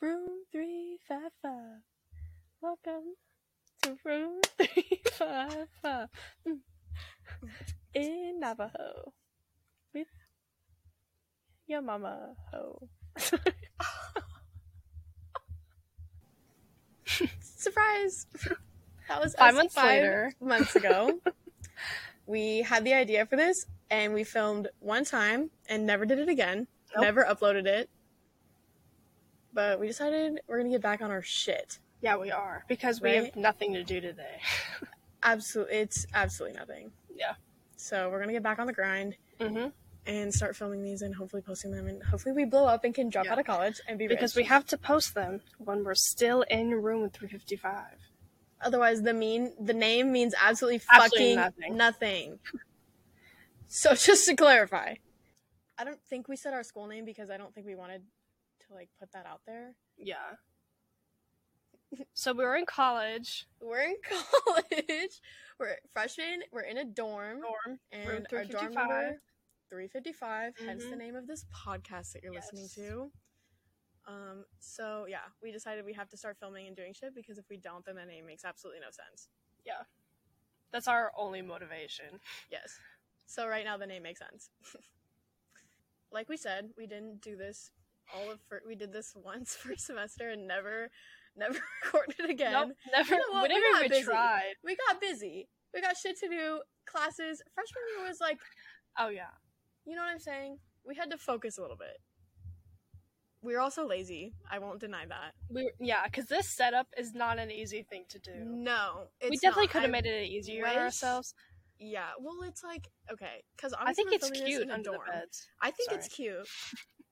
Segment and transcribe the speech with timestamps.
[0.00, 1.82] Room 355.
[2.60, 3.14] Welcome
[3.82, 6.08] to room 355.
[6.46, 6.58] Mm.
[7.94, 9.12] In Navajo.
[9.94, 10.06] With
[11.66, 12.88] your mama ho.
[17.40, 18.26] Surprise!
[19.08, 20.32] That was Five months later.
[20.40, 21.18] months ago.
[22.26, 26.28] we had the idea for this and we filmed one time and never did it
[26.28, 26.68] again.
[26.94, 27.02] Nope.
[27.04, 27.90] Never uploaded it.
[29.52, 31.78] But we decided we're gonna get back on our shit.
[32.00, 33.24] Yeah, we are because we Right?
[33.26, 34.40] have nothing to do today.
[35.22, 36.92] Absolutely, it's absolutely nothing.
[37.14, 37.34] Yeah.
[37.76, 39.68] So we're gonna get back on the grind Mm-hmm.
[40.06, 43.08] and start filming these and hopefully posting them and hopefully we blow up and can
[43.08, 43.32] drop Yeah.
[43.32, 44.44] out of college and be Because rich.
[44.44, 47.84] we have to post them when we're still in room 355.
[48.60, 51.76] Otherwise, the mean the name means absolutely Absolutely fucking nothing.
[51.76, 52.38] nothing.
[53.66, 54.94] so just to clarify,
[55.76, 58.02] I don't think we said our school name because I don't think we wanted
[58.68, 59.74] to like put that out there.
[59.96, 60.16] Yeah.
[62.12, 63.46] So we were in college.
[63.62, 63.96] We're in
[64.44, 65.22] college.
[65.58, 66.40] We're freshmen.
[66.52, 67.78] We're in a dorm, Dorm.
[67.92, 68.74] and room our dorm 355.
[68.74, 69.20] number
[69.70, 70.52] three fifty five.
[70.62, 70.98] Hence the Mhm.
[70.98, 73.10] name of this podcast that you're listening to.
[74.06, 74.44] Um.
[74.58, 77.56] So yeah, we decided we have to start filming and doing shit because if we
[77.56, 79.28] don't, then the name makes absolutely no sense.
[79.64, 79.84] Yeah.
[80.70, 82.20] That's our only motivation.
[82.50, 82.78] Yes.
[83.24, 84.50] So right now the name makes sense.
[86.12, 87.70] like we said, we didn't do this
[88.14, 90.90] all of fir- we did this once for a semester and never
[91.36, 92.52] never recorded again.
[92.52, 93.14] Nope, never.
[93.14, 93.50] You know what?
[93.50, 94.02] We We busy.
[94.04, 94.54] tried.
[94.64, 95.48] We got busy.
[95.74, 96.60] We got shit to do.
[96.86, 97.42] Classes.
[97.54, 98.38] Freshman year was like,
[98.98, 99.30] Oh yeah.
[99.84, 100.58] you know what I'm saying?
[100.86, 101.98] We had to focus a little bit.
[103.40, 104.32] We were also lazy.
[104.50, 105.32] I won't deny that.
[105.48, 108.32] We yeah, because this setup is not an easy thing to do.
[108.44, 111.34] No, we definitely could have made it easier wish- ourselves.
[111.80, 115.46] Yeah, well, it's like okay, because I think it's cute under the beds.
[115.62, 115.98] I think Sorry.
[116.00, 116.48] it's cute.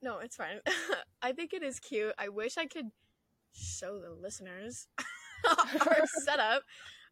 [0.01, 0.59] No, it's fine.
[1.21, 2.13] I think it is cute.
[2.17, 2.87] I wish I could
[3.53, 4.87] show the listeners
[5.87, 6.63] our setup,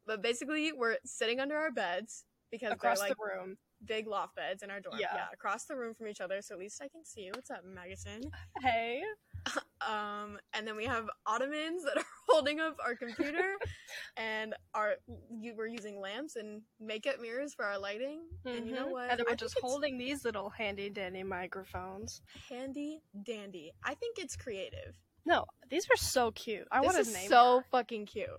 [0.06, 3.58] but basically we're sitting under our beds because Across they're like the room.
[3.84, 4.98] big loft beds in our dorm.
[5.00, 5.08] Yeah.
[5.16, 7.32] yeah, across the room from each other, so at least I can see you.
[7.34, 8.22] What's up, Magasin?
[8.62, 9.02] Hey.
[9.88, 13.54] Um, and then we have ottomans that are holding up our computer,
[14.18, 14.96] and our
[15.30, 18.22] you were using lamps and makeup mirrors for our lighting.
[18.46, 18.92] And you know Mhm.
[18.92, 19.12] what?
[19.12, 22.24] And we're just holding these little handy dandy microphones.
[22.50, 23.74] handy dandy.
[23.84, 24.98] I think it's creative.
[25.24, 26.68] No, these are so cute.
[26.72, 27.66] I want to name so her.
[27.70, 28.30] fucking cute.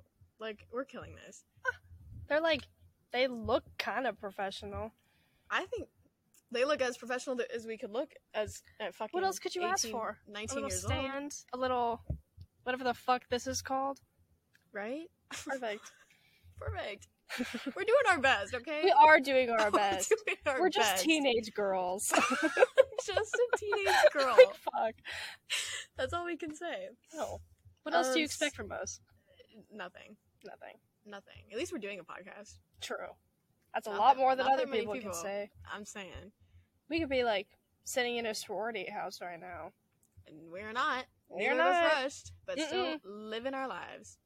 [0.40, 1.44] Like we're killing this.
[2.28, 2.62] They're like,
[3.12, 4.90] they look kind of professional.
[5.48, 5.86] I think
[6.52, 9.10] they look as professional as we could look as at fucking.
[9.12, 10.18] What else could you ask for?
[10.28, 12.00] Nineteen little years old, stand, a little,
[12.64, 14.00] whatever the fuck this is called.
[14.72, 15.06] right?
[15.30, 15.90] Perfect.
[16.58, 17.08] Perfect.
[17.74, 18.82] We're doing our best, okay?
[18.84, 20.14] we are doing our We're best.
[20.26, 21.04] doing our We're just best.
[21.04, 22.12] teenage girls.
[23.04, 24.36] just a teenage girl.
[24.38, 24.94] like fuck.
[25.98, 26.88] That's all we can say.
[27.12, 27.40] No.
[27.82, 29.00] What else do you Um, expect from us?
[29.72, 30.16] Nothing.
[30.44, 30.76] Nothing.
[31.04, 31.42] Nothing.
[31.52, 32.58] At least we're doing a podcast.
[32.80, 33.14] True.
[33.76, 35.10] That's a Not lot that- more than other people, people.
[35.10, 35.50] can say.
[35.70, 36.32] I'm saying,
[36.88, 39.72] We could be like sitting in a sorority house right now.
[40.26, 41.04] and we're not.
[41.28, 41.84] We're Neither not.
[41.92, 44.18] rushed, but still living our lives.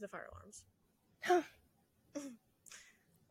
[0.00, 0.64] The fire alarms.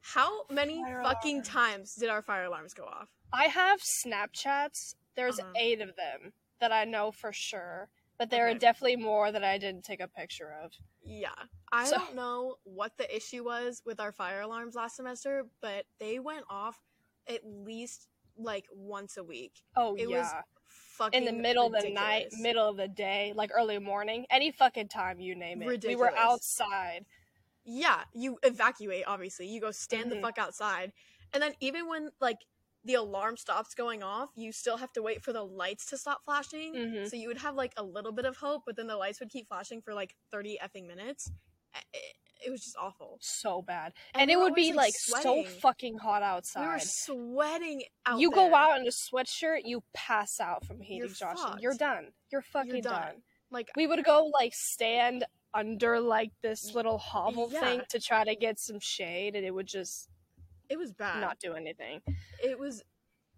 [0.02, 1.46] How many Fire fucking alarm.
[1.46, 3.10] times did our fire alarms go off?
[3.34, 4.96] I have Snapchats.
[5.16, 5.52] There's Uh-huh.
[5.58, 8.56] eight of them that I know for sure, but there Okay.
[8.56, 10.72] are definitely more that I didn't take a picture of.
[11.04, 11.34] Yeah.
[11.72, 15.86] I So- don't know what the issue was with our fire alarms last semester, but
[16.00, 16.80] they went off
[17.28, 18.08] at least
[18.38, 19.64] like once a week.
[19.76, 23.34] Oh It was yeah, Fucking in the middle of the night, middle of the day,
[23.36, 25.84] like early morning, any fucking time you name it.
[25.86, 27.06] We were outside.
[27.64, 29.48] Yeah, you evacuate obviously.
[29.48, 30.16] You go stand Mhm.
[30.16, 30.94] the fuck outside.
[31.34, 32.46] And then even when like
[32.84, 36.24] the alarm stops going off, you still have to wait for the lights to stop
[36.26, 36.74] flashing.
[36.74, 37.10] Mhm.
[37.10, 39.30] So you would have like a little bit of hope, but then the lights would
[39.30, 41.32] keep flashing for like 30 effing minutes.
[41.94, 42.16] It,
[42.48, 43.18] it was just awful.
[43.22, 46.68] So bad, and, we it would be always, like, so fucking hot We outside.
[46.68, 48.50] were sweating out you there.
[48.50, 51.48] go out in a sweatshirt, you pass out from heat You're exhaustion.
[51.52, 51.62] fucked.
[51.62, 52.08] You're done.
[52.32, 53.02] You're fucking done.
[53.02, 53.24] done.
[53.52, 55.24] like We would go like stand
[55.54, 57.60] under like this little hovel Yeah.
[57.62, 60.10] thing to try to get some shade, and it would just
[60.72, 61.20] it was bad.
[61.22, 62.02] not do anything.
[62.44, 62.82] it was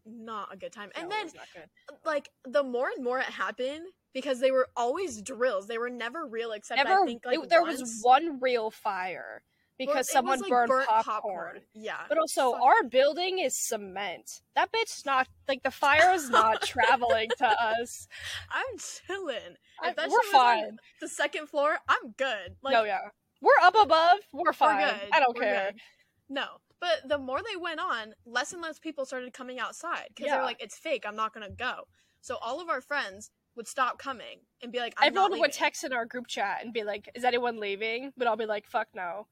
[0.06, 0.90] not a good time.
[0.96, 1.70] And No, it then was not good.
[2.06, 5.68] like the more and more it happened because they were always drills.
[5.68, 7.80] They were never real except Never, I think like it- there once.
[7.80, 9.44] was one real fire
[9.80, 11.62] because it someone was, like, burned burnt popcorn.
[11.74, 12.02] Yeah.
[12.10, 14.42] But also, our building is cement.
[14.56, 18.08] That bitch not like the fire is not traveling to us.
[18.52, 19.56] I'm chilling.
[19.82, 20.78] I- If that we're shit was on fine.
[21.02, 22.58] the second floor, I'm good.
[22.62, 23.00] Like no, yeah,
[23.42, 24.20] we're up above.
[24.34, 24.82] We're fine.
[24.82, 25.10] we're good.
[25.14, 25.72] I don't We're care.
[25.72, 25.82] good.
[26.30, 26.46] No.
[26.84, 30.36] But the more they went on, less and less people started coming outside because Yeah.
[30.36, 31.06] they're like, it's fake.
[31.08, 31.88] I'm not going to go.
[32.20, 35.86] So all of our friends would stop coming and be like, I'm Everyone would text
[35.86, 38.90] in our group chat and be like, "Is anyone leaving?" But I'll be like, "Fuck
[38.94, 39.28] no."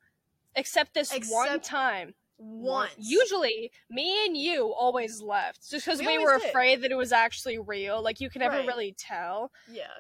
[0.56, 2.14] Except this one time.
[2.38, 2.94] once.
[2.98, 6.48] Usually, me and you always left just because We we, were did.
[6.50, 8.02] afraid that it was actually real.
[8.02, 8.68] Like you could never Right.
[8.68, 9.52] really tell.
[9.68, 9.92] Yeah.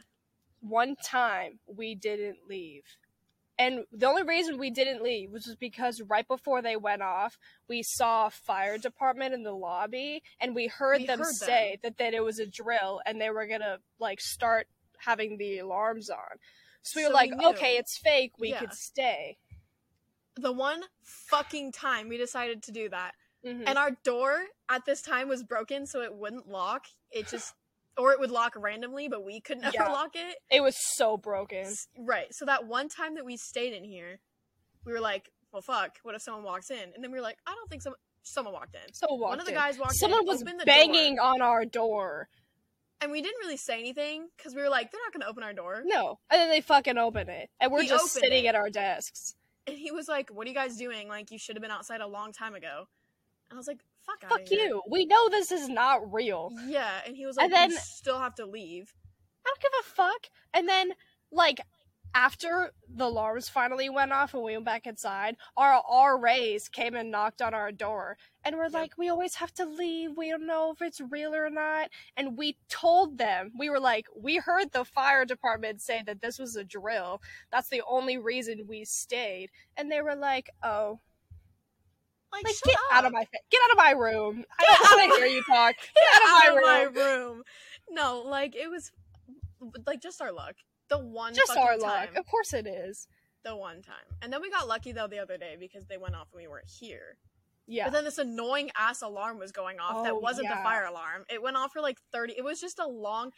[0.62, 2.84] One time we didn't leave.
[3.62, 7.38] And the only reason we didn't leave was because right before they went off,
[7.70, 11.78] we saw a fire department in the lobby and we heard We them heard say
[11.84, 14.66] that, that it was a drill and they were gonna like start
[14.98, 16.40] having the alarms on.
[16.82, 17.50] So we So were like, knew.
[17.50, 18.62] okay, it's fake, we Yeah.
[18.62, 19.38] could stay.
[20.38, 23.14] The one fucking time we decided to do that.
[23.46, 23.66] Mhm.
[23.68, 26.88] And our door at this time was broken so it wouldn't lock.
[27.12, 27.54] It just
[28.02, 29.88] or it would lock randomly, but we could never Yeah.
[29.92, 30.38] lock it.
[30.50, 31.72] it was so broken.
[31.98, 32.34] Right.
[32.34, 34.20] So that one time that we stayed in here,
[34.86, 36.80] we were like, well fuck, what if someone walks in?
[36.96, 38.94] And then we were like, I don't think someone someone walked in.
[38.94, 42.30] So One of the guys walked Someone in, was the banging door, on our door.
[43.02, 45.54] and we didn't really say anything because we were like, they're not gonna open our
[45.54, 45.82] door.
[45.86, 48.50] No, and then they fucking open it, and we're He just sitting it.
[48.50, 49.36] at our desks.
[49.68, 51.08] And he was like, What are you guys doing?
[51.08, 52.88] Like you should have been outside a long time ago.
[53.50, 54.82] And I was like, Fuck Fuck here." you.
[54.90, 56.52] We know this is not real.
[56.66, 58.94] Yeah, and he was like, And then- "You still have to leave."
[59.46, 60.28] I don't give a fuck.
[60.54, 60.94] And then,
[61.32, 61.62] like,
[62.14, 65.82] after the alarms finally went off and we went back inside, our
[66.20, 68.18] RAs came and knocked on our door.
[68.44, 68.74] And we're Yep.
[68.74, 70.18] like, we always have to leave.
[70.18, 71.90] We don't know if it's real or not.
[72.18, 76.38] And we told them, we were like, we heard the fire department say that this
[76.38, 77.22] was a drill.
[77.50, 79.50] That's the only reason we stayed.
[79.78, 81.00] And they were like, oh,
[82.32, 82.82] Like, like, get up.
[82.98, 84.44] out of my fa- get out of my room.
[84.60, 85.76] I don't want to hear you talk.
[85.96, 86.56] Get out of out my of
[86.96, 86.96] room.
[86.96, 87.44] my room.
[87.90, 88.92] No, like it was
[89.86, 90.56] like just our luck.
[90.90, 91.80] The one Just our time.
[91.80, 92.10] luck.
[92.18, 93.08] Of course it is.
[93.44, 93.96] The one time.
[94.22, 96.48] And then we got lucky though the other day because they went off and we
[96.48, 97.18] weren't here.
[97.68, 97.86] Yeah.
[97.86, 100.58] But then this annoying ass alarm was going off Oh, that wasn't yeah.
[100.58, 101.24] the fire alarm.
[101.30, 102.34] It went off for like 30.
[102.38, 103.32] It was just a long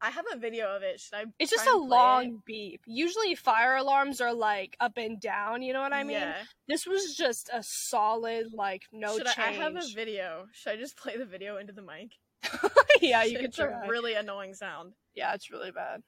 [0.00, 1.00] I have a video of it.
[1.00, 2.82] Should I It's just a long beep.
[2.86, 6.18] Usually fire alarms are like up and down, you know what I mean?
[6.18, 6.34] Yeah.
[6.68, 9.38] This was just a solid like no Should change.
[9.38, 10.46] I, I have a video.
[10.52, 12.12] Should I just play the video into the mic?
[13.02, 13.66] yeah, you it's try.
[13.66, 14.92] a really annoying sound.
[15.14, 16.02] yeah, it's really bad.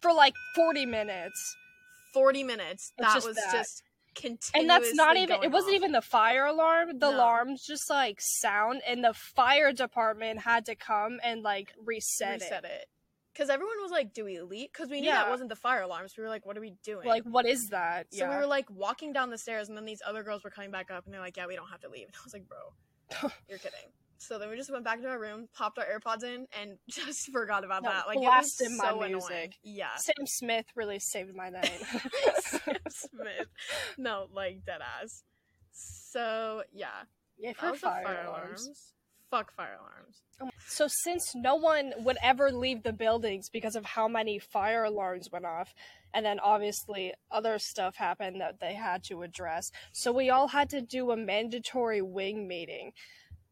[0.00, 1.56] For like 40 minutes.
[2.14, 2.92] 40 minutes.
[2.96, 3.52] It's that just was that.
[3.52, 3.82] just
[4.16, 5.76] continuously And that's not even it wasn't off.
[5.76, 6.98] even the fire alarm.
[6.98, 7.16] The No.
[7.16, 12.64] alarms just like sound and the fire department had to come and like reset, reset
[12.64, 12.70] it.
[12.70, 12.86] it.
[13.32, 16.08] Because everyone was like, "Do we leave?" Because we knew that wasn't the fire alarm.
[16.08, 18.06] So we were like, "What are we doing?" Like what is that?
[18.10, 18.30] so yeah.
[18.30, 20.90] we were like walking down the stairs, and then these other girls were coming back
[20.90, 23.30] up, and they're like, "Yeah, we don't have to leave." And I was like, "Bro,
[23.48, 26.46] you're kidding." So then we just went back to our room, popped our AirPods in,
[26.60, 28.06] and just forgot about No, that.
[28.06, 29.12] Like it blasted was my so annoying.
[29.12, 29.54] music.
[29.62, 29.94] Yeah.
[29.96, 31.80] Sam Smith really saved my night.
[32.40, 33.48] Sam Smith.
[33.98, 35.22] No, like dead ass.
[35.72, 36.88] So yeah,
[37.38, 38.92] yeah, for was the fire, alarms.
[39.30, 40.22] Fuck fire alarms.
[40.40, 44.84] Oh so since no one would ever leave the buildings because of how many fire
[44.84, 45.74] alarms went off,
[46.14, 50.70] and then obviously other stuff happened that they had to address, so we all had
[50.70, 52.92] to do a mandatory wing meeting.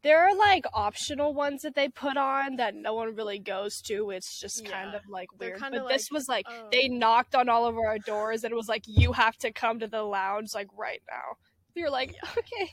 [0.05, 4.11] There are like optional ones that they put on that no one really goes to.
[4.11, 5.59] It's just kind of like weird.
[5.59, 6.67] But this was like oh.
[6.71, 9.51] they um, knocked on all of our doors and it was like you have to
[9.51, 11.37] come to the lounge like right now.
[11.75, 12.29] We were like, Yeah.
[12.37, 12.69] okay.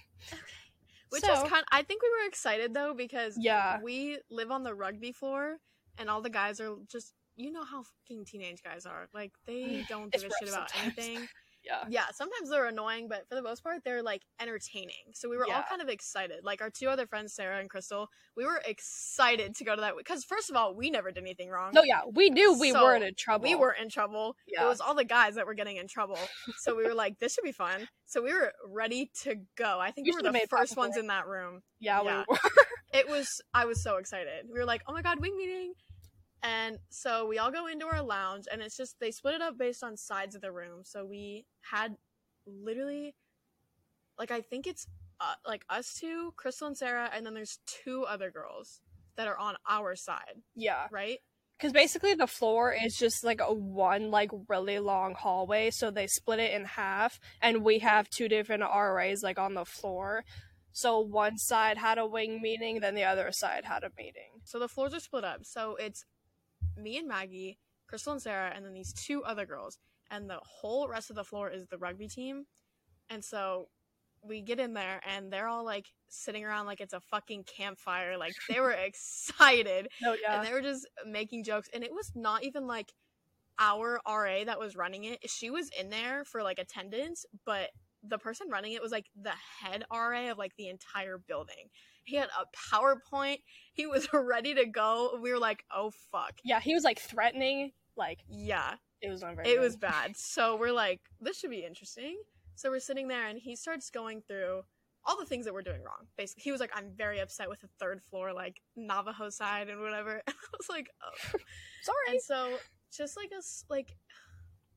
[1.08, 1.64] Which So- is kind.
[1.72, 3.80] I think we were excited though because Yeah.
[3.82, 5.56] we live on the rugby floor,
[5.96, 9.08] and all the guys are just you know how fucking teenage guys are.
[9.14, 10.98] Like they don't It's give a shit about sometimes.
[10.98, 11.28] anything.
[11.64, 11.84] Yeah.
[11.88, 15.12] Yeah, sometimes they're annoying, but for the most part, they're like entertaining.
[15.14, 16.40] So we were all kind of excited.
[16.42, 19.94] Like our two other friends, Sarah and Crystal, we were excited to go to that
[19.96, 21.72] because first of all, we never did anything wrong.
[21.74, 23.44] No, yeah, we knew we So, weren't in trouble.
[23.44, 24.36] We weren't in trouble.
[24.46, 24.64] Yeah.
[24.64, 26.18] It was all the guys that were getting in trouble.
[26.58, 27.88] So we were like, this should be fun.
[28.06, 29.78] So we were ready to go.
[29.80, 31.62] I think You we were the made first ones in that room.
[31.80, 32.24] Yeah, Yeah.
[32.28, 32.38] we were.
[32.94, 34.44] It was I was so excited.
[34.52, 35.72] We were like, "Oh my god, wing meeting."
[36.42, 39.56] And so we all go into our lounge and it's just they split it up
[39.58, 40.80] based on sides of the room.
[40.84, 41.96] So we had
[42.46, 43.14] literally
[44.18, 44.86] like I think it's
[45.20, 48.80] uh, like us two, Crystal and Sarah, and then there's two other girls
[49.16, 51.18] that are on our side, Yeah, right?
[51.56, 56.08] because basically the floor is just like a one like really long hallway, so they
[56.08, 60.24] split it in half, and we have two different RAs like on the floor.
[60.72, 64.40] So one side had a wing meeting, then the other side had a meeting.
[64.44, 65.40] So the floors are split up.
[65.44, 66.04] So it's
[66.76, 69.78] me and Maggie, Crystal and Sarah, and then these two other girls.
[70.10, 72.44] And the whole rest of the floor is the rugby team.
[73.08, 73.68] And so
[74.24, 78.16] we get in there and they're all like sitting around like it's a fucking campfire.
[78.16, 79.88] Like they were excited.
[80.00, 81.68] No, yeah, And they were just making jokes.
[81.74, 82.92] And it was not even like
[83.58, 85.18] our RA that was running it.
[85.28, 87.70] She was in there for like attendance, but
[88.02, 91.68] the person running it was like the head RA of like the entire building.
[92.04, 93.38] He had a PowerPoint.
[93.74, 95.18] He was ready to go.
[95.22, 97.72] We were like, "Oh fuck." Yeah, he was like threatening.
[97.96, 98.74] Like Yeah.
[99.00, 99.48] it was not very.
[99.48, 99.60] It good.
[99.60, 100.16] was bad.
[100.16, 102.16] So we're like, this should be interesting.
[102.54, 104.62] So we're sitting there and he starts going through
[105.04, 106.06] all the things that we're doing wrong.
[106.16, 109.80] Basically, he was like, I'm very upset with the third floor, like Navajo side and
[109.80, 110.22] whatever.
[110.28, 111.38] I was like, oh.
[111.82, 111.96] sorry.
[112.10, 112.56] And so
[112.96, 113.96] just like us, like,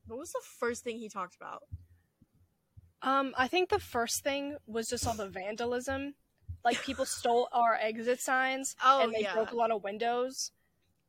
[0.06, 1.62] what was the first thing he talked about?
[3.02, 6.14] Um, I think the first thing was just all the vandalism.
[6.66, 10.50] Like people stole our exit signs Oh and they yeah, broke a lot of windows.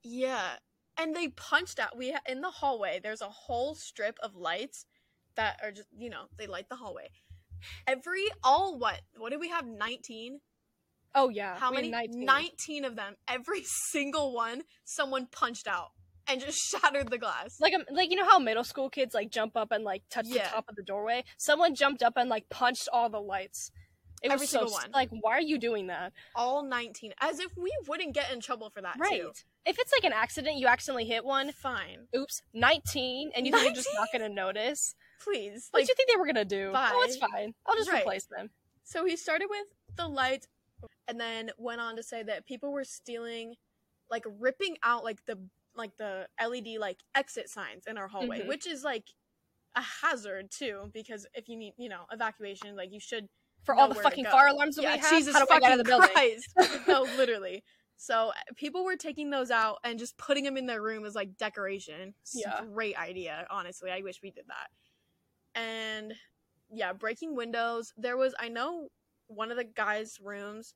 [0.04, 0.58] yeah.
[1.00, 1.96] And they punched out.
[1.98, 3.00] We ha- in the hallway.
[3.04, 4.86] There's a whole strip of lights
[5.36, 7.10] that are just you know they light the hallway.
[7.86, 9.66] Every all what what did we have?
[9.68, 10.40] Nineteen.
[11.16, 11.58] Oh yeah.
[11.58, 11.90] How many?
[11.90, 12.26] 19.
[12.26, 12.86] 19.
[12.86, 13.16] of them.
[13.28, 15.90] Every single one, someone punched out
[16.28, 17.58] and just shattered the glass.
[17.60, 20.26] Like um, like you know how middle school kids like jump up and like touch
[20.28, 20.46] Yeah.
[20.46, 21.24] the top of the doorway.
[21.38, 23.72] Someone jumped up and like punched all the lights.
[24.24, 24.92] It Every was so single one.
[24.94, 26.12] like why are you doing that?
[26.36, 27.14] All 19.
[27.22, 29.22] As if we wouldn't get in trouble for that, Right.
[29.22, 29.32] too.
[29.66, 31.52] If it's like an accident, you accidentally hit one.
[31.52, 32.08] Fine.
[32.16, 34.96] Oops, nineteen, and you think they're just not gonna notice?
[35.20, 35.68] Please.
[35.72, 36.72] What Like, do you think they were gonna do?
[36.74, 37.28] Oh, it's bye.
[37.32, 37.54] fine.
[37.66, 38.02] I'll just Right.
[38.02, 38.50] replace them.
[38.84, 40.48] so he started with the lights
[41.10, 43.56] and then went on to say that people were stealing,
[44.10, 45.38] like ripping out like the
[45.76, 48.48] like the LED like exit signs in our hallway, Mhm.
[48.48, 49.14] which is like
[49.76, 53.30] a hazard too because if you need you know evacuation like you should
[53.68, 55.62] For all the fucking fire alarms that yeah, we have, Jesus how do I fucking
[55.62, 56.16] get out of the
[56.56, 56.82] building?
[56.88, 57.66] No, literally.
[57.98, 61.36] So people were taking those out and just putting them in their room as like
[61.36, 62.14] decoration.
[62.34, 62.62] Yeah.
[62.74, 63.46] great idea.
[63.50, 65.60] Honestly, I wish we did that.
[65.62, 66.14] And
[66.72, 67.92] yeah, breaking windows.
[67.98, 68.88] There was I know
[69.28, 70.76] one of the guys' rooms,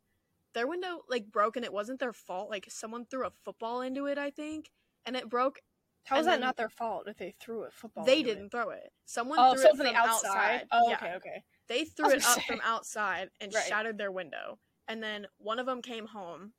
[0.53, 2.49] their window like broke and it wasn't their fault.
[2.49, 4.69] Like someone threw a football into it, I think,
[5.05, 5.59] and it broke.
[6.05, 8.03] How is that not their fault if they threw a football?
[8.03, 8.91] they didn't throw it.
[9.05, 10.67] Someone Oh, threw so it from from the outside.
[10.71, 10.95] Oh, Yeah.
[10.95, 11.43] okay, okay.
[11.71, 13.63] They threw it up from outside and Right.
[13.65, 14.59] shattered their window.
[14.87, 16.51] And then one of them came home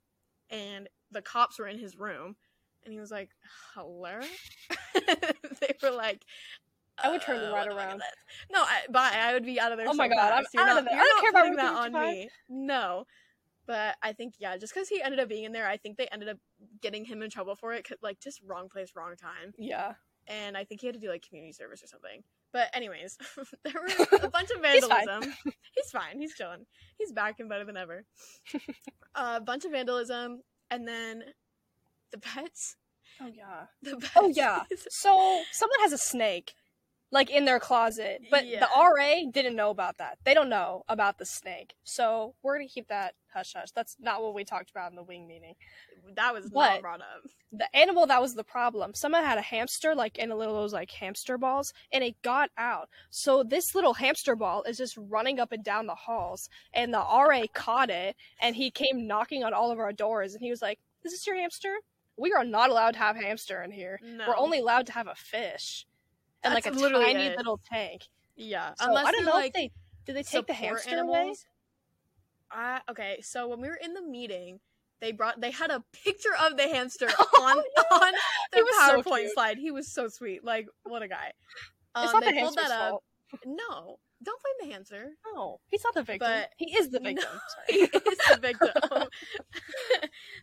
[0.49, 2.35] and the cops were in his room
[2.83, 3.29] and he was like,
[3.75, 4.19] "Hello?"
[4.95, 6.25] they were like
[7.03, 8.01] I would turn them "Uh, right around.
[8.51, 9.11] No, I, bye.
[9.15, 9.87] I would be out of there.
[9.89, 10.45] Oh my God, I'm.
[10.53, 10.99] You're out not, of there.
[10.99, 12.29] I don't care about that on me.
[12.49, 13.05] No.
[13.65, 16.07] But I think yeah, just because he ended up being in there, I think they
[16.07, 16.37] ended up
[16.81, 17.87] getting him in trouble for it.
[17.87, 19.93] 'cause, Like just wrong place, wrong time Yeah.
[20.27, 22.23] and I think he had to do like community service or something.
[22.53, 23.17] But anyways,
[23.63, 25.07] there were a bunch of He's fine.
[25.07, 25.33] vandalism.
[25.75, 26.19] He's fine.
[26.19, 26.65] He's chilling.
[26.97, 28.05] He's back and better than ever.
[29.15, 31.23] a bunch of vandalism, and then
[32.11, 32.77] the pets.
[33.19, 33.65] Oh yeah.
[33.81, 34.11] The oh, pets.
[34.15, 34.63] Oh yeah.
[34.89, 36.53] So someone has a snake,
[37.13, 38.59] like in their closet, but Yeah.
[38.59, 40.17] the RA didn't know about that.
[40.23, 43.71] They don't know about the snake, so we're gonna keep that hush hush.
[43.71, 45.55] That's not what we talked about in the wing meeting.
[46.15, 46.69] that was What?
[46.69, 47.21] not brought up.
[47.53, 48.93] The animal that was the problem.
[48.93, 52.49] Someone had a hamster, like in a little those like hamster balls, and it got
[52.57, 52.89] out.
[53.09, 56.99] So this little hamster ball is just running up and down the halls, and the
[56.99, 60.61] RA caught it, and he came knocking on all of our doors, and he was
[60.61, 61.73] like, "Is this your hamster?
[62.17, 63.99] We are not allowed to have hamster in here.
[64.03, 65.85] No, We're only allowed to have a fish."
[66.43, 67.37] And like a literally tiny it.
[67.37, 68.03] little tank.
[68.35, 68.73] yeah.
[68.77, 69.71] So Unless I don't know like if they
[70.05, 71.33] did they take the hamster away.
[72.51, 73.19] I okay.
[73.21, 74.59] So when we were in the meeting,
[75.01, 77.13] they brought they had a picture of the hamster on
[77.57, 77.97] Oh, no.
[77.97, 78.13] on
[78.53, 79.33] He the was so PowerPoint cute.
[79.33, 79.57] slide.
[79.57, 80.43] He was so sweet.
[80.43, 81.31] Like what a guy.
[81.95, 82.89] Um, it's not they the pulled hamster's that up.
[82.89, 83.03] fault.
[83.45, 85.11] No, don't blame the hamster.
[85.33, 86.29] No, he's not the victim.
[86.29, 87.09] But- he is the No.
[87.09, 87.29] victim.
[87.69, 87.89] he is
[88.29, 89.07] the victim.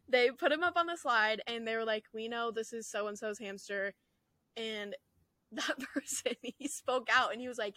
[0.08, 2.88] they put him up on the slide and they were like, "We know this is
[2.88, 3.94] so and so's hamster,"
[4.56, 4.94] and
[5.52, 7.76] that person he spoke out and he was like,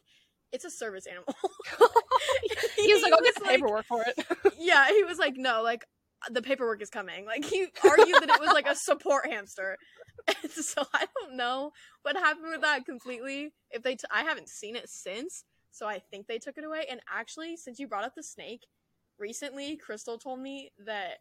[0.52, 1.34] "It's a service animal."
[2.78, 5.86] he was like, "I'll get the paperwork for it." yeah, he was like, "No, like
[6.30, 9.78] the paperwork is coming." Like he argued that it was like a support hamster.
[10.28, 11.72] And so I don't know
[12.04, 13.52] what happened with that completely.
[13.72, 16.86] If they, t- I haven't seen it since, so I think they took it away.
[16.90, 18.62] And actually, since you brought up the snake,
[19.20, 21.18] recently Crystal told me that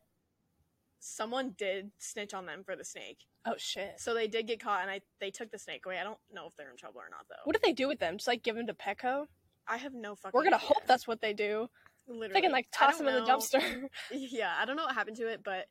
[1.03, 3.19] someone did snitch on them for the snake.
[3.45, 3.99] oh shit!
[3.99, 5.99] So they did get caught, and I they took the snake away.
[5.99, 7.43] I don't know if they're in trouble or not though.
[7.45, 8.17] What did they do with them?
[8.17, 9.27] Just like give them to Petco?
[9.69, 10.31] I have no fucking.
[10.37, 10.69] We're gonna idea.
[10.69, 11.69] hope that's what they do.
[12.07, 12.33] literally.
[12.33, 13.63] They can like toss them in the dumpster.
[14.13, 15.67] Yeah, I don't know what happened to it, but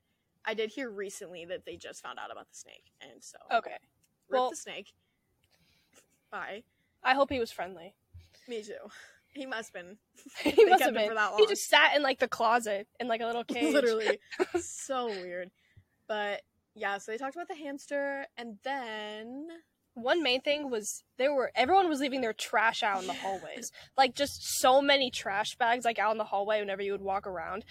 [0.45, 3.77] I did hear recently that they just found out about the snake, and so okay.
[4.29, 4.93] rip well- the snake.
[6.31, 6.63] Bye.
[7.03, 7.95] I hope he was friendly.
[8.47, 8.73] Me too.
[9.33, 9.97] He must have been.
[10.53, 11.09] he must have been.
[11.09, 11.39] for that long.
[11.39, 13.73] He just sat in like the closet in like a little cage.
[13.73, 14.19] Literally,
[14.59, 15.51] so weird.
[16.07, 16.41] But
[16.75, 19.47] yeah, so they talked about the hamster, and then
[19.93, 23.71] One main thing was there were everyone was leaving their trash out in the hallways.
[23.97, 27.27] like just so many trash bags like out in the hallway whenever you would walk
[27.27, 27.65] around.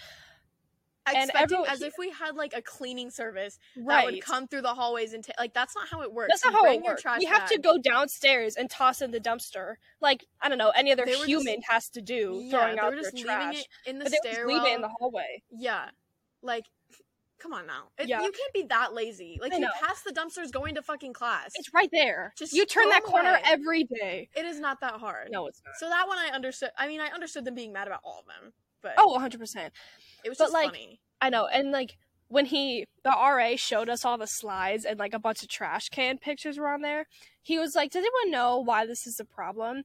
[1.07, 4.61] And expecting everyone- as if we had like a cleaning service that would come through
[4.61, 6.29] the hallways and ta- like that's not how it works.
[6.31, 7.01] That's not You how it works.
[7.01, 10.69] trash You have to go downstairs and toss in the dumpster, like I don't know
[10.69, 13.55] any other were just- human has to do, Yeah, throwing out their just trash.
[13.55, 14.63] leaving it in the but they would just stairwell.
[14.63, 15.43] leave it in the hallway.
[15.49, 15.89] Yeah,
[16.43, 16.65] like
[17.39, 17.89] come on now.
[17.97, 18.21] It, Yeah.
[18.21, 19.39] You can't be that lazy.
[19.41, 21.53] Like you pass the dumpsters going to fucking class.
[21.55, 22.31] It's right there.
[22.37, 23.41] Just you turn that corner away.
[23.43, 24.29] every day.
[24.35, 25.29] it is not that hard.
[25.31, 25.73] No, it's not.
[25.79, 26.69] So that one I understood.
[26.77, 28.53] I mean, I understood them being mad about all of them,
[28.83, 29.73] but Oh, 100 percent.
[30.23, 30.99] It was but, just like, funny.
[31.21, 31.97] I know, and like
[32.31, 35.89] when he the RA showed us all the slides and like a bunch of trash
[35.89, 37.05] can pictures were on there,
[37.41, 39.83] he was like, "Does anyone know why this is a problem?"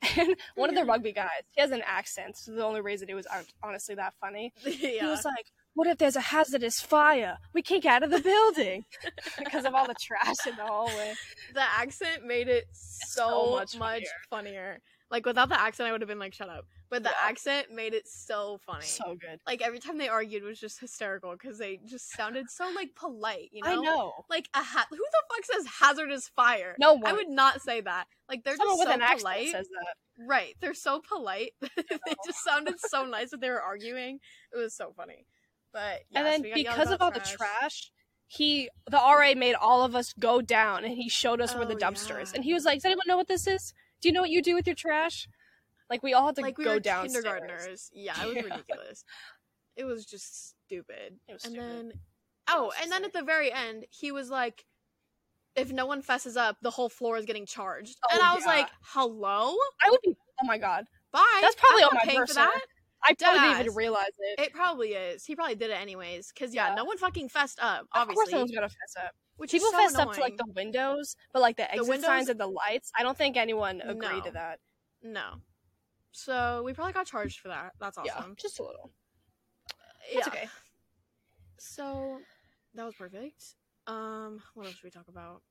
[0.16, 3.14] And one of the rugby guys, he has an accent, so the only reason it
[3.14, 3.26] was
[3.64, 4.52] honestly that funny.
[4.64, 5.00] yeah.
[5.00, 7.38] He was like, "What if there's a hazardous fire?
[7.52, 8.84] We can't get out of the building
[9.38, 11.14] because of all the trash in the hallway."
[11.54, 14.80] the accent made it so, So much, much funnier.
[15.10, 17.28] Like without the accent, I would have been like, "Shut up." But the Yeah.
[17.28, 18.84] accent made it so funny.
[18.84, 19.40] So good.
[19.46, 23.48] like every time they argued was just hysterical because they just sounded so like polite.
[23.52, 24.24] You know, I know.
[24.28, 26.76] like a ha- who the fuck says hazardous fire?
[26.78, 27.06] No one.
[27.06, 28.06] I would not say that.
[28.28, 29.50] Like they're Someone just with so an accent polite.
[29.50, 30.26] says that.
[30.26, 31.52] Right, they're so polite.
[31.60, 31.68] they
[32.08, 32.14] oh.
[32.26, 34.18] just sounded so nice when they were arguing.
[34.52, 35.26] It was so funny.
[35.72, 37.92] But and then yelled because of all about the trash,
[38.26, 41.74] he the RA made all of us go down and he showed us where the
[41.74, 42.32] Oh, dumpster is.
[42.34, 43.72] And he was like, Does anyone know what this is?
[44.00, 45.28] Do you know what you do with your trash?
[45.90, 47.24] Like we all had to like we go downstairs.
[47.24, 47.90] kindergartners.
[47.94, 48.42] Yeah, it was Yeah.
[48.42, 49.04] ridiculous.
[49.76, 51.18] It was just stupid.
[51.28, 51.70] It was and stupid.
[51.70, 51.92] then
[52.48, 54.64] oh, and then at the very end, he was like,
[55.56, 58.44] "If no one fesses up, the whole floor is getting charged." Oh, and I was
[58.44, 58.52] yeah.
[58.52, 60.86] like, "Hello, I would be oh my god.
[61.12, 62.42] bye." That's probably I'm on my paying for person.
[62.42, 62.60] that.
[63.04, 64.40] I probably didn't even realize it.
[64.40, 65.24] It probably is.
[65.24, 66.32] He probably did it anyways.
[66.32, 66.74] Cause yeah, Yeah.
[66.74, 67.82] no one fucking fessed up.
[67.82, 69.14] of course Obviously, someone's gonna fess up.
[69.38, 70.08] Which People so fessed annoying.
[70.08, 73.02] up to like the windows, but like the exit windows- signs and the lights, I
[73.02, 74.20] don't think anyone agreed No.
[74.20, 74.60] to that.
[75.02, 75.40] no.
[76.12, 77.72] So we probably got charged for that.
[77.78, 78.12] That's awesome.
[78.28, 78.90] Yeah, just a little.
[80.10, 80.18] Yeah.
[80.18, 80.48] It's okay.
[81.58, 82.18] So
[82.74, 83.42] that was perfect.
[83.86, 85.42] Um, what else should we talk about?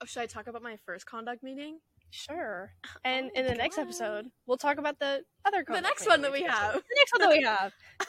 [0.00, 1.80] Oh, should I talk about my first conduct meeting?
[2.10, 2.72] Sure.
[3.04, 6.22] And Oh in the my next episode, we'll talk about the other The next one
[6.22, 6.74] that we have.
[6.74, 7.72] The next one that we have.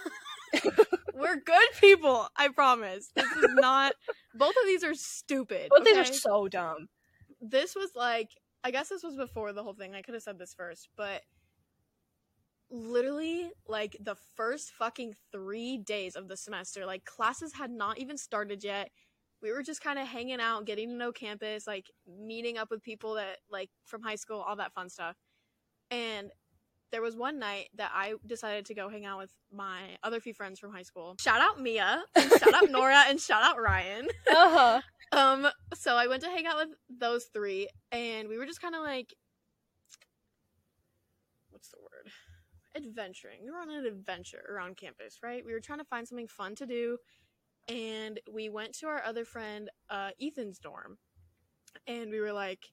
[1.14, 3.10] We're good people, I promise.
[3.16, 3.94] This is not.
[4.34, 5.70] Both of these are stupid.
[5.70, 6.10] Both these okay?
[6.10, 6.90] are so dumb.
[7.42, 8.30] this was like
[8.66, 9.94] I guess this was before the whole thing.
[9.94, 11.22] I could have said this first, but
[12.72, 18.18] literally like the first fucking 3 days of the semester, like classes had not even
[18.18, 18.90] started yet.
[19.40, 22.82] We were just kind of hanging out, getting to know campus, like meeting up with
[22.82, 25.16] people that like from high school, all that fun stuff.
[25.92, 26.32] And
[26.92, 30.34] there was one night that I decided to go hang out with my other few
[30.34, 31.16] friends from high school.
[31.20, 34.08] Shout out Mia, and shout out Nora, and shout out Ryan.
[34.30, 34.82] Uh-huh.
[35.12, 38.76] Um, so I went to hang out with those three, and we were just kind
[38.76, 39.14] of like,
[41.50, 42.12] what's the word?
[42.76, 43.40] Adventuring.
[43.44, 45.46] We were on an adventure around campus, right?
[45.46, 46.98] We were trying to find something fun to do,
[47.68, 50.98] and we went to our other friend, uh, Ethan's dorm,
[51.88, 52.66] and we were like,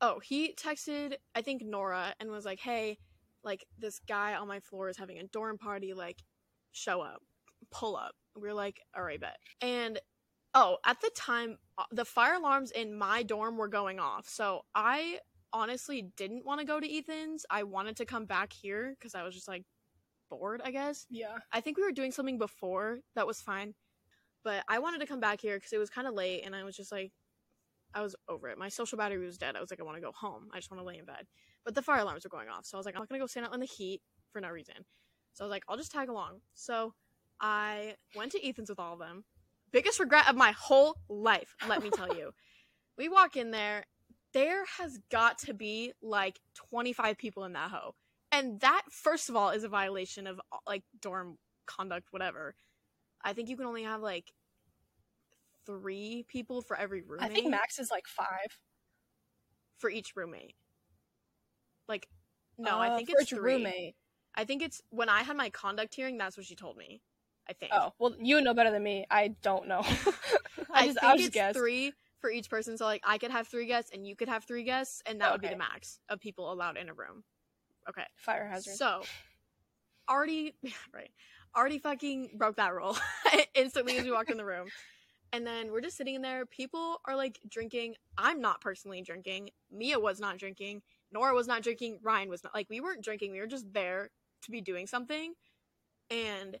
[0.00, 2.98] oh, he texted, I think Nora, and was like, hey,
[3.44, 6.22] like this guy on my floor is having a dorm party, like,
[6.72, 7.20] show up,
[7.70, 8.14] pull up.
[8.40, 9.36] we are like, all right, bet.
[9.60, 10.00] And
[10.54, 14.28] Oh, at the time, uh, the fire alarms in my dorm were going off.
[14.28, 15.18] So I
[15.52, 17.44] honestly didn't want to go to Ethan's.
[17.50, 19.64] I wanted to come back here because I was just like
[20.30, 21.06] bored, I guess.
[21.10, 21.38] Yeah.
[21.52, 23.74] I think we were doing something before that was fine.
[24.44, 26.62] But I wanted to come back here because it was kind of late and I
[26.62, 27.10] was just like,
[27.92, 28.58] I was over it.
[28.58, 29.56] My social battery was dead.
[29.56, 30.48] I was like, I want to go home.
[30.52, 31.26] I just want to lay in bed.
[31.64, 32.66] But the fire alarms were going off.
[32.66, 34.40] So I was like, I'm not going to go stand out in the heat for
[34.40, 34.74] no reason.
[35.32, 36.40] So I was like, I'll just tag along.
[36.54, 36.94] So
[37.40, 39.24] I went to Ethan's with all of them.
[39.72, 42.32] Biggest regret of my whole life, let me tell you.
[42.98, 43.84] we walk in there.
[44.32, 47.94] There has got to be like 25 people in that hoe.
[48.30, 52.54] And that, first of all, is a violation of uh, like dorm conduct, whatever.
[53.22, 54.32] I think you can only have like
[55.66, 57.30] three people for every roommate.
[57.30, 58.58] I think max is like five.
[59.78, 60.54] for each roommate.
[61.88, 62.08] Like,
[62.58, 63.54] no, I Uh, think for it's three.
[63.56, 63.96] roommate.
[64.34, 66.18] I think it's when I had my conduct hearing.
[66.18, 67.00] That's what she told me.
[67.48, 67.72] I think.
[67.72, 69.06] Oh well, you know better than me.
[69.10, 69.80] I don't know.
[70.72, 71.58] I, I just think I just it's guessed.
[71.58, 72.78] three for each person.
[72.78, 75.30] So like, I could have three guests, and you could have three guests, and that
[75.30, 77.22] would be the max of people allowed in a room.
[77.88, 78.04] Okay.
[78.16, 78.74] Fire hazard.
[78.76, 79.02] So,
[80.08, 80.54] already,
[80.94, 81.10] right,
[81.56, 82.96] already fucking broke that rule
[83.54, 84.68] instantly as we walked in the room.
[85.32, 86.46] And then we're just sitting in there.
[86.46, 87.96] People are like drinking.
[88.16, 89.50] I'm not personally drinking.
[89.70, 90.82] Mia was not drinking.
[91.14, 92.00] Nora was not drinking.
[92.02, 92.54] Ryan was not.
[92.54, 93.32] Like, we weren't drinking.
[93.32, 94.10] We were just there
[94.42, 95.34] to be doing something.
[96.10, 96.58] And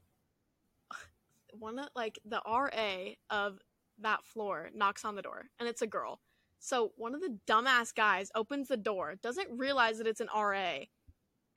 [1.58, 3.58] one of, like, the RA of
[3.98, 6.20] that floor knocks on the door, and it's a girl.
[6.60, 10.84] So one of the dumbass guys opens the door, doesn't realize that it's an RA,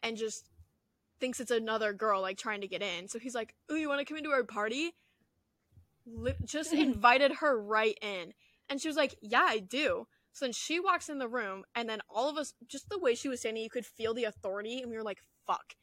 [0.03, 0.49] and just
[1.19, 3.07] thinks it's another girl like trying to get in.
[3.07, 4.95] So he's like, "Oh, you want to come into our party?"
[6.05, 8.33] Li- just invited her right in,
[8.69, 10.07] and she was like, "Yeah, I do."
[10.37, 13.15] So then she walks in the room, and then all of us, just the way
[13.15, 15.75] she was standing, you could feel the authority, and we were like, "Fuck."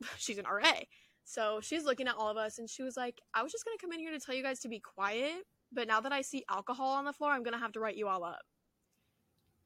[0.18, 0.82] She's an RA.
[1.24, 3.78] So she's looking at all of us, and she was like, "I was just gonna
[3.80, 6.44] come in here to tell you guys to be quiet, but now that I see
[6.48, 8.42] alcohol on the floor, I'm gonna have to write you all up."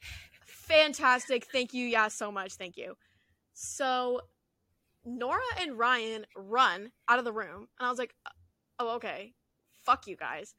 [0.46, 1.44] Fantastic.
[1.52, 1.86] Thank you.
[1.86, 2.54] Yeah, so much.
[2.54, 2.96] Thank you.
[3.52, 4.22] So
[5.04, 8.14] Nora and Ryan run out of the room, and I was like,
[8.78, 9.34] oh, okay.
[9.84, 10.54] Fuck you guys.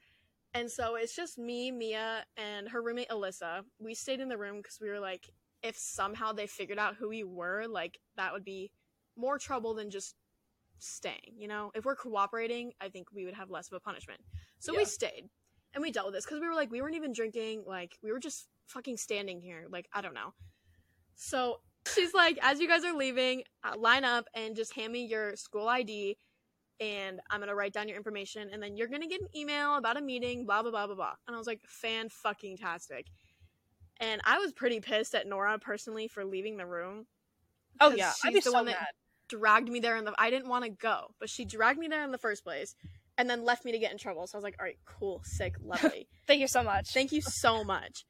[0.54, 3.62] And so it's just me, Mia, and her roommate Alyssa.
[3.80, 5.30] We stayed in the room because we were like,
[5.64, 8.72] if somehow they figured out who we were, like, that would be
[9.16, 10.16] more trouble than just
[10.80, 11.72] staying, you know?
[11.74, 14.20] If we're cooperating, I think we would have less of a punishment.
[14.60, 15.30] So we stayed
[15.74, 18.12] and we dealt with this because we were like, we weren't even drinking, like, we
[18.12, 19.68] were just fucking standing here.
[19.70, 20.34] Like, I don't know.
[21.16, 21.62] So
[21.94, 25.36] she's like, as you guys are leaving, uh, line up and just hand me your
[25.36, 26.18] school ID
[26.82, 29.98] and I'm gonna write down your information and then you're gonna get an email about
[29.98, 31.14] a meeting, blah blah blah blah blah.
[31.28, 33.08] And I was like, fan fucking tastic.
[34.00, 37.06] And I was pretty pissed at Nora personally for leaving the room.
[37.80, 38.76] Oh yeah, I'd be the so one mad.
[38.76, 38.88] that
[39.30, 42.04] dragged me there in the I didn't want to go, but she dragged me there
[42.04, 42.76] in the first place
[43.18, 44.26] and then left me to get in trouble.
[44.26, 46.08] So I was like, all right, cool, sick, lovely.
[46.26, 46.90] Thank you so much.
[46.90, 48.06] Thank you so much.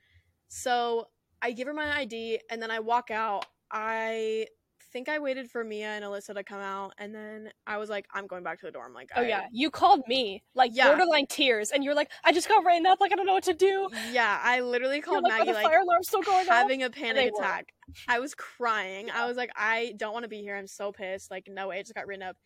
[0.47, 1.07] So
[1.41, 3.45] I give her my ID and then I walk out.
[3.69, 4.47] I
[4.91, 8.05] think I waited for Mia and Alyssa to come out and then I was like,
[8.13, 8.93] I'm going back to the dorm.
[8.93, 10.87] Like, Oh I- yeah, you called me like Yeah.
[10.87, 13.43] borderline tears, and you're like, I just got written up, like I don't know what
[13.45, 13.89] to do.
[14.11, 14.39] yeah.
[14.43, 16.53] I literally called like, Maggie like fire alarm's still going off?
[16.53, 17.41] having a panic They were.
[17.43, 17.73] attack.
[18.07, 19.09] I was crying.
[19.11, 20.55] I was like, I don't want to be here.
[20.55, 21.29] I'm so pissed.
[21.31, 21.79] Like, no way.
[21.79, 22.37] I just got written up.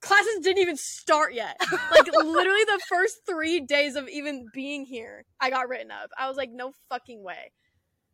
[0.00, 1.56] Classes didn't even start yet.
[1.90, 6.10] Like, literally the first three days of even being here, I got written up.
[6.18, 7.52] I was like, no fucking way.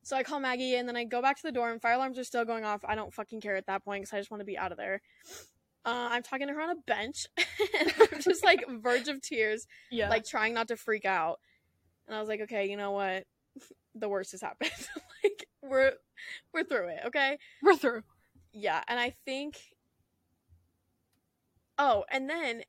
[0.09, 1.81] So I call Maggie and then I go back to the dorm.
[1.81, 2.83] Fire alarms are still going off.
[2.83, 4.79] I don't fucking care at that point because I just want to be out of
[4.79, 5.03] there.
[5.85, 7.27] Uh, I'm talking to her on a bench.
[7.79, 11.41] and I'm just like verge of tears yeah, like trying not to freak out.
[12.07, 13.25] And I was like, okay, you know what?
[13.95, 14.71] The worst has happened.
[15.25, 15.93] like we're
[16.55, 17.37] we're through it, okay?
[17.63, 18.03] we're through.
[18.53, 19.59] Yeah, and I think
[21.77, 22.63] Oh, and then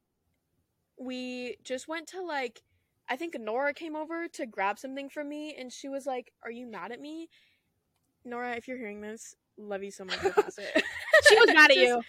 [0.97, 2.63] we just went to like
[3.09, 6.51] I think Nora came over to grab something from me and she was like, "Are
[6.51, 7.29] you mad at me?"
[8.25, 10.19] Nora, if you're hearing this, love you so much.
[10.23, 10.83] It.
[11.27, 12.01] She was mad at Just- you.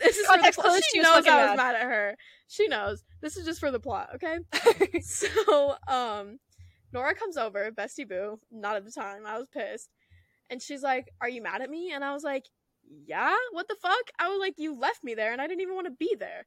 [0.00, 0.76] This is for the Context plot.
[0.76, 1.56] She she knows I was mad.
[1.56, 2.16] mad at her.
[2.48, 3.04] She knows.
[3.20, 4.38] This is just for the plot, okay?
[5.02, 6.40] so, um,
[6.92, 9.24] Nora comes over, Bestie Boo, not at the time.
[9.24, 9.90] I was pissed.
[10.50, 11.92] And she's like, Are you mad at me?
[11.92, 12.46] And I was like,
[13.06, 13.34] Yeah?
[13.52, 14.10] What the fuck?
[14.18, 16.44] I was like, You left me there and I didn't even want to be there.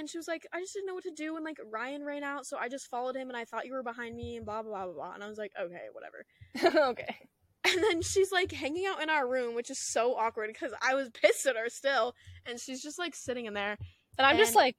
[0.00, 1.36] And she was like, I just didn't know what to do.
[1.36, 3.82] And like, Ryan ran out, so I just followed him and I thought you were
[3.82, 5.12] behind me and blah, blah, blah, blah, blah.
[5.12, 6.86] And I was like, Okay, whatever.
[6.90, 7.16] okay.
[7.62, 10.94] And then she's like hanging out in our room, which is so awkward because I
[10.94, 12.14] was pissed at her still.
[12.46, 13.76] And she's just like sitting in there.
[14.16, 14.74] And I'm just like,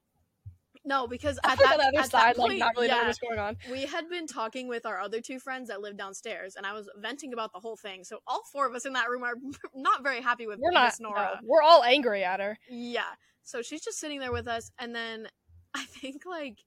[0.83, 3.07] No, because at that, the other at side, that like point, not really knowing yeah,
[3.07, 3.57] what's going on.
[3.71, 6.89] we had been talking with our other two friends that live downstairs, and I was
[6.97, 8.03] venting about the whole thing.
[8.03, 9.35] So all four of us in that room are
[9.75, 10.93] not very happy with We're not.
[10.99, 11.39] Nora.
[11.41, 12.57] no, we're all angry at her.
[12.67, 13.03] Yeah.
[13.43, 15.27] So she's just sitting there with us, and then
[15.73, 16.63] I think like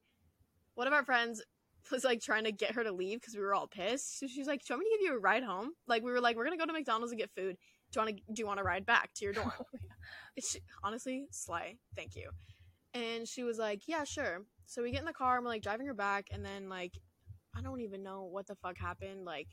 [0.74, 1.42] one of our friends
[1.90, 4.18] was like trying to get her to leave because we were all pissed.
[4.18, 6.12] So she's like, "Do you want me to give you a ride home?" Like we
[6.12, 7.56] were like, "We're gonna go to McDonald's and get food.
[7.92, 8.22] Do you want to?
[8.32, 9.52] Do you want to ride back to your dorm?"
[10.36, 12.30] Oh, she, honestly, Sly, Thank you.
[12.92, 15.62] And she was like, "Yeah, sure." So we get in the car and we're like
[15.62, 16.98] driving her back, and then like
[17.56, 19.24] I don't even know what the fuck happened.
[19.24, 19.48] Like,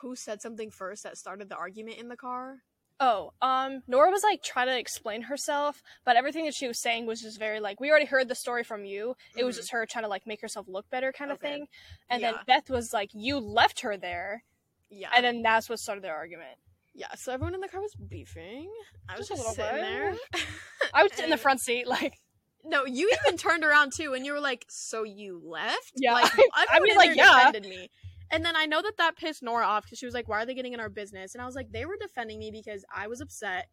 [0.00, 2.62] who said something first that started the argument in the car?
[3.04, 7.04] Oh, um, Nora was like trying to explain herself, but everything that she was saying
[7.04, 9.16] was just very like we already heard the story from you.
[9.36, 9.58] It was Mhm.
[9.58, 11.66] just her trying to like make herself look better, kind of thing.
[12.08, 12.32] And Yeah.
[12.32, 14.44] then Beth was like, "You left her there,"
[14.88, 15.10] Yeah.
[15.16, 16.58] and then that's what started their argument.
[16.94, 18.70] Yeah, so everyone in the car was beefing.
[19.08, 20.14] I was Just a just, little sitting there.
[20.94, 22.20] I was in the front seat, like,
[22.64, 26.30] No, you even turned around too, and you were like, "So you left?" Yeah, like,
[26.54, 27.46] I mean, like, yeah.
[27.46, 27.90] defended me.
[28.32, 30.46] And then I know that that pissed Nora off because she was like, "Why are
[30.46, 33.06] they getting in our business?" And I was like, "They were defending me because I
[33.06, 33.68] was upset,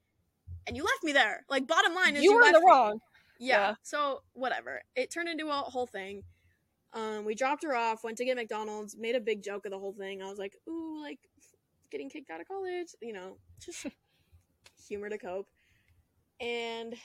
[0.67, 2.65] and you left me there." Like, bottom line is you were in the me.
[2.67, 2.99] wrong.
[3.39, 3.69] Yeah.
[3.69, 3.75] Yeah.
[3.83, 4.81] So whatever.
[4.95, 6.23] It turned into a whole thing.
[6.91, 9.79] Um, we dropped her off, went to get McDonald's, made a big joke of the
[9.79, 10.21] whole thing.
[10.21, 11.19] I was like, "Ooh, like
[11.89, 13.85] getting kicked out of college," you know, just
[14.87, 15.47] humor to cope.
[16.41, 16.95] And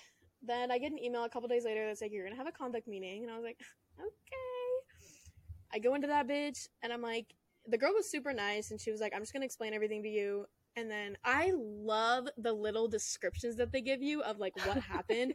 [0.43, 2.53] then I get an email a couple days later that's like, "You're gonna have a
[2.53, 3.61] conduct meeting," and I was like,
[4.01, 4.35] "Okay."
[5.73, 7.35] I go into that bitch, and I'm like,
[7.67, 10.09] the girl was super nice, and she was like, "I'm just gonna explain everything to
[10.09, 10.47] you."
[10.77, 15.35] And then I love the little descriptions that they give you of like what happened.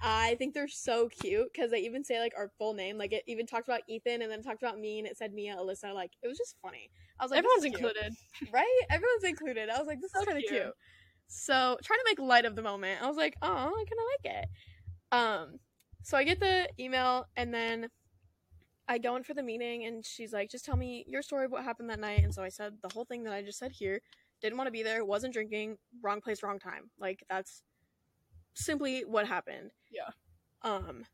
[0.00, 2.98] I think they're so cute because they even say like our full name.
[2.98, 5.56] Like it even talked about Ethan and then talked about me and it said Mia,
[5.56, 5.94] Alyssa.
[5.94, 6.90] Like it was just funny.
[7.18, 8.12] I was like, Everyone's included.
[8.52, 8.80] right?
[8.90, 9.70] Everyone's included.
[9.70, 10.62] I was like, this So is kind of cute.
[10.62, 10.74] cute.
[11.26, 13.02] So trying to make light of the moment.
[13.02, 14.48] I was like, oh, I kind of like it.
[15.10, 15.58] Um,
[16.02, 17.88] so I get the email and then
[18.86, 21.52] I go in for the meeting and she's like, just tell me your story of
[21.52, 22.22] what happened that night.
[22.22, 24.00] And so I said the whole thing that I just said here.
[24.42, 26.90] Didn't want to be there, wasn't drinking, wrong place, wrong time.
[26.98, 27.62] Like that's
[28.52, 29.70] simply what happened.
[29.90, 30.10] Yeah.
[30.62, 31.04] Um,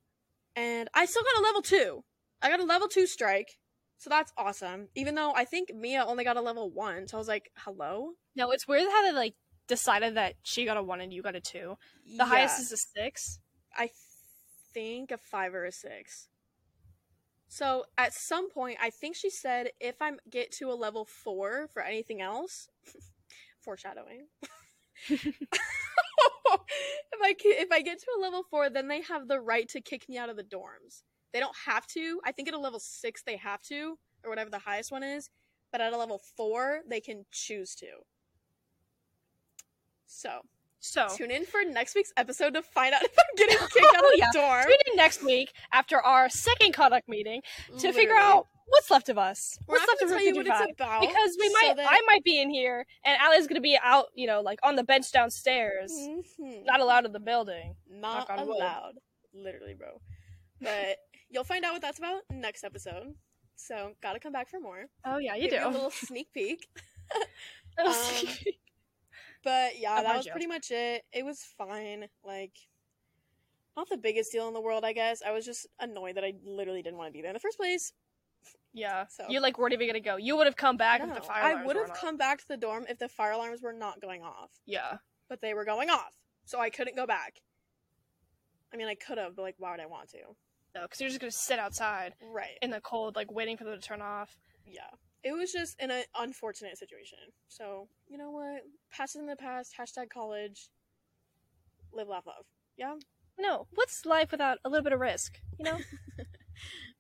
[0.57, 2.03] and I still got a level two.
[2.43, 3.59] I got a level two strike.
[3.99, 4.89] So that's awesome.
[4.97, 7.07] Even though I think Mia only got a level one.
[7.07, 8.13] So I was like, hello?
[8.35, 9.35] No, it's weird how they like
[9.69, 11.77] decided that she got a one and you got a two.
[12.17, 13.39] The highest is a six.
[13.77, 13.91] I
[14.73, 16.29] think a five or a six.
[17.51, 21.67] So at some point, I think she said if I get to a level four
[21.67, 22.69] for anything else,
[23.61, 24.29] foreshadowing.
[25.11, 25.37] if
[27.21, 30.09] I if I get to a level four, then they have the right to kick
[30.09, 31.03] me out of the dorms.
[31.33, 32.21] They don't have to.
[32.25, 35.29] I think at a level six they have to, or whatever the highest one is.
[35.73, 37.87] But at a level four, they can choose to.
[40.07, 40.43] So
[40.81, 44.05] So tune in for next week's episode to find out if I'm getting kicked out
[44.05, 44.27] of the Yeah.
[44.33, 44.63] dorm.
[44.65, 47.43] tune in next week after our second conduct meeting
[47.79, 49.59] to figure out what's left of us.
[49.67, 51.77] We're what's not left of tell you what Route it's about because we so might
[51.77, 54.77] that- I might be in here and Allie's gonna be out, you know, like on
[54.77, 55.93] the bench downstairs.
[55.93, 56.65] Mhm.
[56.65, 57.77] Not allowed in the building.
[57.89, 58.57] Not knock on wood.
[58.57, 58.95] allowed.
[59.35, 60.01] Literally, bro.
[60.63, 60.97] But
[61.29, 63.15] you'll find out what that's about next episode.
[63.57, 64.87] So gotta come back for more.
[65.05, 65.69] Oh yeah, you Give do.
[65.69, 66.67] a little sneak peek.
[67.79, 67.95] Um,
[69.43, 70.33] But yeah, How that was you?
[70.33, 71.05] pretty much it.
[71.13, 72.07] It was fine.
[72.25, 72.53] Like,
[73.77, 75.23] not the biggest deal in the world, I guess.
[75.27, 77.57] I was just annoyed that I literally didn't want to be there in the first
[77.59, 77.93] place.
[78.73, 79.07] yeah.
[79.09, 80.17] So- You like weren't even gonna go.
[80.17, 82.01] You would have come back if the fire I would have weren't off.
[82.01, 84.51] come back to the dorm if the fire alarms were not going off.
[84.67, 84.99] Yeah.
[85.29, 86.17] But they were going off.
[86.45, 87.41] So I couldn't go back.
[88.73, 90.19] I mean, I could have, but like, why would I want to?
[90.75, 92.59] No, because you're just gonna sit outside Right.
[92.63, 94.37] in the cold, like waiting for them to turn off.
[94.67, 94.91] yeah
[95.23, 99.75] it was just an uh, unfortunate situation so you know what past in the past
[99.79, 100.69] hashtag college
[101.93, 102.95] live laugh love yeah
[103.39, 105.39] No, what's life without a little bit of risk?
[105.59, 105.79] You know,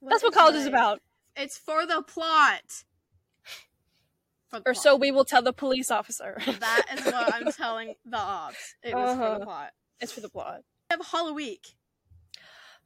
[0.01, 1.01] What that's what college is about.
[1.37, 2.85] it's for the plot
[4.49, 4.77] For the Or plot.
[4.83, 6.41] so we will tell the police officer.
[6.47, 9.39] that is what i'm telling the ops it was for Uh-huh.
[9.39, 10.61] the plot it's for the plot.
[10.91, 11.75] we have Hollow Week.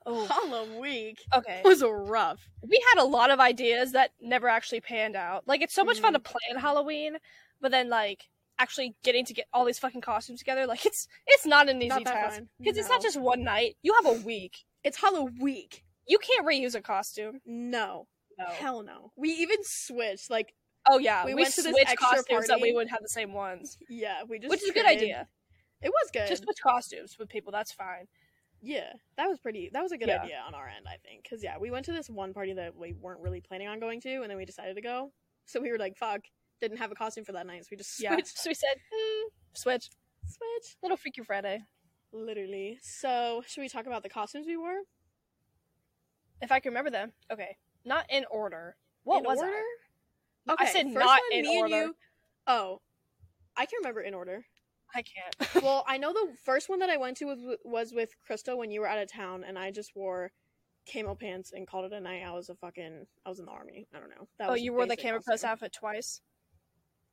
[0.06, 1.62] Oh, Hollow Week okay.
[1.64, 2.48] It was rough.
[2.62, 5.46] We had a lot of ideas that never actually panned out.
[5.48, 6.16] Like, it's so much fun Mm.
[6.16, 7.16] to plan Halloween,
[7.60, 11.46] but then like actually getting to get all these fucking costumes together, like it's it's
[11.46, 12.48] not an easy Not task fun.
[12.60, 13.76] because it's not just one night.
[13.82, 14.64] You have a week.
[14.82, 15.84] It's Halloween Week.
[16.06, 17.40] You can't reuse a costume.
[17.46, 18.06] No,
[18.38, 18.44] No.
[18.46, 19.12] hell no.
[19.16, 20.28] We even switched.
[20.30, 20.54] Like,
[20.86, 22.74] Oh yeah, We we, went to this switched extra costumes that we party.
[22.74, 25.28] would have the same ones, yeah, we just which is a good idea.
[25.80, 26.28] It was good.
[26.28, 27.50] Just switch costumes with people.
[27.52, 28.06] That's fine.
[28.64, 29.70] Yeah, that was pretty.
[29.72, 30.22] That was a good Yeah.
[30.22, 31.22] idea on our end, I think.
[31.22, 34.00] Because yeah, we went to this one party that we weren't really planning on going
[34.00, 35.12] to, and then we decided to go.
[35.44, 36.22] So we were like, "Fuck!"
[36.60, 38.16] Didn't have a costume for that night, so we just Yeah.
[38.24, 39.90] So we said, hmm, switch.
[40.26, 40.76] Switch.
[40.82, 41.62] Little Freaky Friday.
[42.12, 42.78] Literally.
[42.80, 44.80] So should we talk about the costumes we wore?
[46.40, 47.12] If I can remember them.
[47.30, 47.58] Okay.
[47.84, 48.76] Not in order.
[49.02, 49.52] What in was order?
[50.48, 50.52] I?
[50.52, 51.74] Okay, I said first not one, in me order.
[51.74, 51.96] And you...
[52.46, 52.80] Oh,
[53.56, 54.46] I can remember in order.
[54.94, 55.64] I can't.
[55.64, 58.70] well, I know the first one that I went to was was with Crystal when
[58.70, 60.32] you were out of town, and I just wore
[60.92, 62.22] camo pants and called it a night.
[62.26, 63.06] I was a fucking.
[63.24, 63.86] I was in the army.
[63.94, 64.28] I don't know.
[64.38, 66.20] That oh, you wore the camera press outfit twice?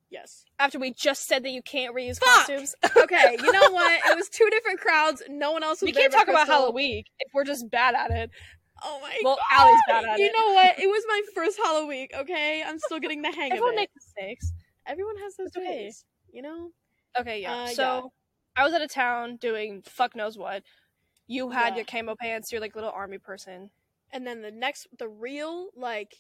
[0.09, 0.43] Yes.
[0.59, 2.27] After we just said that you can't reuse Fuck!
[2.47, 2.75] costumes?
[2.97, 4.01] Okay, you know what?
[4.11, 5.23] It was two different crowds.
[5.29, 8.29] No one else was we can't talk about Halloween if we're just bad at it.
[8.83, 9.43] Oh my Well, god.
[9.57, 10.27] Well, Allie's bad at you it.
[10.27, 10.79] You know what?
[10.79, 12.61] It was my first Halloween, okay?
[12.65, 13.57] I'm still getting the hang of it.
[13.57, 14.51] Everyone makes mistakes.
[14.85, 15.83] Everyone has those It's okay.
[15.83, 16.03] days,
[16.33, 16.71] you know?
[17.19, 17.63] Okay, yeah.
[17.63, 18.01] Uh, so yeah.
[18.61, 20.63] I was out of town doing fuck knows what.
[21.27, 21.77] You had Yeah.
[21.77, 23.71] your camo pants, you're like little army person.
[24.11, 26.15] And then the next the real like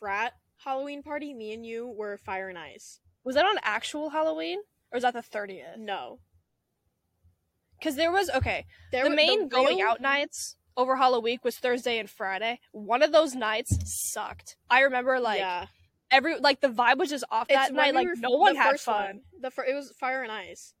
[0.00, 0.32] frat
[0.64, 3.00] Halloween party, me and you were fire and ice.
[3.24, 4.58] Was that on actual Halloween?
[4.92, 5.76] Or was that the 30th?
[5.78, 6.20] No.
[7.78, 11.98] Because there was, okay, There the main going real- out nights over Halloween was Thursday
[11.98, 12.60] and Friday.
[12.72, 13.76] One of those nights
[14.12, 14.56] sucked.
[14.70, 15.66] I remember like yeah.
[16.10, 17.92] Every like the vibe was just off that night.
[17.92, 19.04] we Like were- no one the had fun.
[19.04, 19.20] one.
[19.40, 20.74] The fir- it was fire and ice.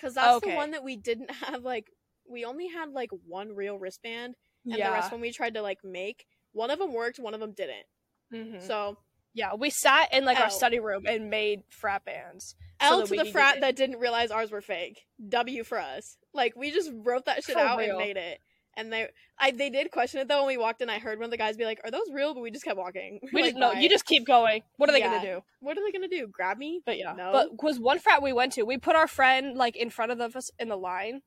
[0.00, 0.50] Cuz that's Okay.
[0.50, 1.90] the one that we didn't have like
[2.28, 5.82] we only had like one real wristband and the rest when we tried to like
[5.82, 7.86] make one of them worked, one of them didn't.
[8.32, 8.62] Mhm.
[8.62, 8.98] So
[9.34, 12.54] yeah, we sat in like our study room and made frat bands.
[12.80, 15.06] L that to the frat that didn't realize ours were fake.
[15.28, 16.16] W for us.
[16.32, 17.90] Like we just wrote that shit For out real.
[17.90, 18.40] and made it.
[18.78, 19.08] And they,
[19.40, 20.88] I they did question it though when we walked in.
[20.88, 22.78] I heard one of the guys be like, "Are those real?" But we just kept
[22.78, 23.18] walking.
[23.32, 24.62] We like, just no, "Why?" you just keep going.
[24.76, 25.16] What are they Yeah.
[25.16, 25.42] gonna do?
[25.58, 26.28] What are they gonna do?
[26.28, 26.80] Grab me?
[26.86, 27.32] But yeah, No.
[27.32, 28.62] but was one frat we went to.
[28.62, 31.22] We put our friend like in front of us in the line.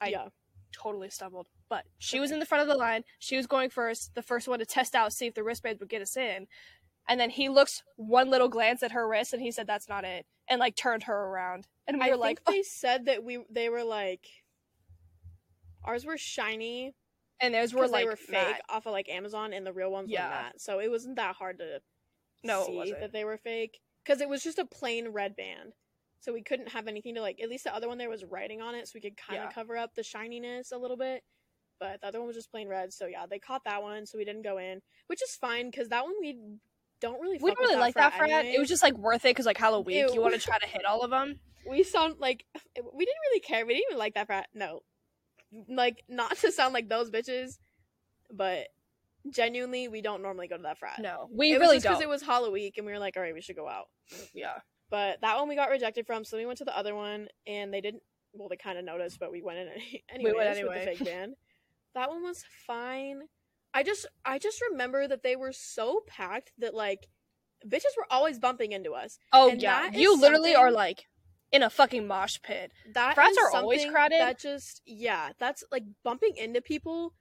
[0.00, 0.28] I yeah.
[0.72, 3.02] totally stumbled, but she was in the front of the line.
[3.18, 5.90] She was going first, the first one to test out, see if the wristbands would
[5.90, 6.46] get us in.
[7.08, 10.04] And then he looks one little glance at her wrist and he said, That's not
[10.04, 10.24] it.
[10.48, 11.66] And like turned her around.
[11.88, 12.64] And we I were think like, they oh.
[12.64, 14.26] said that we they were like
[15.84, 16.94] ours were shiny
[17.40, 18.62] and those were like they were fake matte.
[18.68, 20.24] off of like Amazon and the real ones Yeah.
[20.24, 20.60] were matte.
[20.60, 21.80] So it wasn't that hard to
[22.44, 25.72] No, see that they were fake because it was just a plain red band.
[26.20, 27.40] So we couldn't have anything to like.
[27.40, 29.46] At least the other one there was writing on it, so we could kind of
[29.48, 29.52] Yeah.
[29.52, 31.22] cover up the shininess a little bit.
[31.78, 32.92] But the other one was just plain red.
[32.92, 35.88] So yeah, they caught that one, so we didn't go in, which is fine because
[35.88, 36.38] that one we
[37.00, 37.38] don't really.
[37.38, 38.44] We didn't really with like that frat.
[38.44, 40.10] It was just like worth it because like Halloween, Ew.
[40.12, 41.40] you want to try to hit all of them.
[41.66, 42.44] we saw like
[42.76, 43.64] we didn't really care.
[43.64, 44.48] We didn't even like that frat.
[44.52, 44.82] No,
[45.68, 47.58] like not to sound like those bitches,
[48.32, 48.68] but
[49.30, 50.98] genuinely, we don't normally go to that frat.
[51.00, 52.02] No, we it really was just don't.
[52.02, 53.88] it was Halloween, and we were like, all right, we should go out.
[54.34, 54.58] yeah,
[54.90, 57.72] But that one we got rejected from, so we went to the other one, and
[57.72, 58.02] they didn't.
[58.32, 60.84] Well, they kind of noticed, but we went in any- anyways went with anyway.
[60.86, 61.34] the fake band.
[61.94, 63.22] that one was fine.
[63.74, 67.06] I just, I just remember that they were so packed that like,
[67.66, 69.18] bitches were always bumping into us.
[69.32, 71.06] Oh And yeah, you literally are like
[71.52, 72.72] in a fucking mosh pit.
[72.94, 74.20] That Frats are always crowded.
[74.20, 77.14] That just, yeah, that's like bumping into people.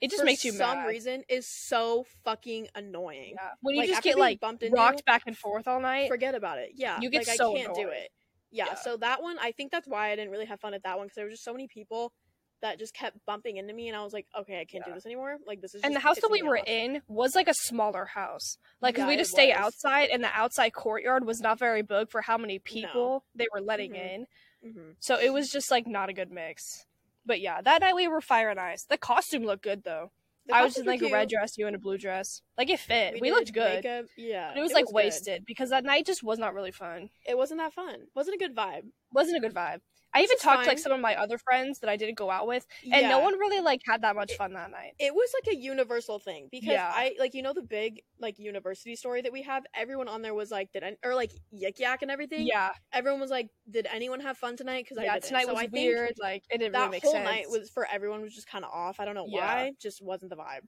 [0.00, 0.88] It just makes you mad for some mad.
[0.88, 3.32] reason is so fucking annoying.
[3.34, 3.48] Yeah.
[3.62, 6.08] When you Like, just get like bumped into, rocked back and forth all night.
[6.08, 6.72] forget about it.
[6.74, 8.10] Yeah, You get like, so I can't do it.
[8.50, 8.74] Yeah, Yeah.
[8.74, 11.06] so that one, I think that's why I didn't really have fun at that one
[11.06, 12.12] because there were just so many people
[12.62, 15.04] that just kept bumping into me, and I was like, okay, I can't do this
[15.06, 15.36] anymore.
[15.46, 15.82] Like this is.
[15.82, 16.64] and the house that we were off.
[16.66, 18.56] in was like a smaller house.
[18.80, 19.58] Like, cause Yeah, we just stay was.
[19.58, 23.60] outside, and the outside courtyard was not very big for how many people they were
[23.60, 24.14] letting Mhm.
[24.14, 24.26] in.
[24.64, 24.96] Mhm.
[25.00, 26.86] So it was just like not a good mix.
[27.24, 28.84] But yeah, that night we were fire and ice.
[28.84, 30.12] The costume looked good though.
[30.46, 32.40] The I was costumes in like a red dress, you in a blue dress.
[32.56, 33.14] Like it fit.
[33.20, 33.84] We, did looked good.
[33.84, 34.94] makeup, Yeah, But it was like good.
[34.94, 37.10] wasted because that night just was not really fun.
[37.26, 38.06] It wasn't that fun.
[38.14, 38.84] Wasn't a good vibe.
[39.12, 39.80] Wasn't a good vibe.
[40.16, 42.46] I even talked to like some of my other friends that I didn't go out
[42.46, 43.08] with, and yeah.
[43.08, 44.92] no one really like had that much fun that night.
[44.98, 46.90] It was like a universal thing because Yeah.
[46.92, 49.64] I like you know the big like university story that we have.
[49.74, 52.46] Everyone on there was like, did I, or like yik yak and everything.
[52.46, 54.84] Yeah, Everyone was like, did anyone have fun tonight?
[54.84, 55.14] Because I yeah.
[55.14, 55.24] didn't.
[55.26, 56.14] Tonight So was I weird.
[56.20, 57.24] Like it didn't that really make whole sense.
[57.24, 59.00] night was for everyone was just kind of off.
[59.00, 59.40] I don't know Yeah.
[59.64, 60.62] why, just wasn't the vibe.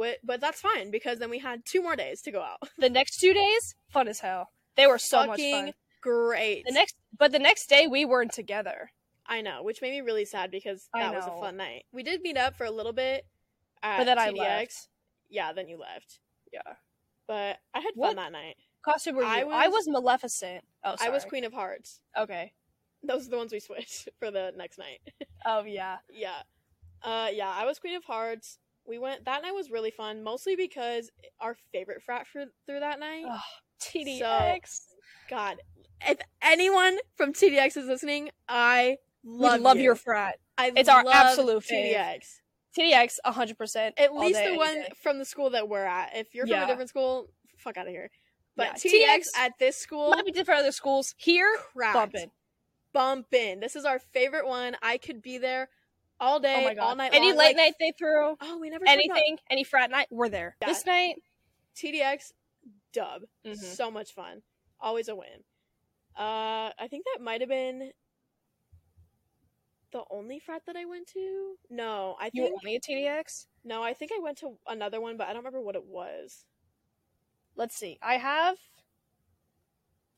[0.00, 2.58] Wh- But that's fine because then we had two more days to go out.
[2.78, 4.48] the next two days, fun as hell.
[4.76, 5.72] They were so much fun.
[6.06, 6.64] Great.
[6.66, 8.90] The next, but the next day we weren't together.
[9.26, 11.84] I know, which made me really sad because that was a fun night.
[11.92, 13.26] We did meet up for a little bit,
[13.82, 14.88] at But then I left.
[15.28, 16.20] Yeah, then you left.
[16.52, 16.74] Yeah.
[17.26, 18.56] But I had What fun that night.
[18.84, 19.28] Costume were you?
[19.28, 20.64] I I was, was- Maleficent.
[20.84, 21.10] Oh, sorry.
[21.10, 22.00] I was Queen of Hearts.
[22.16, 22.52] Okay.
[23.02, 25.00] Those are the ones we switched for the next night.
[25.48, 25.98] Oh yeah.
[26.12, 26.42] yeah.
[27.04, 28.58] Uh yeah, I was Queen of Hearts.
[28.84, 32.98] We went that night was really fun, mostly because our favorite frat for through that
[32.98, 33.24] night.
[33.30, 33.40] Ugh,
[33.80, 34.80] TDX.
[35.30, 35.58] God,
[36.06, 39.84] if anyone from TDX is listening, I love love you.
[39.84, 40.38] your frat.
[40.58, 41.64] I it's our absolute.
[41.64, 42.40] TDX.
[42.78, 43.94] TDX, hundred percent.
[43.98, 46.14] At least the one from the school that we're at.
[46.16, 46.64] If you're from Yeah.
[46.64, 48.10] a different school, fuck out of here.
[48.56, 51.14] But Yeah, TDX, TDX at this school, might be different other schools.
[51.18, 51.94] Here, cracked.
[51.94, 52.30] bumping.
[52.92, 53.60] bumping.
[53.60, 54.76] This is our favorite one.
[54.82, 55.68] I could be there
[56.18, 56.82] all day, Oh my god.
[56.82, 57.36] all night Any long.
[57.36, 60.56] late like- night they threw, Oh, we never about anything, any frat night, we're there.
[60.62, 60.68] Yeah.
[60.68, 61.16] This night,
[61.74, 62.32] TDX
[62.92, 63.22] dub.
[63.44, 63.56] Mhm.
[63.58, 64.42] So much fun.
[64.80, 65.44] Always a win.
[66.16, 67.90] Uh, I think that might have been
[69.92, 71.56] the only frat that I went to.
[71.70, 73.46] No, I you were think only at TDX.
[73.64, 76.44] no, I think I went to another one, but I don't remember what it was.
[77.54, 77.98] Let's see.
[78.02, 78.56] I have.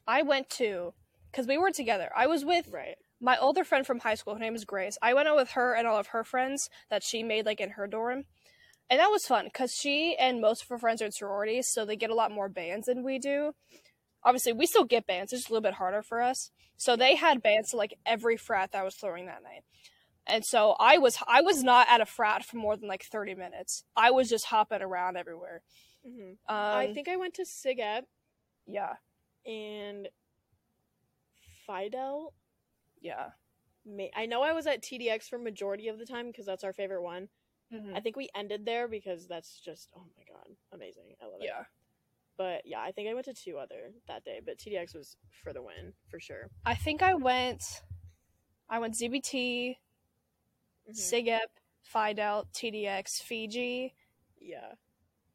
[0.06, 0.94] I went to,
[1.30, 2.10] because we were together.
[2.16, 2.96] I was with Right.
[3.20, 4.34] my older friend from high school.
[4.34, 4.98] Her name is Grace.
[5.02, 7.70] I went out with her and all of her friends that she made like in
[7.70, 8.24] her dorm,
[8.90, 11.84] and that was fun because she and most of her friends are in sororities, so
[11.84, 13.54] they get a lot more bands than we do.
[14.24, 15.32] Obviously, we still get bands.
[15.32, 16.50] It's just a little bit harder for us.
[16.76, 19.62] So they had bands to like every frat that was throwing that night.
[20.26, 23.34] And so I was I was not at a frat for more than like 30
[23.34, 23.84] minutes.
[23.96, 25.62] I was just hopping around everywhere.
[26.04, 28.02] hmm Um, I think I went to SIGEP
[28.66, 28.94] yeah,
[29.46, 30.08] and
[31.66, 32.34] Phi Delt.
[33.00, 33.30] yeah.
[34.14, 37.02] I know I was at TDX for majority of the time because that's our favorite
[37.02, 37.30] one.
[37.72, 37.96] Mhm.
[37.96, 41.16] I think we ended there because that's just oh my god, amazing.
[41.22, 41.46] I love it.
[41.46, 41.64] Yeah.
[42.38, 45.52] But yeah, I think I went to two other that day, but TDX was for
[45.52, 46.48] the win for sure.
[46.64, 47.82] I think I went
[48.70, 49.76] I went ZBT,
[50.88, 50.94] Mhm.
[50.96, 51.48] SIGEP,
[51.82, 53.94] Phi Delt, TDX, Fiji,
[54.40, 54.74] Yeah,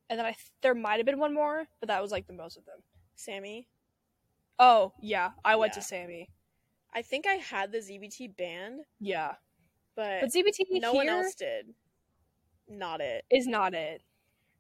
[0.10, 2.34] and then I th- there might have been one more, but that was like the
[2.34, 2.82] most of them.
[3.16, 3.68] Sammy.
[4.58, 5.80] Oh yeah, I went Yeah.
[5.80, 6.30] to Sammy.
[6.94, 9.36] I think I had the ZBT band, Yeah,
[9.96, 11.74] but, but ZBT no one else did.
[12.68, 13.26] Not it.
[13.30, 14.04] is not it.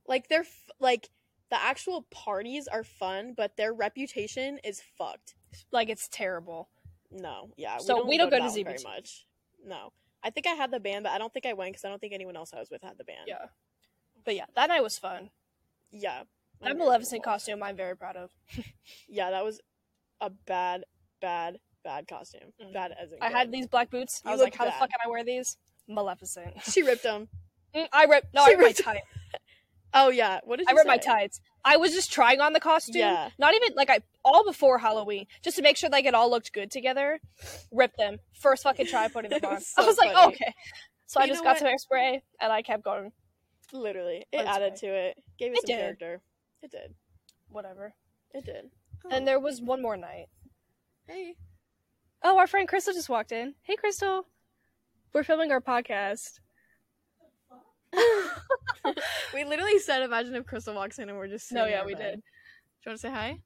[0.07, 1.09] Like they're f- like
[1.53, 5.35] the actual parties are fun, but their reputation is fucked.
[5.71, 6.69] Like it's terrible.
[7.11, 7.77] No, yeah.
[7.77, 9.27] So we don't go to that one very much.
[9.63, 9.93] No,
[10.23, 12.01] I think I had the band, but I don't think I went because I don't
[12.01, 13.25] think anyone else I was with had the band.
[13.27, 13.45] Yeah,
[14.25, 15.29] but yeah, that night was fun.
[15.91, 16.23] yeah.
[16.61, 18.31] That I'm- Maleficent costume, I'm very proud of.
[19.07, 19.61] Yeah, that was
[20.21, 20.85] a bad,
[21.21, 22.51] bad, bad costume.
[22.61, 22.73] Mm.
[22.73, 24.21] Bad as in I had these black boots.
[24.25, 25.57] I You was like, how the fuck can I wear these?
[25.87, 26.55] Maleficent.
[26.63, 27.27] She ripped them.
[27.75, 28.27] Mm, I ripped.
[28.35, 29.07] No, She I ripped my ripped- tights.
[29.93, 30.39] Oh yeah.
[30.43, 31.39] What did I ripped my tights.
[31.65, 32.95] I was just trying on the costume.
[32.97, 33.29] Yeah.
[33.37, 36.51] Not even like I all before Halloween, just to make sure like it all looked
[36.51, 37.19] good together.
[37.71, 39.61] Ripped them first fucking try putting them on.
[39.61, 40.35] So I was like, funny.
[40.35, 40.53] okay.
[41.05, 41.59] So I just got what?
[41.59, 43.11] some hairspray and I kept going.
[43.71, 45.17] Literally, it added to it.
[45.37, 45.81] Gave it, It some did.
[45.81, 46.21] character.
[46.61, 46.93] It did.
[47.49, 47.93] Whatever.
[48.33, 48.69] It did.
[49.11, 50.27] And there was one more night.
[51.07, 51.35] hey.
[52.23, 53.53] Oh, our friend Crystal just walked in.
[53.63, 54.25] Hey, Crystal.
[55.13, 56.39] We're filming our podcast.
[59.33, 62.01] we literally said, "Imagine if Crystal walks in and we're just." No, yeah, we bed."
[62.01, 62.15] did.
[62.15, 62.21] Do
[62.85, 63.39] you want to say hi?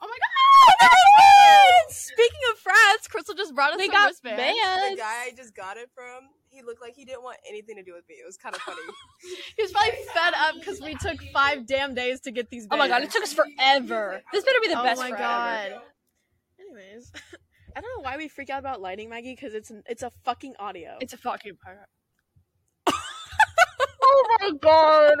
[0.00, 1.92] Oh my god!
[1.92, 4.36] Speaking of frats, Crystal just brought us We some wristbands.
[4.38, 4.90] bands.
[4.96, 7.82] The guy I just got it from, he looked like he didn't want anything to
[7.82, 8.16] do with me.
[8.16, 8.80] It was kind of funny.
[9.56, 12.66] He was probably fed up because we took five damn days to get these.
[12.70, 14.20] Oh my god, it took us forever.
[14.32, 15.22] This better be the oh best my forever.
[15.22, 15.72] god.
[16.60, 17.12] Anyways,
[17.76, 20.10] I don't know why we freak out about lighting, Maggie, because it's an, it's a
[20.24, 20.96] fucking audio.
[21.00, 21.88] It's a fucking pirate.
[24.42, 25.16] Oh god.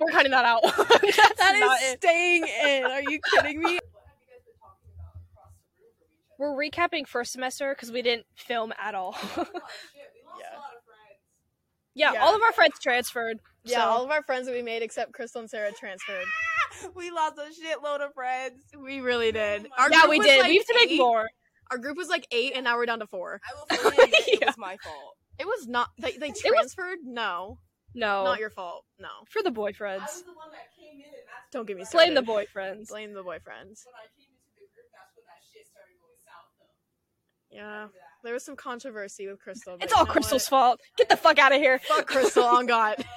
[0.00, 0.62] We're cutting that out.
[0.76, 2.02] That's that not is it.
[2.02, 2.84] staying in.
[2.84, 3.78] Are you kidding me?
[6.38, 9.16] We're recapping first semester because we didn't film at all.
[11.94, 12.12] Yeah.
[12.12, 12.26] yeah, Yeah.
[12.26, 13.38] all of our friends transferred.
[13.64, 16.26] Yeah, so- all of our friends that we made except Crystal and Sarah transferred.
[16.94, 18.60] we lost a shitload of friends.
[18.78, 19.66] We really did.
[19.66, 20.40] Oh my Our yeah, group we was did.
[20.40, 20.98] like we have to make eight.
[20.98, 21.26] more.
[21.70, 23.40] Our group was like eight, and now we're down to four.
[23.42, 25.16] I will fully admit it was my fault.
[25.38, 25.88] It was not.
[25.98, 26.98] They, they was- transferred.
[27.02, 27.58] No,
[27.96, 28.84] No, not your fault.
[28.98, 30.00] No, for the I boyfriends.
[30.02, 32.88] was the one that came in and that's don't get me Blame the boyfriends.
[32.88, 33.82] Blame the boyfriends.
[33.88, 37.56] when I came into the group, that's when that shit started going south though.
[37.56, 37.86] Yeah,
[38.22, 39.76] there was some controversy with Crystal.
[39.78, 40.60] but It's you all know Crystal's what?
[40.78, 40.80] fault.
[40.98, 41.78] Get the fuck out of here.
[41.78, 42.96] Fuck Crystal on God.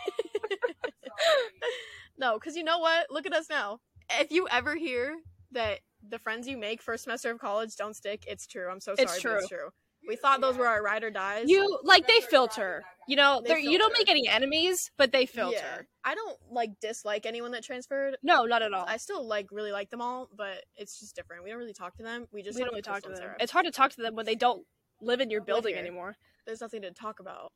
[2.17, 3.07] No, because you know what?
[3.09, 3.80] Look at us now.
[4.11, 5.15] If you ever hear
[5.51, 8.67] that the friends you make first semester of college don't stick, it's true.
[8.69, 9.69] I'm so sorry, It's but it's true.
[10.10, 10.14] True.
[10.14, 11.45] We thought those were our ride or dies.
[11.47, 12.84] You like they filter.
[13.07, 15.57] You know, They you don't make any enemies, but they filter.
[15.57, 15.82] Yeah.
[16.03, 18.18] I don't like dislike anyone that transferred.
[18.22, 18.86] No, not at all.
[18.88, 21.43] I still like really like them all, but it's just different.
[21.43, 22.28] We don't really talk to them.
[22.32, 23.18] We just we don't really talk to them.
[23.18, 23.36] Sarah.
[23.39, 24.66] It's hard to talk to them when they don't
[25.01, 26.18] live in your Live building anymore.
[26.45, 27.51] There's nothing to talk about.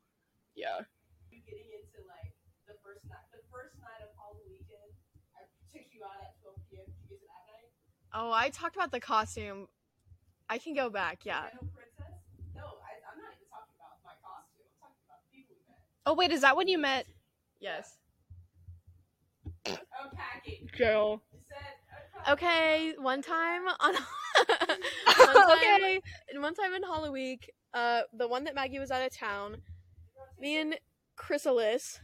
[0.56, 0.80] Yeah.
[1.30, 2.34] Getting into like
[2.66, 4.90] the first night, the first night of Halloween weekend.
[5.36, 6.86] I took you out at 12 p.m.
[6.88, 7.68] Did you get to that night?
[8.14, 9.68] Oh, I talked about the costume.
[10.48, 11.24] I can go back.
[11.24, 11.42] Yeah.
[11.50, 12.16] Rhino princess?
[12.54, 14.68] No, I, I'm not even talking about my costume.
[14.78, 15.84] I'm talking about the people we met.
[16.06, 17.06] Oh wait, is that when you met
[17.60, 17.96] Yes.
[19.66, 20.68] Unpacking.
[20.76, 21.20] Joe?
[21.32, 22.94] You Okay.
[22.98, 23.94] One time on.
[23.94, 23.96] one
[25.16, 26.00] time, okay.
[26.30, 29.56] And one time in Hollow Week, uh, the one that Maggie was out of town,
[30.38, 30.78] me and
[31.16, 32.00] Chrysalis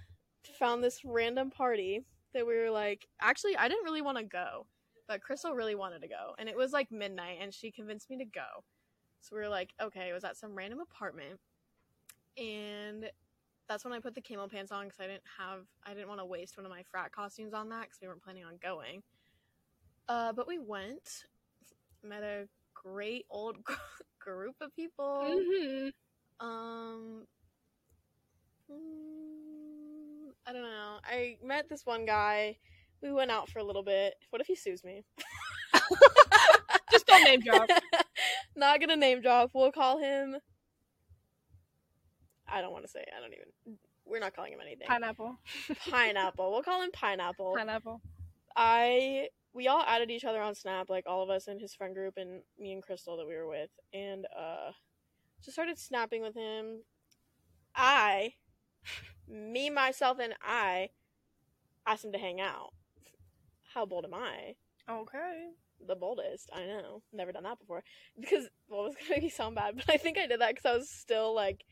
[0.58, 4.66] found this random party that we were like, actually, I didn't really want to go,
[5.08, 8.16] but Crystal really wanted to go, and it was like midnight, and she convinced me
[8.18, 8.64] to go.
[9.20, 11.38] So we were like, okay, it was at some random apartment,
[12.38, 13.10] and
[13.70, 16.18] that's when I put the camo pants on because I didn't have, I didn't want
[16.18, 19.04] to waste one of my frat costumes on that because we weren't planning on going.
[20.08, 21.26] Uh, but we went,
[22.02, 23.58] met a great old
[24.18, 25.22] group of people.
[25.24, 25.88] hmm
[26.40, 27.26] Um,
[28.68, 30.98] mm, I don't know.
[31.04, 32.56] I met this one guy.
[33.00, 34.14] We went out for a little bit.
[34.30, 35.04] What if he sues me?
[36.90, 37.68] Just don't name drop.
[38.56, 39.50] Not gonna name drop.
[39.54, 40.38] We'll call him.
[42.52, 43.04] I don't want to say.
[43.16, 43.78] I don't even.
[44.04, 44.86] We're not calling him anything.
[44.86, 45.36] Pineapple.
[45.88, 46.50] Pineapple.
[46.50, 47.54] We'll call him Pineapple.
[47.56, 48.00] Pineapple.
[48.56, 51.94] I we all added each other on Snap, like all of us in his friend
[51.94, 54.72] group and me and Crystal that we were with, and uh
[55.42, 56.82] just started snapping with him.
[57.74, 58.34] I,
[59.28, 60.90] me, myself, and I
[61.86, 62.70] asked him to hang out.
[63.74, 64.56] How bold am I?
[64.88, 65.48] Okay.
[65.86, 67.02] The boldest, I know.
[67.12, 67.82] Never done that before.
[68.20, 70.66] Because well, it's gonna make me sound bad, but I think I did that because
[70.66, 71.64] I was still like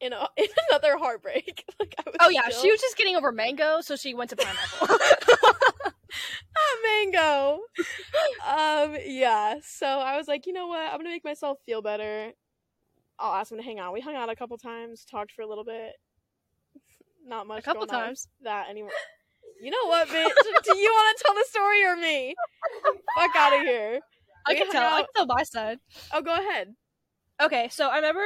[0.00, 1.64] in a in another heartbreak.
[1.80, 2.16] like I was.
[2.20, 4.96] Oh yeah, still- she was just getting over mango, so she went to pineapple.
[6.84, 7.60] mango.
[8.46, 9.56] um, yeah.
[9.62, 10.80] So I was like, you know what?
[10.80, 12.32] I'm gonna make myself feel better.
[13.18, 13.92] I'll ask him to hang out.
[13.92, 15.94] We hung out a couple times, talked for a little bit.
[17.26, 17.58] Not much.
[17.60, 18.28] A couple times.
[18.42, 18.90] That anymore.
[19.60, 20.12] You know what, bitch?
[20.64, 22.34] Do you want to tell the story or me?
[23.16, 23.98] Fuck out of here.
[24.46, 24.82] I We can tell.
[24.82, 25.78] I out- can tell my side.
[26.12, 26.74] Oh, go ahead.
[27.42, 28.24] Okay, so I remember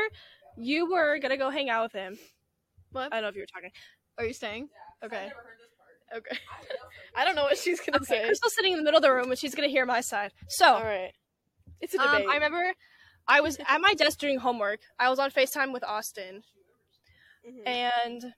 [0.56, 2.18] you were gonna go hang out with him.
[2.92, 3.12] What?
[3.12, 3.70] I don't know if you were talking.
[4.18, 4.68] Are you staying?
[4.70, 5.24] Yeah, 'cause Okay.
[5.24, 6.18] I never heard this part.
[6.26, 6.38] Okay.
[6.50, 6.68] I know
[7.14, 8.26] for I don't know what she's gonna Okay, say.
[8.26, 10.32] Crystal's sitting in the middle of the room and she's gonna hear my side.
[10.48, 11.12] So All right.
[11.80, 12.28] It's a um, debate.
[12.30, 12.72] I remember
[13.26, 14.80] I was at my desk doing homework.
[14.98, 16.42] I was on FaceTime with Austin
[17.48, 17.66] Mhm.
[17.66, 18.34] and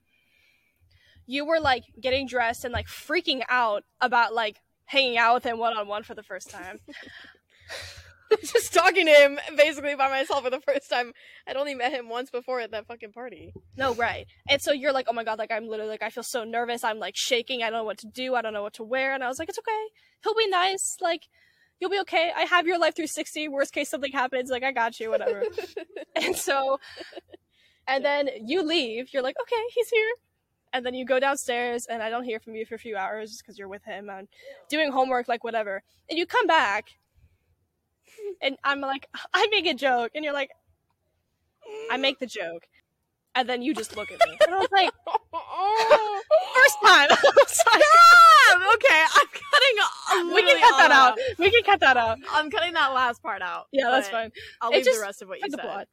[1.27, 5.57] you were like getting dressed and like freaking out about like hanging out with him
[5.57, 6.79] one on one for the first time.
[8.41, 11.13] just talking to him basically by myself for the first time.
[11.47, 13.53] I'd only met him once before at that fucking party.
[13.77, 14.25] No, right.
[14.49, 16.83] And so you're like, oh my god, like I'm literally like I feel so nervous.
[16.83, 17.61] I'm like shaking.
[17.61, 18.35] I don't know what to do.
[18.35, 19.13] I don't know what to wear.
[19.13, 19.85] And I was like, it's okay.
[20.23, 20.97] He'll be nice.
[21.01, 21.27] Like
[21.79, 22.31] you'll be okay.
[22.35, 23.47] I have your life 360.
[23.49, 25.43] Worst case something happens, like I got you, whatever.
[26.15, 26.79] and so,
[27.87, 29.13] and then you leave.
[29.13, 30.11] You're like, okay, he's here.
[30.73, 33.37] And then you go downstairs, and I don't hear from you for a few hours
[33.37, 34.27] because you're with him and
[34.69, 35.83] doing homework, like whatever.
[36.09, 36.97] And you come back,
[38.41, 40.51] and I'm like, I make a joke, and you're like,
[41.91, 42.67] I make the joke,
[43.33, 44.91] and then you just look at me, and I was like,
[46.55, 47.07] first time.
[47.11, 48.61] I was like, Stop!
[48.75, 50.33] Okay, I'm cutting.
[50.33, 51.17] we can cut that out.
[51.39, 52.17] We can cut that out.
[52.31, 53.65] I'm cutting that last part out.
[53.71, 54.31] Yeah, that's fine.
[54.61, 55.59] I'll It leave the rest of what you said.
[55.59, 55.87] plot.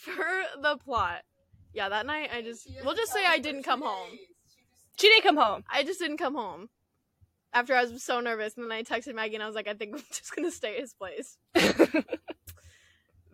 [0.00, 0.24] For
[0.62, 1.22] the plot.
[1.72, 4.10] Yeah, that night I just we'll just say I didn't come home.
[4.98, 5.62] She didn't come home.
[5.70, 6.68] I just didn't come home.
[7.52, 9.74] After I was so nervous, and then I texted Maggie and I was like, I
[9.74, 11.38] think I'm just gonna stay at his place.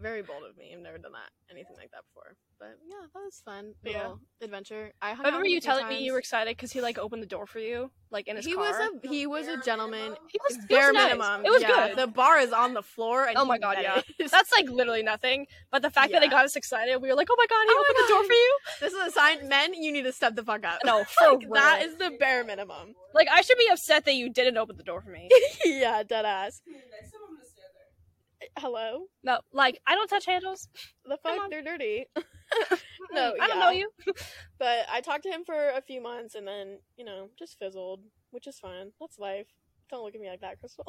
[0.03, 0.73] Very bold of me.
[0.75, 2.35] I've never done that anything like that before.
[2.59, 3.75] But yeah, that was fun.
[3.85, 4.15] Yeah.
[4.41, 4.93] Adventure.
[5.03, 6.81] I hung I remember with you a few telling me you were excited because he
[6.81, 8.65] like opened the door for you, like in his he car.
[8.65, 10.15] was a he was a gentleman.
[10.29, 11.05] he was Bare nice.
[11.05, 11.45] minimum.
[11.45, 11.97] It was yeah, good.
[11.99, 13.27] The bar is on the floor.
[13.27, 14.01] And Oh my God, yeah.
[14.31, 15.47] That's like literally nothing.
[15.71, 17.71] But the fact that it got us excited, we were like, "Oh my god, he
[17.71, 19.49] Oh my opened the door for you!" this is a sign.
[19.49, 20.79] Men, you need to step the fuck up.
[20.85, 21.91] No, for Like, that real.
[21.91, 22.95] is the bare minimum.
[23.15, 25.29] Like I should be upset that you didn't open the door for me.
[25.65, 26.63] yeah, dead ass.
[26.67, 28.32] Next time I'm gonna stand there.
[28.59, 29.05] Hello.
[29.23, 30.69] No, like I don't touch handles.
[31.05, 31.51] The fuck?
[31.51, 32.07] They're dirty.
[33.13, 33.65] No, I don't yeah.
[33.65, 33.91] know you.
[34.59, 38.01] But I talked to him for a few months and then, you know, just fizzled,
[38.31, 38.93] which is fine.
[39.01, 39.49] That's life.
[39.91, 40.87] Don't look at me like that, Crystal.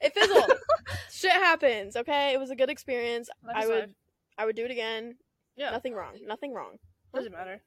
[0.00, 0.52] it fizzled.
[1.10, 2.32] Shit happens, okay?
[2.32, 3.28] It was a good experience.
[3.52, 3.94] I would.
[4.36, 5.16] I would do it again.
[5.56, 6.14] Yeah, Nothing wrong.
[6.24, 6.76] Nothing wrong.
[7.14, 7.60] doesn't matter.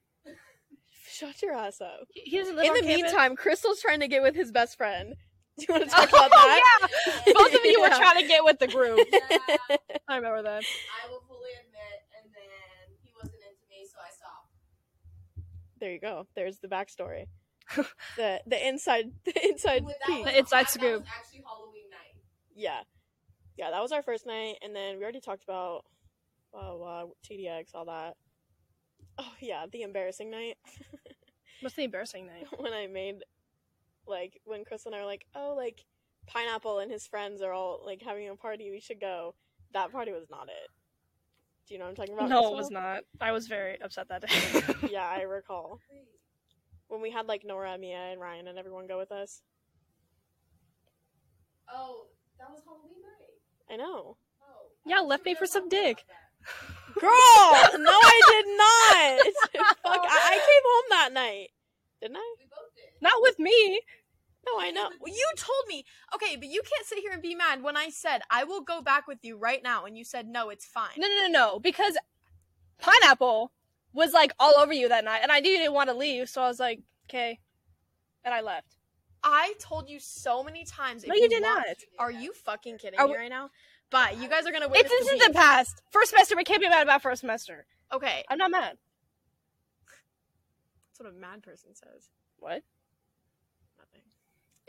[1.06, 2.06] Shut your ass up.
[2.08, 3.02] He, he doesn't live In the campus.
[3.12, 5.14] meantime, Crystal's trying to get with his best friend.
[5.58, 6.88] Do you want to talk oh about that?
[7.26, 9.00] yeah, both of you were trying to get with the group.
[9.12, 9.18] Yeah,
[10.08, 10.64] I remember that.
[10.64, 14.48] I will fully admit, and then he wasn't into me, so I stopped.
[15.78, 16.26] There you go.
[16.34, 17.26] There's the backstory.
[18.16, 20.24] the the inside the inside that piece.
[20.24, 21.00] The inside that scoop.
[21.00, 22.22] was actually Halloween night.
[22.54, 22.80] Yeah.
[23.58, 25.84] Yeah, that was our first night, and then we already talked about
[26.52, 28.16] blah, blah, blah, TDX, all that.
[29.18, 30.56] Oh, yeah, the embarrassing night
[31.60, 32.46] What's the embarrassing night?
[32.58, 33.22] when I made,
[34.06, 35.84] like, when Chris and I were like, oh, like,
[36.26, 39.34] Pineapple and his friends are all, like, having a party, we should go.
[39.72, 40.70] That party was not it.
[41.68, 42.28] Do you know what I'm talking about?
[42.28, 43.02] No, it was not.
[43.20, 44.88] I was very upset that day.
[44.90, 45.80] Yeah, I recall.
[46.88, 49.42] When we had, like, Nora, Mia, and Ryan and everyone go with us.
[51.72, 52.06] Oh,
[52.38, 53.72] that was Halloween night.
[53.72, 54.16] I know.
[54.42, 54.66] Oh.
[54.84, 56.04] Yeah, left me for some dick.
[57.00, 57.10] Girl!
[57.10, 59.66] no, I did not!
[59.82, 61.48] Fuck, I-, I came home that night.
[62.00, 62.34] Didn't I?
[63.02, 63.10] We both did.
[63.10, 63.80] Not with me.
[64.46, 64.90] No, I know.
[65.00, 65.84] Well, you told me.
[66.14, 68.82] Okay, but you can't sit here and be mad when I said I will go
[68.82, 70.90] back with you right now, and you said no, it's fine.
[70.98, 71.58] No, no, no, no.
[71.60, 71.96] Because
[72.78, 73.52] pineapple
[73.92, 76.28] was like all over you that night, and I knew you didn't want to leave,
[76.28, 77.38] so I was like, okay,
[78.24, 78.76] and I left.
[79.22, 81.06] I told you so many times.
[81.06, 81.76] No, you did want- not.
[82.00, 83.50] Are you fucking kidding Are me we- right now?
[83.90, 84.80] But you guys are gonna win.
[84.80, 85.82] It's this is the past.
[85.90, 87.66] First semester, we can't be mad about first semester.
[87.92, 88.78] Okay, I'm not mad.
[89.86, 92.08] that's what a mad person says.
[92.38, 92.62] What?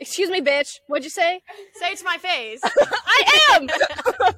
[0.00, 0.78] Excuse me, bitch.
[0.88, 1.40] What'd you say?
[1.74, 2.60] Say it to my face.
[2.64, 3.68] I am.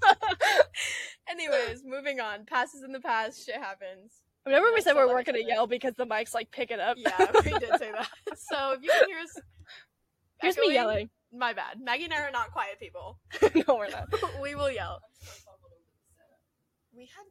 [1.31, 2.45] Anyways, moving on.
[2.47, 3.45] Passes in the past.
[3.47, 4.23] Shit happens.
[4.45, 6.97] Remember we said so we weren't gonna yell because the mics like pick it up.
[6.99, 8.09] Yeah, we did say that.
[8.37, 9.33] So if you can hear us,
[10.41, 11.11] Here's me yelling.
[11.33, 11.81] My bad.
[11.83, 13.19] Maggie and I are not quiet people.
[13.67, 14.07] no, we're not.
[14.41, 15.01] we will yell.
[15.03, 16.41] I'm so fumbled over the setup.
[16.95, 17.25] We had.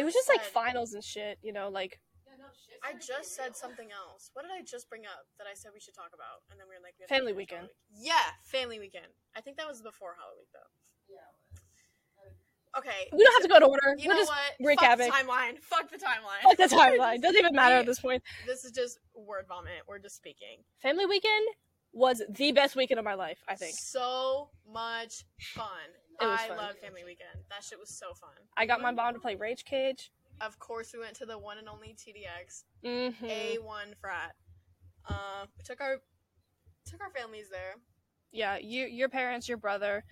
[0.00, 2.00] It was just like finals and shit, you know, like Yeah, no shit.
[2.82, 4.30] I just said something else.
[4.32, 6.44] What did I just bring up that I said we should talk about?
[6.50, 7.68] And then we were like, we have Family weekend.
[7.68, 8.08] Halloween.
[8.08, 9.12] Yeah, family weekend.
[9.36, 10.70] I think that was before Halloween though.
[11.08, 11.28] Yeah.
[12.78, 13.08] Okay.
[13.12, 13.96] we don't have to go to order.
[13.98, 14.78] You we'll know just what?
[14.78, 15.10] recapping.
[15.10, 15.58] Fuck the timeline.
[15.60, 16.42] Fuck the timeline.
[16.42, 17.20] fuck the timeline.
[17.20, 18.22] Doesn't even matter at this point.
[18.46, 19.82] This is just word vomit.
[19.88, 20.62] We're just speaking.
[20.78, 21.46] Family weekend
[21.92, 23.74] was the best weekend of my life, I think.
[23.76, 25.66] So much fun.
[26.20, 26.58] It was I fun.
[26.58, 27.44] love family weekend.
[27.48, 28.30] That shit was so fun.
[28.56, 28.96] I got my mm-hmm.
[28.96, 30.12] mom to play Rage Cage.
[30.40, 33.24] Of course, we went to the one and only TDX, Mm-hmm.
[33.26, 34.34] A1 frat.
[35.08, 35.96] Uh, we took our
[36.86, 37.74] took our families there.
[38.32, 40.04] Yeah, you, your parents, your brother,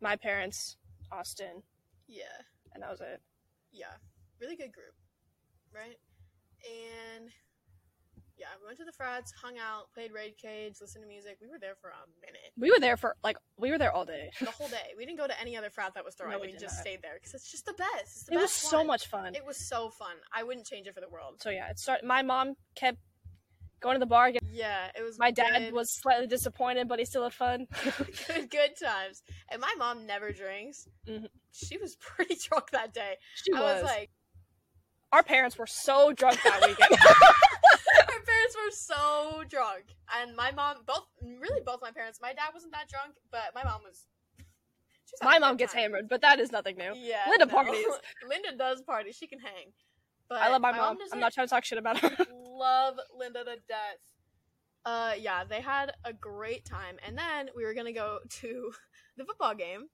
[0.00, 0.76] my parents,
[1.12, 1.62] Austin,
[2.08, 2.24] Yeah.
[2.72, 3.20] and that was it.
[3.72, 3.94] yeah,
[4.40, 4.94] really good group,
[5.74, 5.98] right?
[6.64, 7.30] And
[8.36, 11.38] yeah, we went to the frats, hung out, played Rage Cage, listened to music.
[11.40, 14.04] We were there for a minute, We were there for like we were there all
[14.04, 14.30] day.
[14.40, 14.92] the whole day.
[14.96, 16.32] We didn't go to any other frat that was throwing.
[16.34, 16.80] No, we we just not.
[16.80, 17.92] stayed there because it's just the best.
[18.02, 19.34] It's the It was best so much fun.
[19.34, 20.16] It was so fun.
[20.32, 21.40] I wouldn't change it for the world.
[21.40, 22.04] So yeah, it started.
[22.06, 22.98] My mom kept
[23.80, 24.32] going to the bar.
[24.50, 25.18] Yeah, it was.
[25.18, 27.66] My dad was slightly disappointed, but he still had fun.
[28.26, 29.22] good, good times.
[29.50, 30.88] And my mom never drinks.
[31.06, 31.28] Mhm.
[31.52, 33.16] She was pretty drunk that day.
[33.34, 33.82] she I was.
[33.82, 34.10] was like,
[35.14, 36.90] Our parents were so drunk that weekend.
[38.10, 39.84] our parents were so drunk,
[40.18, 42.18] and my mom, both, really both my parents.
[42.20, 44.08] My dad wasn't that drunk, but my mom was.
[45.22, 45.82] My mom gets time.
[45.82, 46.94] hammered, but that is nothing new.
[46.96, 47.52] Yeah, Linda no.
[47.52, 47.86] parties.
[48.28, 49.12] Linda does party.
[49.12, 49.70] She can hang.
[50.28, 50.98] But I love my, mom.
[50.98, 52.10] doesn't I'm not trying to talk shit about her.
[52.34, 54.02] love Linda to death.
[54.84, 58.72] Uh, yeah, they had a great time, and then we were gonna go to
[59.16, 59.84] the football game.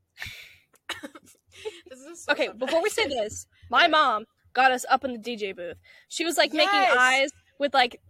[1.91, 2.59] this is so okay, sad.
[2.59, 5.77] before we say this, my mom got us up in the DJ booth.
[6.09, 8.01] She was like making eyes with like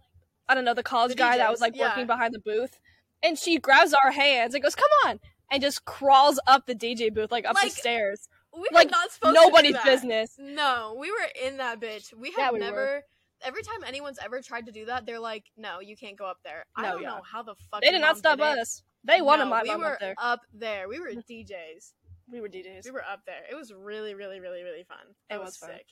[0.49, 1.89] I don't know the college The guy that was like yeah.
[1.89, 2.79] working behind the booth,
[3.23, 5.19] and she grabs our hands and goes, "Come on!"
[5.51, 8.27] and just crawls up the DJ booth like up Like, the stairs.
[8.53, 9.85] we were like, not supposed to do Nobody's that.
[9.85, 10.35] business.
[10.39, 12.13] No, we were in that bitch.
[12.13, 12.65] We Yeah, have we were.
[12.65, 13.03] never.
[13.43, 16.37] Every time anyone's ever tried to do that, they're like, "No, you can't go up
[16.43, 17.09] there." I No, don't yeah.
[17.09, 18.83] know how the fuck They did not stop did us.
[19.03, 20.15] They wanted No, my we mom were up there.
[20.17, 20.87] up there.
[20.87, 21.93] We were DJs.
[22.31, 22.85] We were DJs.
[22.85, 23.41] We were up there.
[23.51, 25.15] It was really, really, really, really fun.
[25.29, 25.85] It It was was, sick.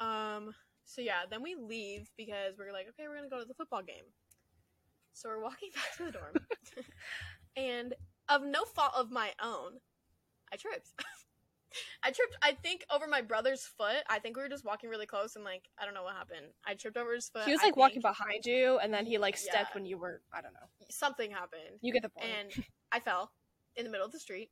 [0.00, 0.54] Um.
[0.84, 3.82] So yeah, then we leave because we're like, okay, we're gonna go to the football
[3.82, 4.04] game.
[5.14, 6.34] So we're walking back to the dorm,
[7.56, 7.94] and
[8.28, 9.72] of no fault of my own,
[10.52, 10.90] I tripped.
[12.04, 12.36] I tripped.
[12.42, 14.02] I think over my brother's foot.
[14.10, 16.46] I think we were just walking really close, and like I don't know what happened.
[16.66, 17.44] I tripped over his foot.
[17.44, 19.74] he was I like walking think behind you, and then he like stepped Yeah.
[19.74, 20.20] when you were.
[20.32, 20.68] I don't know.
[20.90, 22.26] Something happened, You get the point.
[22.28, 23.32] and I fell
[23.76, 24.50] in the middle of the street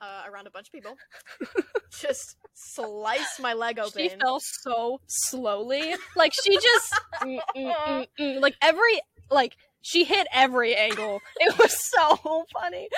[0.00, 0.96] uh, around a bunch of people.
[2.00, 4.02] just slice my leg open.
[4.02, 5.94] She fell so slowly.
[6.14, 11.20] Like she just mm, mm, mm, like every like she hit every angle.
[11.40, 12.88] It was so funny.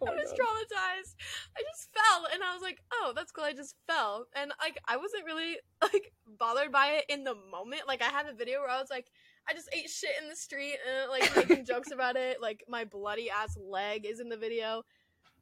[0.00, 0.38] Oh I was God.
[0.38, 1.14] traumatized.
[1.56, 4.78] I just fell, and I was like, "Oh, that's cool." I just fell, and like
[4.86, 7.82] I wasn't really like bothered by it in the moment.
[7.88, 9.06] Like I had a video where I was like,
[9.48, 12.40] "I just ate shit in the street," and like making jokes about it.
[12.40, 14.82] Like my bloody ass leg is in the video,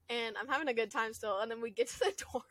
[0.08, 1.38] and I'm having a good time still.
[1.40, 2.42] And then we get to the dorm,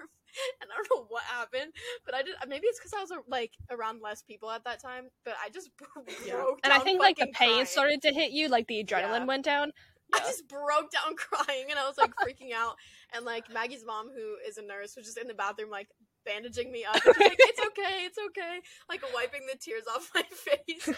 [0.61, 1.73] and I don't know what happened,
[2.05, 2.35] but I did.
[2.47, 5.49] maybe it's because I was uh, like around less people at that time, but I
[5.49, 6.43] just broke Yeah.
[6.63, 7.65] And I think like the pain crying.
[7.65, 9.25] started to hit you, like the adrenaline Yeah.
[9.25, 9.71] went down.
[10.13, 12.75] I just broke down crying and I was like freaking out.
[13.13, 15.87] And like Maggie's mom, who is a nurse, was just in the bathroom like
[16.25, 16.95] bandaging me up.
[16.95, 18.59] Like, "It's okay, it's okay,"
[18.89, 20.89] like wiping the tears off my face.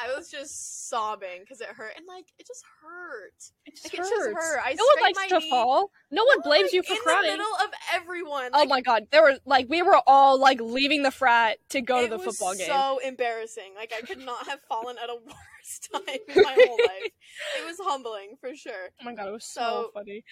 [0.00, 3.32] I was just sobbing because it hurt, and like it just hurt.
[3.66, 4.10] It just Like, it hurts.
[4.10, 4.60] just hurt.
[4.64, 5.50] I no one likes to knee.
[5.50, 5.90] fall.
[6.10, 7.24] No one blames like, you for in crying.
[7.24, 8.50] In the middle of everyone.
[8.54, 12.02] oh my god, there were like we were all like leaving the frat to go
[12.02, 12.66] to the football game.
[12.66, 13.74] So embarrassing.
[13.76, 17.12] Like I could not have fallen at a worse time in my whole life.
[17.58, 18.90] It was humbling for sure.
[19.00, 20.24] Oh my god, it was so, So- funny.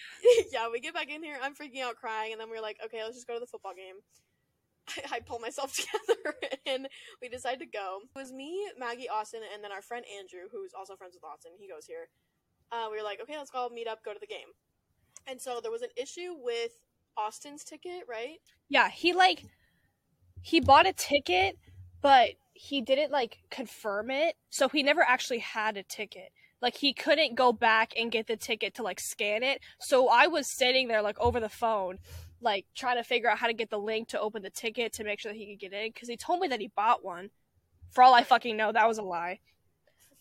[0.51, 1.37] yeah, we get back in here.
[1.41, 3.73] I'm freaking out, crying, and then we're like, okay, let's just go to the football
[3.75, 3.95] game.
[4.97, 6.35] I, I pull myself together,
[6.65, 6.87] and
[7.21, 7.99] we decide to go.
[8.03, 11.51] It was me, Maggie, Austin, and then our friend Andrew, who's also friends with Austin.
[11.59, 12.09] He goes here.
[12.71, 14.47] Uh, we were like, okay, let's go meet up, go to the game.
[15.27, 16.71] And so there was an issue with
[17.17, 18.39] Austin's ticket, right?
[18.69, 19.43] Yeah, he like
[20.41, 21.57] he bought a ticket,
[22.01, 26.31] but he didn't like confirm it, so he never actually had a ticket.
[26.61, 29.61] Like he couldn't go back and get the ticket to like scan it.
[29.79, 31.97] So I was sitting there like over the phone,
[32.41, 35.03] like trying to figure out how to get the link to open the ticket to
[35.03, 37.29] make sure that he could get in because he told me that he bought one.
[37.91, 39.39] For all I fucking know, that was a lie.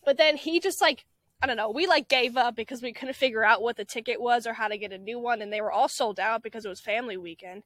[0.04, 1.04] But then he just like
[1.42, 4.20] I don't know, we like gave up because we couldn't figure out what the ticket
[4.20, 6.66] was or how to get a new one and they were all sold out because
[6.66, 7.62] it was family weekend.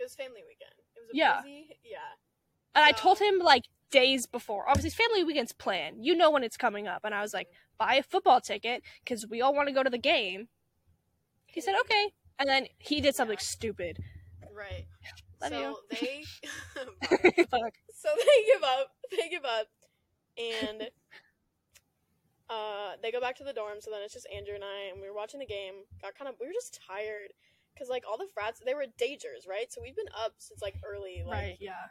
[0.00, 0.74] It was family weekend.
[0.96, 1.40] It was a Yeah.
[1.42, 1.98] busy, yeah.
[2.74, 4.68] And I told him like days before.
[4.68, 6.02] Obviously, family weekend's plan.
[6.02, 7.04] You know when it's coming up.
[7.04, 7.86] And I was like, mm-hmm.
[7.86, 10.48] buy a football ticket because we all want to go to the game.
[11.46, 12.12] He said, okay.
[12.42, 13.46] And then he did something Yeah.
[13.46, 13.98] stupid.
[14.52, 14.86] Right.
[15.40, 15.76] Love so you.
[15.90, 16.24] they
[17.50, 17.74] Fuck.
[17.94, 19.68] so they give up they give up
[20.36, 20.88] and
[22.50, 25.00] uh they go back to the dorm so then it's just andrew and i and
[25.00, 27.32] we were watching the game got kind of we were just tired
[27.72, 30.74] because like all the frats they were dagers right so we've been up since like
[30.84, 31.90] early like Right, yeah.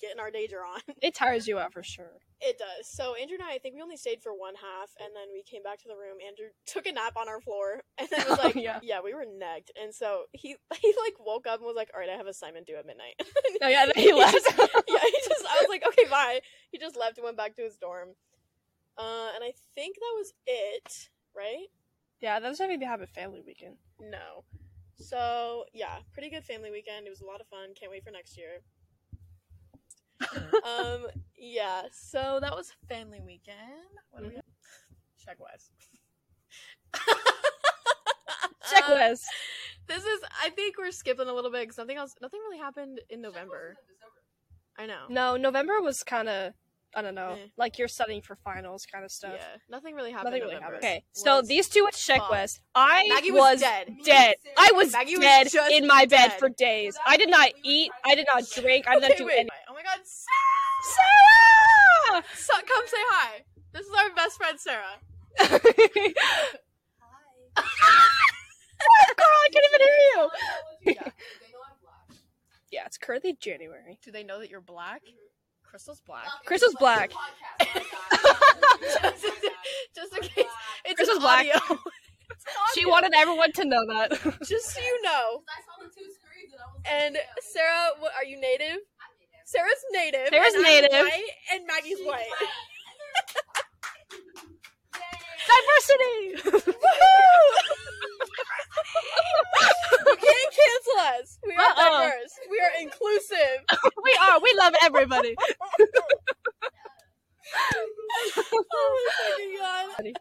[0.00, 2.18] Getting our dager on It tires you out for sure.
[2.40, 5.10] it does so andrew and i i think we only stayed for one half and
[5.14, 8.08] then we came back to the room andrew took a nap on our floor and
[8.10, 8.80] then was Oh, like yeah.
[8.82, 12.00] yeah we were negged and so he he like woke up and was like all
[12.00, 13.14] right i have a assignment due at midnight
[13.62, 14.34] Oh, yeah, then he left.
[14.34, 16.40] yeah, he just I was like, okay, bye.
[16.70, 18.10] He just left and went back to his dorm.
[18.98, 21.68] Uh, and I think that was it, right?
[22.20, 23.76] yeah, that was having to have a family weekend.
[24.00, 24.44] No.
[24.98, 27.06] So yeah, pretty good family weekend.
[27.06, 27.70] It was a lot of fun.
[27.78, 28.60] Can't wait for next year.
[30.64, 31.06] Um,
[31.38, 31.82] yeah.
[31.92, 33.56] So that was family weekend.
[34.10, 34.36] What do we?
[35.24, 35.70] Sheck West.
[38.72, 38.96] Check Um,
[39.86, 40.20] This is.
[40.42, 42.14] I think we're skipping a little bit because nothing else.
[42.22, 43.76] Nothing really happened in November.
[44.78, 45.02] I know.
[45.08, 46.54] No, November was kind of
[46.96, 47.46] I don't know, Eh.
[47.56, 49.34] like you're studying for finals kind of stuff.
[49.36, 50.30] Yeah, nothing really happened.
[50.32, 50.78] Nothing really happened.
[50.78, 52.30] Okay, so these two at Check fucked.
[52.30, 53.96] West, I Maggie was, was dead.
[54.04, 54.36] dead.
[54.56, 56.96] I was Maggie dead just in my bed for days.
[57.04, 57.90] I did not eat.
[58.04, 58.86] I did not drink.
[58.86, 59.32] I did not Okay, do wait.
[59.34, 59.53] anything.
[59.94, 60.06] My god,
[60.82, 62.24] Sarah!
[62.34, 63.44] so, come say hi.
[63.72, 64.98] This is our best friend Sarah.
[65.38, 65.56] Hi.
[69.16, 70.30] Girl, I can't even hear you.
[70.84, 72.18] They know I'm black.
[72.72, 73.98] Yeah, it's currently January.
[74.02, 75.02] Do they know that you're black?
[75.62, 76.24] Crystal's black.
[76.24, 77.12] Fuck Crystal's like black.
[77.60, 79.14] a podcast, my God.
[79.94, 80.46] Just in case.
[80.86, 81.46] It's Crystal's black.
[81.54, 81.78] audio.
[82.74, 84.10] She wanted everyone to know that.
[84.44, 85.42] Just so you know.
[85.48, 88.78] I saw the two screens and I was like, And Sarah, what, are you native?
[89.44, 90.28] Sarah's native.
[90.30, 90.90] Sarah's and I'm native.
[90.92, 92.26] white, and Maggie's she's white.
[92.40, 92.48] Yay.
[95.46, 96.72] Diversity!
[100.06, 101.38] you can't cancel us.
[101.46, 102.02] We are Uh-uh.
[102.04, 102.34] diverse.
[102.50, 103.64] We are inclusive.
[104.04, 104.40] we are.
[104.40, 105.34] We love everybody.
[108.36, 110.12] oh my god.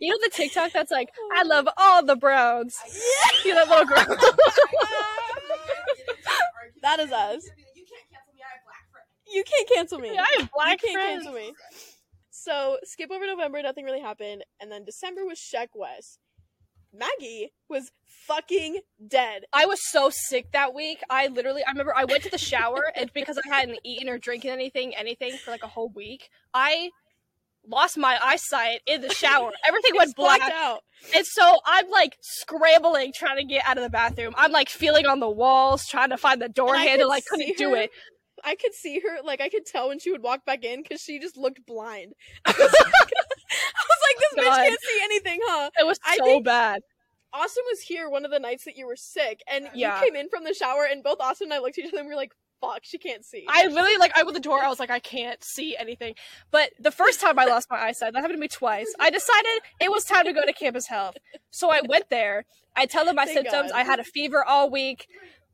[0.00, 2.78] You know the TikTok that's like, I love all the browns.
[2.86, 3.38] Yeah.
[3.44, 4.16] You know that little oh girl.
[6.82, 7.44] That is us.
[7.74, 8.40] You can't cancel me.
[8.42, 9.08] I have black friends.
[9.34, 10.10] You can't cancel me.
[10.18, 11.24] I have black you can't friends.
[11.24, 11.52] cancel me.
[12.30, 16.18] So skip over November, nothing really happened, and then December was Sheck West.
[16.96, 17.90] Maggie was
[18.26, 19.42] fucking dead.
[19.52, 21.00] I was so sick that week.
[21.10, 24.16] I literally, I remember I went to the shower and because I hadn't eaten or
[24.18, 26.90] drinking anything, anything for like a whole week, I
[27.66, 29.50] lost my eyesight in the shower.
[29.66, 30.52] Everything went Just blacked black.
[30.54, 30.80] out.
[31.16, 34.34] And so I'm like scrambling trying to get out of the bathroom.
[34.36, 37.08] I'm like feeling on the walls, trying to find the door And I handle.
[37.08, 37.90] could I couldn't do it.
[38.44, 41.00] I could see her, like I could tell when she would walk back in because
[41.00, 42.12] she just looked blind.
[42.44, 45.70] I was like, I was like this oh, bitch can't see anything, huh?
[45.78, 46.82] It was so bad.
[47.32, 49.98] Austin was here one of the nights that you were sick, and Yeah.
[49.98, 51.98] you came in from the shower, and both Austin and I looked at each other
[51.98, 54.62] and we were like, "Fuck, she can't see." I literally like I opened the door.
[54.62, 56.14] I was like, I can't see anything.
[56.52, 58.92] But the first time I lost my eyesight, that happened to me twice.
[59.00, 61.16] I decided it was time to go to campus health.
[61.50, 62.44] So I went there.
[62.76, 63.72] I tell them my Thank symptoms.
[63.72, 63.80] God.
[63.80, 65.08] I had a fever all week.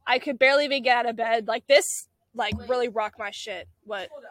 [0.06, 1.46] I could barely even get out of bed.
[1.48, 3.68] Like this, like really rock my shit.
[3.84, 4.08] What?
[4.10, 4.30] Hold up.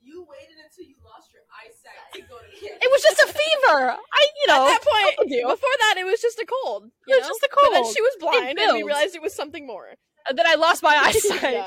[0.00, 2.78] You waited until you lost your eyesight to go to campus.
[2.80, 3.90] It was just a fever.
[3.92, 6.84] I, you know, At that point, before that, it was just a cold.
[7.06, 7.28] It was know?
[7.28, 9.94] just a But then she was blind, and we realized it was something more.
[10.28, 11.42] and then I lost my eyesight.
[11.52, 11.66] Yeah.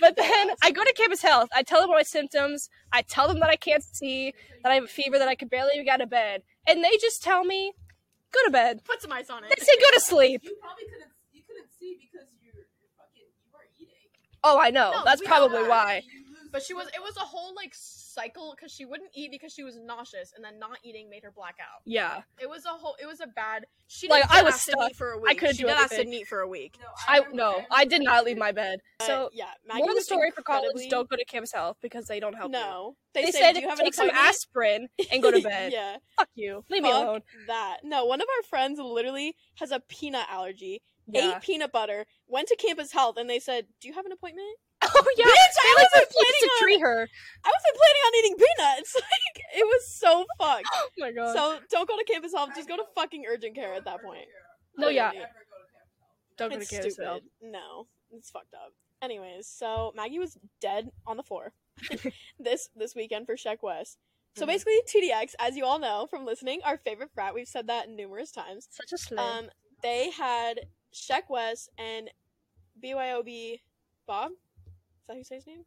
[0.00, 1.48] But then I go to campus health.
[1.54, 2.68] I tell them my symptoms.
[2.92, 5.48] I tell them that I can't see, that I have a fever, that I can
[5.48, 7.72] barely even get out of bed, and they just tell me,
[8.32, 10.84] "Go to bed." Put some ice on it." They say, "Go to sleep." You probably
[10.84, 11.12] couldn't.
[11.32, 13.28] You couldn't see because you're, you're fucking.
[13.44, 14.08] You weren't eating.
[14.44, 14.90] Oh, I know.
[14.92, 15.70] No, That's probably know that.
[15.70, 16.02] why.
[16.50, 16.86] But she was.
[16.88, 20.44] It was a whole like cycle because she wouldn't eat because she was nauseous, and
[20.44, 21.80] then not eating made her black out.
[21.86, 22.20] Yeah.
[22.38, 22.94] It was a whole.
[23.00, 23.64] It was a bad.
[23.86, 24.92] She Like, didn't I was stuck.
[24.94, 25.30] for a week.
[25.30, 26.10] I couldn't she do did acid anything.
[26.10, 26.76] meat for a week.
[26.78, 28.80] No, I remember no, every I did not leave my bed.
[29.00, 31.78] So yeah, Maggie moral of the was story for college: don't go to campus health
[31.80, 32.58] because they don't help you.
[32.58, 35.72] No, They, they, said "Do you have an take some aspirin and go to bed.
[35.72, 36.64] yeah, Fuck you.
[36.68, 37.22] Leave me alone.
[37.46, 37.78] that.
[37.82, 40.82] No, one of our friends literally has a peanut allergy.
[41.08, 41.36] Yeah.
[41.36, 42.06] Ate peanut butter.
[42.28, 45.24] Went to campus health, and they said, "Do you have an appointment?" Oh yeah.
[45.24, 47.08] Bitch, I They like wasn't planning to on- treat her.
[47.44, 48.94] I wasn't planning on eating peanuts.
[49.02, 50.66] Like it was so fucked.
[50.74, 51.34] Oh my god.
[51.36, 52.50] So don't go to campus health.
[52.56, 54.26] Just go to fucking urgent care at that point.
[54.76, 55.10] no, yeah.
[55.12, 56.36] Never go to campus health.
[56.38, 57.08] Don't go to It's campus stupid.
[57.08, 57.22] health.
[57.42, 58.72] No, it's fucked up.
[59.02, 61.52] Anyways, so Maggie was dead on the floor
[62.38, 63.98] this this weekend for Sheck West.
[64.36, 64.48] So Mhm.
[64.48, 67.34] basically, TDX, as you all know from listening, our favorite frat.
[67.34, 68.68] We've said that numerous times.
[68.70, 69.18] Such a slay.
[69.18, 69.50] Um,
[69.82, 70.60] they had
[70.92, 72.10] Sheck West and
[72.82, 73.60] BYOB
[74.06, 74.30] Bob.
[74.32, 75.64] Is that who you say his name?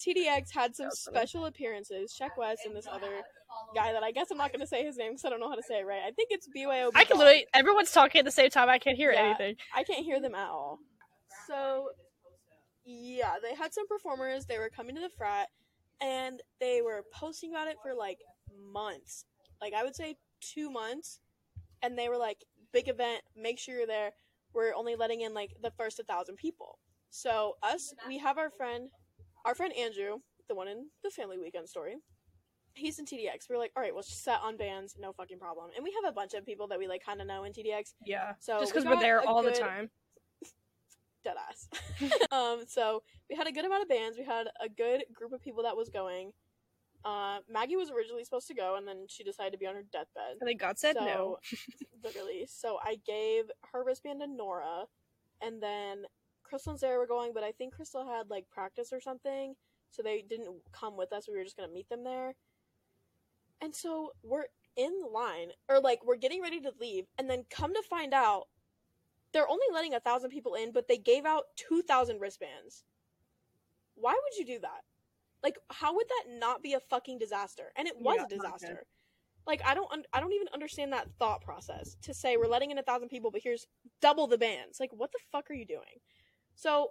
[0.00, 2.12] TDX had some special appearances.
[2.18, 3.22] Sheck West and this other
[3.74, 5.48] guy that I guess I'm not going to say his name because I don't know
[5.48, 6.00] how to say it right.
[6.04, 6.90] I think it's BYOB.
[6.94, 7.18] I can Bob.
[7.18, 7.46] literally.
[7.54, 8.68] Everyone's talking at the same time.
[8.68, 9.20] I can't hear Yeah.
[9.26, 9.56] anything.
[9.74, 10.80] I can't hear them at all.
[11.46, 11.90] So
[12.84, 14.46] yeah, they had some performers.
[14.46, 15.48] They were coming to the frat,
[16.00, 18.18] and they were posting about it for like
[18.72, 19.24] months.
[19.60, 21.20] Like I would say two months,
[21.80, 22.38] and they were like,
[22.72, 23.22] "Big event.
[23.36, 24.12] Make sure you're there.
[24.54, 26.78] We're only letting in like the first a thousand people."
[27.10, 28.88] So us, we have our friend,
[29.44, 30.18] our friend Andrew,
[30.48, 31.96] the one in the family weekend story.
[32.74, 33.50] He's in TDX.
[33.50, 35.70] We're like, all right, we'll set on bands, no fucking problem.
[35.76, 37.92] And we have a bunch of people that we like kind of know in TDX.
[38.06, 38.32] Yeah.
[38.40, 39.90] So Just because we're there a all the time.
[41.24, 41.68] dead ass.
[42.32, 44.16] um, so we had a good amount of bands.
[44.16, 46.32] We had a good group of people that was going.
[47.04, 49.82] Uh, Maggie was originally supposed to go, and then she decided to be on her
[49.92, 50.36] deathbed.
[50.40, 51.38] And then God said so, no.
[52.04, 52.46] literally.
[52.48, 54.84] So I gave her wristband to Nora,
[55.40, 56.04] and then
[56.44, 59.54] Crystal and Sarah were going, but I think Crystal had like practice or something,
[59.90, 61.26] so they didn't come with us.
[61.28, 62.34] We were just gonna meet them there.
[63.60, 64.46] And so we're
[64.76, 68.48] in line, or like we're getting ready to leave, and then come to find out,
[69.32, 72.84] they're only letting a thousand people in, but they gave out two thousand wristbands.
[73.94, 74.82] why would you do that?
[75.42, 77.72] Like, how would that not be a fucking disaster?
[77.76, 78.84] And it was Yeah, a disaster.
[79.46, 82.70] Like, I don't, un- I don't even understand that thought process to say we're letting
[82.70, 83.66] in a thousand people, but here's
[84.00, 84.78] double the bands.
[84.78, 86.00] Like, what the fuck are you doing?
[86.54, 86.90] So,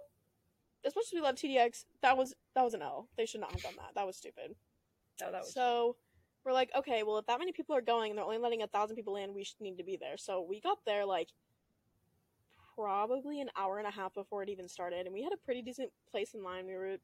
[0.84, 3.08] as much as we love TDX, that was that was an L.
[3.16, 3.94] They should not have done that.
[3.94, 4.54] That was stupid.
[5.20, 5.96] No, that was So
[6.44, 8.66] we're like, okay, well, if that many people are going and they're only letting a
[8.66, 10.16] thousand people in, we need to be there.
[10.16, 11.28] So we got there like
[12.74, 15.62] probably an hour and a half before it even started, and we had a pretty
[15.62, 16.66] decent place in line.
[16.66, 16.96] We were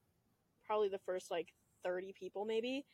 [0.69, 1.49] probably the first like
[1.83, 2.85] thirty people, maybe.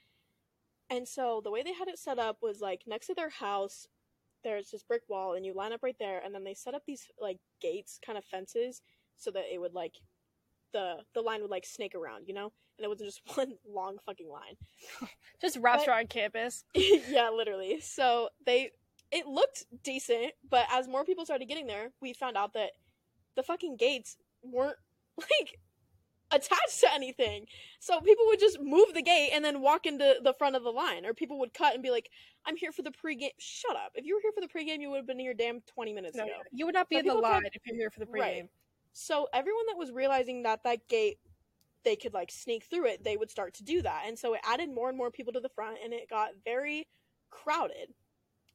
[0.88, 3.88] And so the way they had it set up was like next to their house,
[4.42, 6.82] there's this brick wall, and you line up right there, and then they set up
[6.86, 8.80] these like gates, kind of fences,
[9.16, 9.94] so that it would like
[10.72, 13.96] the the line would like snake around, you know, and it wasn't just one long
[14.06, 14.56] fucking line.
[15.40, 16.64] just wraps but- around campus.
[16.74, 17.80] yeah, literally.
[17.80, 18.70] So they
[19.10, 22.70] it looked decent, but as more people started getting there, we found out that
[23.36, 24.76] the fucking gates weren't
[25.18, 25.58] like
[26.34, 27.46] attached to anything.
[27.80, 30.70] So people would just move the gate and then walk into the front of the
[30.70, 32.10] line, or people would cut and be like,
[32.44, 33.92] "I'm here for the pregame." Shut up!
[33.94, 36.16] If you were here for the pregame, you would have been here damn twenty minutes
[36.16, 36.34] No, ago.
[36.52, 38.20] you would not be in the line kept- if you're here for the pregame.
[38.20, 38.50] Right.
[38.92, 41.18] So everyone that was realizing that that gate
[41.82, 44.04] they could like sneak through it, they would start to do that.
[44.06, 46.88] And so it added more and more people to the front and it got very
[47.28, 47.92] crowded.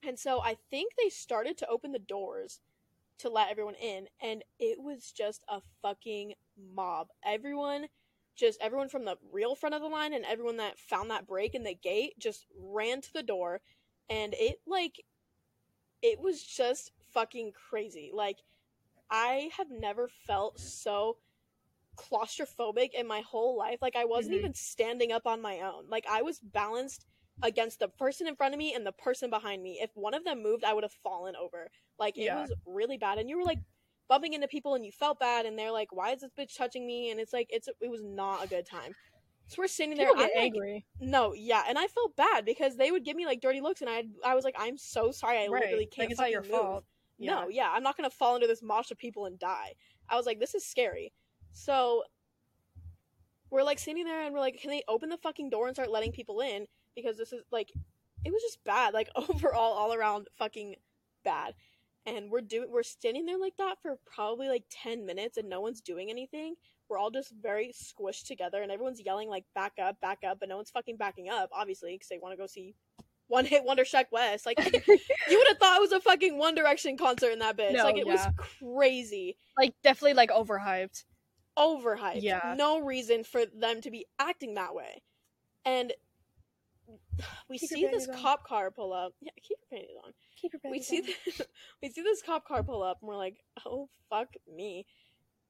[0.01, 2.59] And so I think they started to open the doors
[3.20, 7.07] to let everyone in and it was just a fucking mob.
[7.26, 7.88] Everyone
[8.36, 11.53] just everyone from the real front of the line and everyone that found that break
[11.55, 13.61] in the gate just ran to the door
[14.09, 15.03] and it like
[16.01, 18.11] it was just fucking crazy.
[18.13, 18.38] Like
[19.09, 21.17] I have never felt so
[21.97, 23.80] claustrophobic in my whole life.
[23.82, 24.39] Like I wasn't Mhm.
[24.39, 25.89] even standing up on my own.
[25.89, 27.05] Like I was balanced
[27.44, 29.80] against the person in front of me and the person behind me.
[29.82, 31.70] If one of them moved, I would have fallen over.
[31.98, 32.42] Like it Yeah.
[32.42, 33.18] was really bad.
[33.18, 33.60] And you were like
[34.08, 36.86] bumping into people and you felt bad and they're like, Why is this bitch touching
[36.86, 37.12] me?
[37.12, 38.94] And it's like it's it was not a good time.
[39.48, 40.08] So we're sitting there.
[40.08, 40.86] People I'm like, angry.
[41.00, 43.90] no, yeah, and I felt bad because they would give me like dirty looks, and
[43.90, 45.64] I I was like, I'm so sorry, I right.
[45.64, 46.06] literally can't.
[46.08, 46.86] like it's not your move." fault.
[47.18, 47.34] Yeah.
[47.34, 49.74] No, yeah, I'm not gonna fall into this mosh of people and die.
[50.08, 51.14] I was like, this is scary.
[51.52, 52.04] So
[53.50, 55.90] we're like sitting there and we're like, can they open the fucking door and start
[55.90, 56.68] letting people in?
[57.02, 57.72] Because this is like,
[58.26, 58.93] it was just bad.
[58.93, 60.76] Like overall, all around, fucking
[61.24, 61.54] bad.
[62.06, 65.62] And we're doing, we're standing there like that for probably like ten minutes, and no
[65.62, 66.56] one's doing anything.
[66.89, 70.50] We're all just very squished together, and everyone's yelling like, "Back up, back up!" But
[70.50, 72.74] no one's fucking backing up, obviously, because they want to go see
[73.28, 74.45] One Hit Wonder Sheck West.
[74.45, 77.74] Like you would have thought it was a fucking One Direction concert in that bitch.
[77.74, 78.14] No, like it yeah.
[78.14, 81.04] was crazy, like definitely like overhyped.
[81.58, 82.22] overhyped.
[82.24, 82.56] Yeah.
[82.58, 85.04] no reason for them to be acting that way.
[85.66, 85.93] And
[87.49, 88.17] we Keep see this on.
[88.22, 89.13] cop car pull up.
[89.22, 90.13] Yeah, keep your panties on.
[90.41, 91.17] Keep your We see th-
[91.82, 94.86] we see this cop car pull up, and we're like, "Oh fuck me!"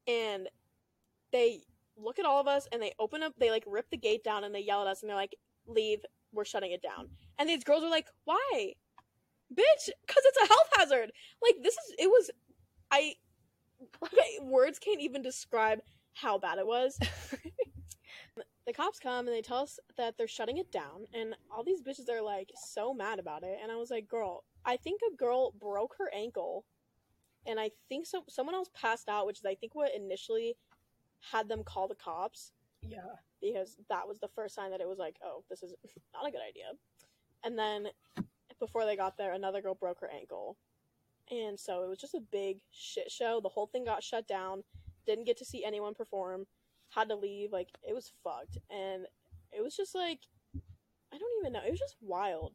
[0.07, 0.47] And
[1.31, 1.61] they
[1.97, 3.33] look at all of us, and they open up.
[3.37, 5.35] They like rip the gate down, and they yell at us, and they're like,
[5.67, 5.99] "Leave!
[6.31, 8.73] We're shutting it down." And these girls are like, "Why,
[9.53, 9.89] bitch?
[10.05, 11.11] Because it's a health hazard."
[11.41, 11.95] Like this is.
[11.99, 12.31] It was.
[12.91, 13.15] I.
[14.03, 15.79] Okay, words can't even describe
[16.13, 16.97] how bad it was.
[18.69, 21.81] the cops come and they tell us that they're shutting it down and all these
[21.81, 25.15] bitches are like so mad about it and i was like girl i think a
[25.15, 26.65] girl broke her ankle
[27.47, 30.55] and i think so someone else passed out which is i think what initially
[31.31, 32.51] had them call the cops.
[32.81, 32.99] Yeah.
[33.41, 35.73] because that was the first sign that it was like oh this is
[36.13, 36.71] not a good idea.
[37.43, 37.87] And then
[38.59, 40.57] before they got there another girl broke her ankle.
[41.31, 43.39] And so it was just a big shit show.
[43.41, 44.63] The whole thing got shut down.
[45.05, 46.45] Didn't get to see anyone perform
[46.89, 49.05] had to leave like it was fucked and
[49.51, 50.19] it was just like
[51.13, 52.53] i don't even know it was just wild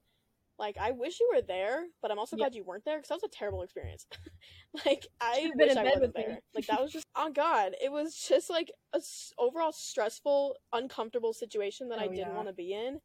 [0.59, 2.45] like i wish you were there but i'm also Yeah.
[2.45, 4.07] glad you weren't there because that was a terrible experience
[4.87, 7.91] like i wish in i wasn't with there like that was just oh god it
[7.91, 12.35] was just like a s- overall stressful uncomfortable situation that i Oh, didn't yeah.
[12.35, 13.01] want to be in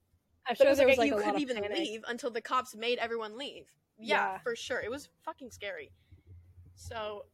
[0.47, 1.77] I'm sure it was there like, was like you couldn't even panic.
[1.77, 3.65] leave until the cops made everyone leave.
[3.99, 4.37] Yeah, Yeah.
[4.39, 4.79] for sure.
[4.81, 5.91] It was fucking scary.
[6.73, 7.25] So,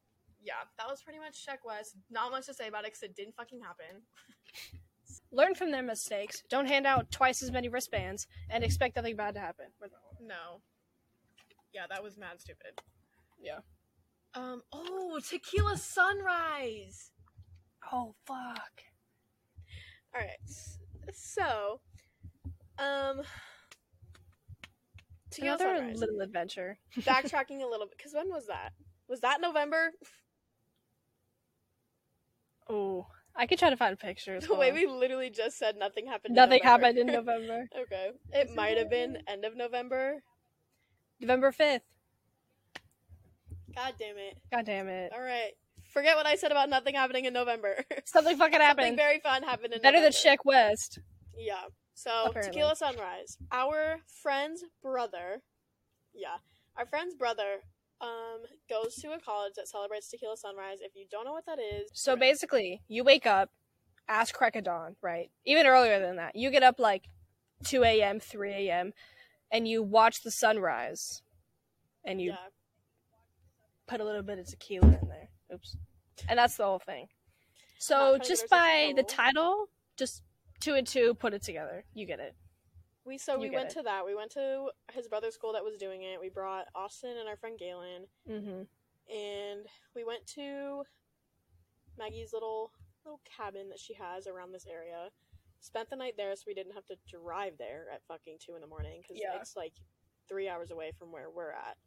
[0.46, 1.96] yeah, that was pretty much Sheck West.
[2.10, 4.04] Not much to say about it because it didn't fucking happen.
[5.32, 6.44] Learn from their mistakes.
[6.50, 9.66] Don't hand out twice as many wristbands and expect nothing bad to happen.
[10.22, 10.62] No.
[11.74, 12.80] Yeah, that was mad stupid.
[13.42, 13.60] Yeah.
[14.34, 14.62] Um.
[14.72, 17.12] Oh, Tequila Sunrise.
[17.92, 18.84] Oh fuck.
[20.14, 20.40] All right.
[21.14, 21.82] So,
[22.80, 23.22] um,
[25.32, 26.00] Sunrise.
[26.00, 26.78] little adventure.
[27.00, 28.72] Backtracking a little bit, because when was that?
[29.08, 29.92] Was that November?
[32.70, 34.48] Oh, I could try to find pictures.
[34.48, 36.32] The way we literally just said nothing happened.
[36.32, 37.68] in nothing happened in November.
[37.84, 38.12] Okay.
[38.34, 40.24] It Is it might have been end of November.
[41.20, 41.84] November fifth.
[43.76, 44.38] God damn it.
[44.52, 45.12] God damn it.
[45.14, 45.52] All right.
[45.92, 47.76] Forget what I said about nothing happening in November.
[48.06, 48.86] Something fucking happened.
[48.86, 50.42] Something very fun happened in Better than November.
[50.42, 51.00] Sheck West.
[51.38, 51.56] Yeah.
[51.94, 52.52] So Apparently.
[52.54, 53.38] Tequila Sunrise.
[53.52, 55.42] Our friend's brother.
[56.14, 56.38] Yeah.
[56.78, 57.60] Our friend's brother
[58.02, 60.80] um goes to a college that celebrates Tequila Sunrise.
[60.82, 62.20] If you don't know what that is, So right.
[62.20, 63.50] basically, you wake up,
[64.08, 65.30] ask crack of dawn, right?
[65.46, 66.36] Even earlier than that.
[66.36, 67.10] You get up like
[67.64, 68.94] 2 a.m., 3 a.m.,
[69.52, 71.22] and you watch the sunrise.
[72.04, 72.38] And you yeah.
[73.88, 75.30] put a little bit of tequila in there.
[75.54, 75.78] Oops.
[76.28, 77.08] And that's the whole thing.
[77.80, 80.24] So Not trying to just by the title, just
[80.60, 81.84] two and two, put it together.
[81.94, 82.36] You get it.
[83.06, 83.74] We so You we went it.
[83.76, 84.06] to that.
[84.06, 86.20] We went to his brother's school that was doing it.
[86.20, 88.64] We brought Austin and our friend Galen, Mm-hmm.
[89.16, 90.84] and we went to
[91.98, 92.72] Maggie's little
[93.06, 95.10] little cabin that she has around this area.
[95.60, 98.62] Spent the night there, so we didn't have to drive there at fucking two in
[98.62, 99.40] the morning because Yeah.
[99.40, 99.74] it's like
[100.28, 101.78] three hours away from where we're at.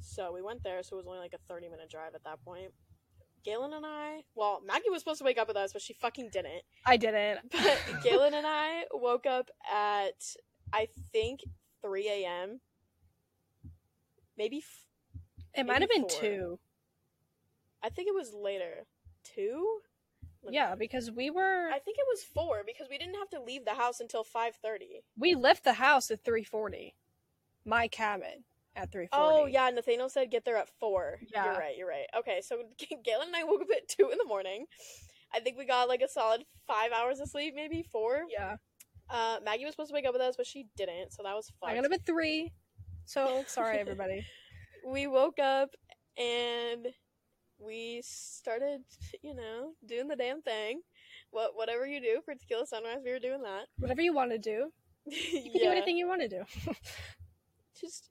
[0.00, 2.42] So we went there, so it was only like a thirty minute drive at that
[2.42, 2.72] point.
[3.44, 6.30] Galen and I, well, Maggie was supposed to wake up with us, but she fucking
[6.32, 6.62] didn't.
[6.86, 7.40] I didn't.
[7.52, 10.14] But Galen and I woke up at
[10.72, 11.40] I think
[11.82, 12.60] 3 a.m.
[14.36, 15.20] Maybe f-
[15.54, 16.20] It might have been four.
[16.20, 16.58] two.
[17.82, 18.86] I think it was later.
[19.22, 19.80] Two?
[20.42, 23.30] Let me- Yeah, because we were I think it was four because we didn't have
[23.30, 25.02] to leave the house until 5:30.
[25.18, 26.94] we left the house at three forty.
[27.64, 28.44] My cabin
[28.76, 29.08] at three.
[29.12, 31.18] Oh yeah, Nathaniel said get there at four.
[31.32, 31.44] Yeah.
[31.44, 31.76] You're right.
[31.76, 32.06] You're right.
[32.18, 32.62] Okay, so
[33.04, 34.66] Galen and I woke up at two in the morning.
[35.34, 38.22] I think we got like a solid five hours of sleep, maybe four.
[38.30, 38.56] Yeah.
[39.10, 41.52] Uh, Maggie was supposed to wake up with us, but she didn't, so that was
[41.60, 41.70] fun.
[41.70, 42.52] I got up at three.
[43.04, 44.24] So sorry everybody.
[44.86, 45.70] we woke up
[46.16, 46.88] and
[47.58, 48.80] we started,
[49.22, 50.80] you know, doing the damn thing.
[51.30, 53.66] What whatever you do for Tequila Sunrise, we were doing that.
[53.78, 54.70] Whatever you want to do.
[55.06, 56.44] You can do anything you want to do.
[57.78, 58.08] Just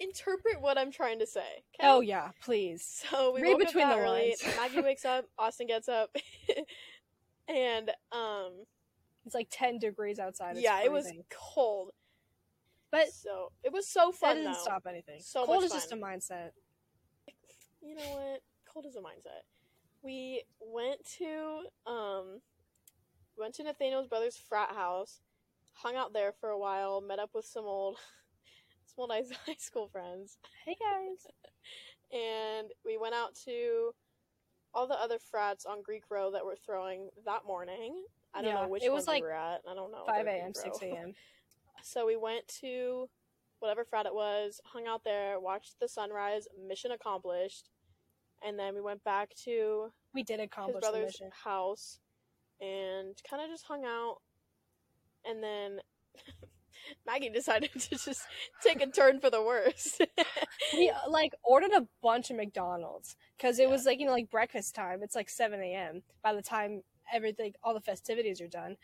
[0.00, 1.40] interpret what I'm trying to say.
[1.80, 1.82] okay?
[1.88, 3.02] Oh yeah, please.
[3.10, 4.28] So we Read woke between the early.
[4.40, 4.42] lines.
[4.56, 5.26] Maggie wakes up.
[5.38, 6.14] Austin gets up,
[7.48, 8.64] and um,
[9.26, 10.52] It's like ten degrees outside.
[10.56, 11.90] It's yeah, it was cold.
[12.90, 14.12] But so it was so fun.
[14.12, 14.36] that fun.
[14.36, 14.58] doesn't though.
[14.62, 15.20] stop anything.
[15.20, 16.50] So Cold is just a mindset.
[17.82, 18.40] you know what?
[18.72, 19.42] Cold is a mindset.
[20.02, 22.40] We went to um
[23.36, 25.20] went to Nathaniel's brother's frat house,
[25.74, 27.98] hung out there for a while, met up with some old
[28.98, 31.26] some old high high school friends, Hey guys.
[32.12, 33.92] and we went out to
[34.74, 38.04] all the other frats on Greek Row that were throwing that morning.
[38.34, 39.60] I don't Yeah, know which it was ones we were at.
[39.70, 40.04] I don't know.
[40.06, 41.14] Five a.m., six a.m.
[41.82, 43.08] So we went to
[43.60, 47.70] whatever frat it was, hung out there, watched the sunrise, mission accomplished,
[48.44, 51.30] and then we went back to We did his accomplish the brother's mission.
[51.44, 52.00] house
[52.60, 54.18] and kind of just hung out.
[55.24, 55.78] And then
[57.06, 58.22] Maggie decided to just
[58.62, 60.02] take a turn for the worst.
[60.72, 63.70] We uh, like ordered a bunch of McDonald's because it Yeah.
[63.70, 65.00] was like you know like breakfast time.
[65.02, 66.02] It's like seven a.m.
[66.22, 66.82] by the time
[67.12, 68.76] everything, all the festivities are done.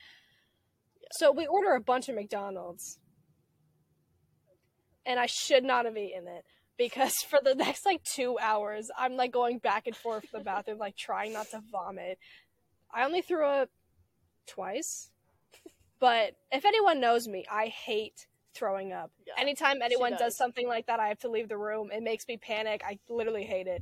[1.12, 2.98] So we order a bunch of McDonald's,
[5.06, 6.44] and I should not have eaten it
[6.78, 10.44] because for the next like two hours, I'm like going back and forth to the
[10.44, 12.18] bathroom, like trying not to vomit.
[12.92, 13.70] I only threw up
[14.46, 15.10] twice,
[16.04, 19.10] but if anyone knows me, I hate throwing up.
[19.26, 20.20] Yeah, Anytime anyone does.
[20.20, 20.36] does.
[20.36, 21.88] something like that, I have to leave the room.
[21.90, 22.82] It makes me panic.
[22.86, 23.80] I literally hate it.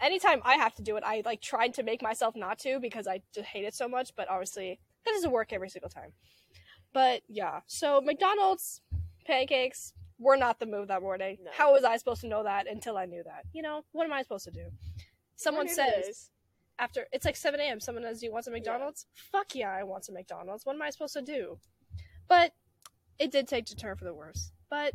[0.00, 3.06] Anytime I have to do it, I like tried to make myself not to because
[3.06, 4.10] I just hate it so much.
[4.16, 6.14] But obviously, that doesn't work every single time.
[6.92, 8.80] But yeah, so McDonald's
[9.24, 11.38] pancakes were not the move that morning.
[11.44, 11.52] No.
[11.54, 13.44] How was I supposed to know that until I knew that?
[13.52, 14.66] You know, what am I supposed to do?
[15.36, 16.30] Someone says.
[16.78, 17.80] After it's like 7 a.m.
[17.80, 20.64] Someone says, "Do you want some McDonald's?" Fuck yeah, I want some McDonald's.
[20.66, 21.58] What am I supposed to do?
[22.28, 22.52] But
[23.18, 24.52] it did take a turn for the worse.
[24.68, 24.94] But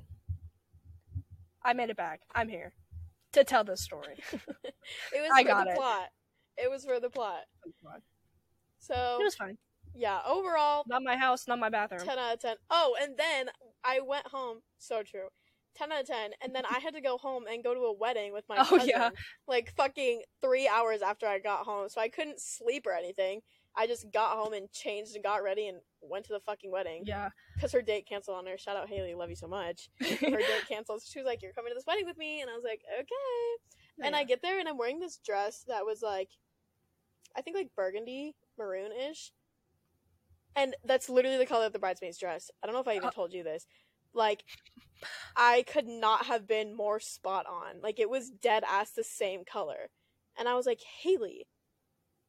[1.64, 2.22] I made it back.
[2.34, 2.74] I'm here
[3.34, 4.16] to tell this story.
[5.14, 5.78] It was I for got the it.
[5.78, 6.10] plot.
[6.58, 7.42] It was for the plot.
[8.80, 9.58] So It was fine.
[9.94, 12.02] yeah, overall, Not my house, not my bathroom.
[12.04, 12.56] ten out of ten.
[12.70, 13.50] Oh, and then
[13.84, 14.58] I went home.
[14.80, 15.28] So true.
[15.76, 16.32] Ten out of ten.
[16.42, 18.66] And then I had to go home and go to a wedding with my Oh,
[18.66, 18.90] cousin.
[18.90, 19.10] yeah.
[19.48, 23.42] Like fucking three hours after I got home, so I couldn't sleep or anything.
[23.74, 27.04] I just got home and changed and got ready and went to the fucking wedding
[27.06, 27.30] Yeah.
[27.56, 28.58] because her date canceled on her.
[28.58, 29.90] Shout out Haley, love you so much.
[30.02, 30.08] Her
[30.38, 31.02] date canceled.
[31.06, 34.06] She was like, "You're coming to this wedding with me," and I was like, "Okay."
[34.06, 36.30] And I get there and I'm wearing this dress that was like,
[37.34, 39.32] I think like burgundy maroon ish,
[40.56, 42.52] and that's literally the color of the bridesmaid's dress.
[42.62, 43.12] I don't know if I even Uh.
[43.12, 43.66] told you this.
[44.14, 44.44] Like,
[45.36, 47.82] I could not have been more spot on.
[47.82, 49.90] Like, it was dead ass the same color,
[50.38, 51.48] and I was like, Haley,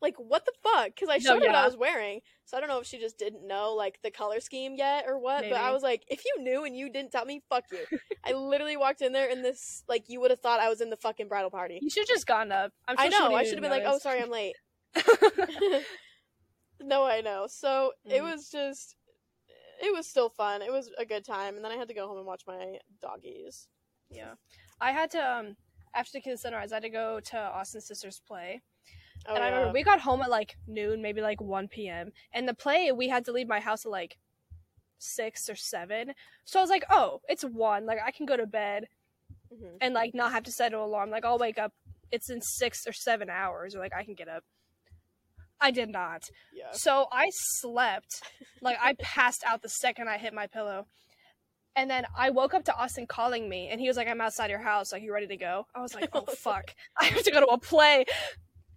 [0.01, 0.87] Like what the fuck?
[0.87, 2.99] Because I No, showed her what I was wearing, so I don't know if she
[2.99, 5.49] just didn't know like the color scheme yet or what.
[5.49, 7.87] But I was like, if you knew and you didn't tell me, fuck you.
[8.25, 10.91] I literally walked in there in this like you would have thought I was in
[10.91, 11.85] the fucking bridal party.
[11.85, 12.73] You should have just gone up.
[12.89, 13.35] I'm I sure she know.
[13.35, 14.57] I should have been like, oh, sorry, I'm late.
[16.81, 17.47] no, I know.
[17.49, 18.25] So it Mm.
[18.25, 18.97] was just,
[19.83, 20.62] it was still fun.
[20.62, 22.78] It was a good time, and then I had to go home and watch my
[23.03, 23.68] doggies.
[24.11, 24.35] Yeah,
[24.80, 25.57] I had to um
[25.95, 26.72] after the kids sunrise.
[26.72, 28.62] I had to go to Austin's sister's play,
[29.26, 29.55] Oh, and I yeah.
[29.57, 32.12] remember we got home at like noon, maybe like one p.m.
[32.33, 34.18] And the play we had to leave my house at like
[34.99, 36.14] six or seven.
[36.45, 37.87] So I was like, oh, it's one.
[37.87, 38.87] Like I can go to bed
[39.53, 39.78] Mhm.
[39.80, 41.11] and like not have to set an alarm.
[41.11, 41.72] Like I'll wake up.
[42.11, 44.45] It's in six or seven hours, or like I can get up.
[45.62, 46.24] I did not.
[46.54, 46.72] Yeah.
[46.72, 48.22] So I slept.
[48.60, 50.86] Like I passed out the second I hit my pillow.
[51.74, 54.50] And then I woke up to Austin calling me and he was like, I'm outside
[54.50, 55.66] your house, like you ready to go?
[55.74, 56.74] I was like, Oh fuck.
[57.00, 58.04] I have to go to a play.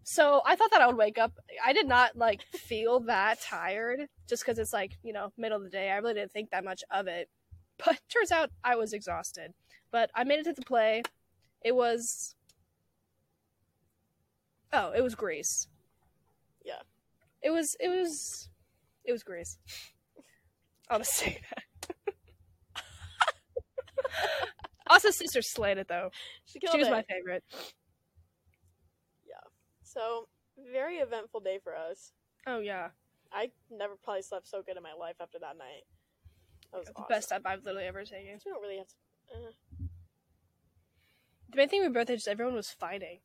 [0.03, 1.33] So I thought that I would wake up.
[1.65, 5.63] I did not like feel that tired just because it's like, you know, middle of
[5.63, 5.89] the day.
[5.89, 7.27] I really didn't think that much of it.
[7.83, 9.53] But turns out I was exhausted.
[9.91, 11.01] But I made it to the play.
[11.63, 12.36] It was
[14.71, 15.67] Oh, it was Grease.
[17.46, 18.50] It was it was
[19.06, 19.58] it was Grease.
[20.89, 22.14] I'll just say that.
[24.89, 26.10] Austin's sister slayed it though.
[26.46, 26.91] She killed She was it.
[26.91, 27.43] my favorite.
[29.28, 29.36] Yeah.
[29.84, 30.28] So
[30.72, 32.12] very eventful day for us.
[32.48, 32.89] Oh yeah.
[33.32, 35.84] I never probably slept so good in my life after that night.
[36.72, 37.06] That was The awesome.
[37.10, 38.39] best step I've literally ever taken.
[38.46, 38.96] We don't really have to.
[39.36, 39.52] Uh,
[41.52, 43.20] The main thing with birthday is everyone was fighting.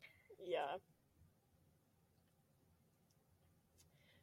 [0.45, 0.77] yeah.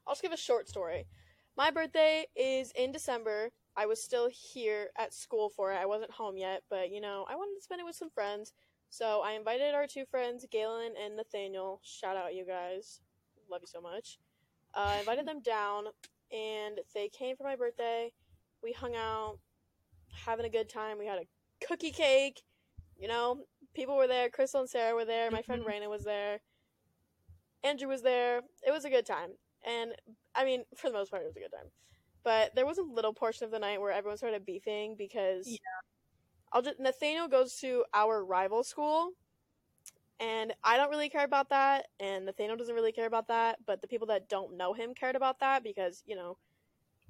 [0.09, 1.07] I'll just give a short story.
[1.55, 3.51] My birthday is in December.
[3.77, 5.77] I was still here at school for it.
[5.77, 8.55] I wasn't home yet, but you know, I wanted to spend it with some friends.
[8.89, 11.81] So I invited our two friends, Galen and Nathaniel.
[11.85, 13.01] Shout out, you guys.
[13.51, 14.19] Love you so much.
[14.75, 15.85] Uh, I invited them down,
[16.33, 18.13] and they came for my birthday.
[18.63, 19.39] We hung out,
[20.11, 20.99] having a good time.
[20.99, 22.43] We had a cookie cake.
[22.99, 23.45] You know,
[23.75, 24.31] people were there.
[24.31, 25.31] Crystal and Sarah were there.
[25.31, 25.63] My friend.
[25.69, 26.41] Raina was there.
[27.63, 28.39] Andrew was there.
[28.67, 29.33] It was a good time.
[29.69, 29.93] And
[30.35, 31.71] I mean, for the most part, it was a good time.
[32.25, 35.59] But there was a little portion of the night where everyone started beefing because Yeah.
[36.53, 39.13] I'll just Nathaniel goes to our rival school,
[40.19, 43.59] and I don't really care about that, and Nathaniel doesn't really care about that.
[43.67, 46.39] But the people that don't know him cared about that because you know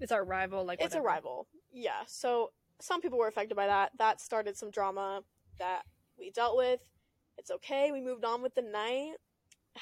[0.01, 1.47] It's our rival, like it's a rival.
[1.73, 2.03] Yeah.
[2.07, 3.93] So some people were affected by that.
[3.99, 5.23] That started some drama
[5.59, 5.83] that
[6.19, 6.81] we dealt with.
[7.37, 7.93] It's okay.
[7.93, 9.15] We moved on with the night.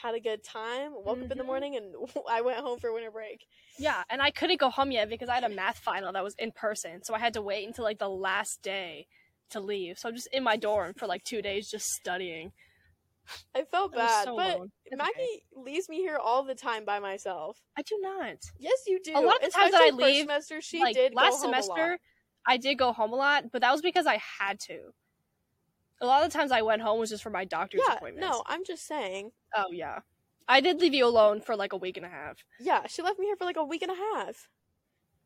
[0.03, 0.93] Had a good time.
[0.95, 1.47] Woke up in the Mhm.
[1.47, 1.95] morning and
[2.31, 3.47] I went home for winter break.
[3.79, 6.35] Yeah, and I couldn't go home yet because I had a math final that was
[6.39, 9.07] in person, so I had to wait until like the last day
[9.51, 9.99] to leave.
[9.99, 12.53] So I'm just in my dorm for like two days just studying.
[13.55, 14.61] I felt bad, so but
[14.97, 15.43] Maggie okay.
[15.55, 17.59] leaves me here all the time by myself.
[17.77, 18.37] I do not.
[18.59, 19.13] Yes, you do.
[19.15, 21.55] A lot of the times that I leave, semester, she like did go last home
[21.55, 21.65] a lot.
[21.65, 21.99] semester,
[22.47, 24.93] I did go home a lot, but that was because I had to.
[26.01, 28.29] A lot of the times I went home was just for my doctor's Yeah, appointments.
[28.31, 29.33] no, I'm just saying.
[29.57, 30.01] Oh yeah.
[30.49, 32.45] I did leave you alone for like a week and a half.
[32.61, 34.49] Yeah, she left me here for like a week and a half.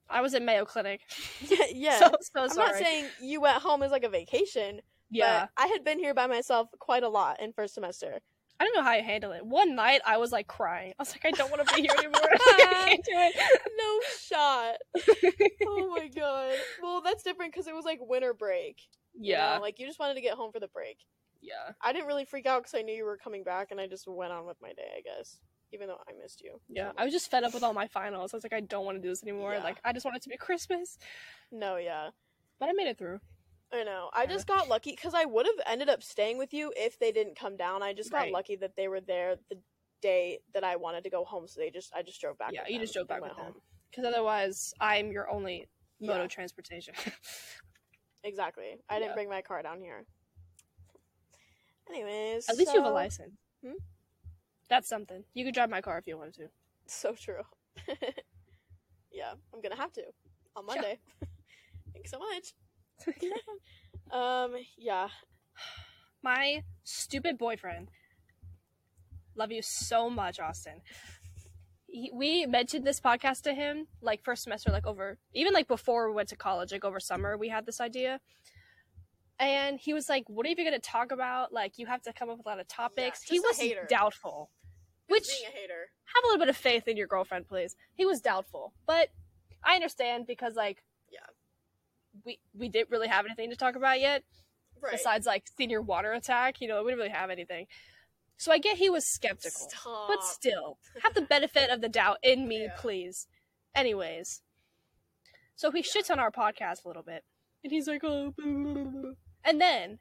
[0.09, 1.03] I was at Mayo Clinic.
[1.49, 1.99] Yeah, yeah.
[1.99, 2.71] So so I'm sorry.
[2.71, 5.47] not saying you went home as like a vacation, yeah.
[5.57, 8.21] but I had been here by myself quite a lot in first semester.
[8.59, 9.45] I don't know how you handle it.
[9.45, 10.93] One night I was like crying.
[10.99, 12.21] I was like, I don't want to be here anymore.
[12.23, 13.61] I can't do it.
[13.79, 14.77] no shot.
[15.67, 16.53] Oh my god.
[16.83, 18.83] Well, that's different because it was like winter break.
[19.15, 19.57] You Yeah.
[19.57, 19.61] know?
[19.63, 20.99] Like you just wanted to get home for the break.
[21.41, 21.73] Yeah.
[21.81, 24.07] I didn't really freak out because I knew you were coming back, and I just
[24.07, 24.91] went on with my day.
[24.97, 25.39] I guess,
[25.73, 26.61] even though I missed you.
[26.69, 26.91] Yeah.
[26.91, 28.35] so I was just fed up with all my finals.
[28.35, 29.55] I was like, I don't want to do this anymore.
[29.55, 29.63] Yeah.
[29.65, 30.99] Like, I just want it to be Christmas.
[31.51, 32.11] No, yeah.
[32.59, 33.21] But I made it through.
[33.73, 34.11] I know.
[34.13, 37.13] I just got lucky because I would have ended up staying with you if they
[37.13, 37.83] didn't come down.
[37.85, 38.33] I just got Right.
[38.33, 39.59] lucky that they were there the
[40.03, 42.53] day that I wanted to go home, so they just I just drove back.
[42.53, 43.45] Yeah, you just drove back with them.
[43.47, 43.63] home.
[43.91, 45.69] Because otherwise, I'm your only
[46.01, 46.23] mode Yeah.
[46.25, 46.95] of transportation.
[48.25, 48.79] Exactly.
[48.89, 50.05] I didn't bring my car down here.
[51.89, 53.33] Anyways, At least you have a license.
[53.65, 53.73] Hmm?
[54.69, 55.25] That's something.
[55.35, 56.49] You could drive my car if you wanted to.
[56.87, 57.43] So true.
[59.13, 60.03] yeah, I'm gonna have to
[60.55, 60.75] on Yeah.
[60.75, 60.99] Monday.
[61.93, 62.55] Thanks so much.
[64.13, 65.07] Um, yeah.
[66.21, 67.93] my stupid boyfriend.
[69.37, 70.83] Love you so much, Austin.
[71.93, 76.09] He, we mentioned this podcast to him like first semester, like over even like before
[76.09, 78.21] we went to college, like over summer, we had this idea.
[79.39, 81.51] And he was like, "What are you going to talk about?
[81.53, 83.87] Like, you have to come up with a lot of topics." he was hater.
[83.89, 84.51] doubtful.
[85.09, 85.91] Which being a hater.
[86.15, 87.75] have a little bit of faith in your girlfriend, please.
[87.95, 89.09] He was doubtful, but
[89.65, 91.21] I understand because like, Yeah.
[92.25, 94.23] we we didn't really have anything to talk about yet
[94.81, 94.93] Right.
[94.93, 96.61] besides like senior water attack.
[96.61, 97.67] You know, we didn't really have anything.
[98.41, 99.69] So I get he was skeptical.
[99.69, 100.09] Stop.
[100.09, 102.75] But still, have the benefit of the doubt in me, Yeah.
[102.79, 103.27] please.
[103.75, 104.41] Anyways,
[105.55, 107.23] so he shits on our podcast a little bit,
[107.63, 109.11] and he's like, "Oh," blah, blah, blah, blah.
[109.45, 109.99] and then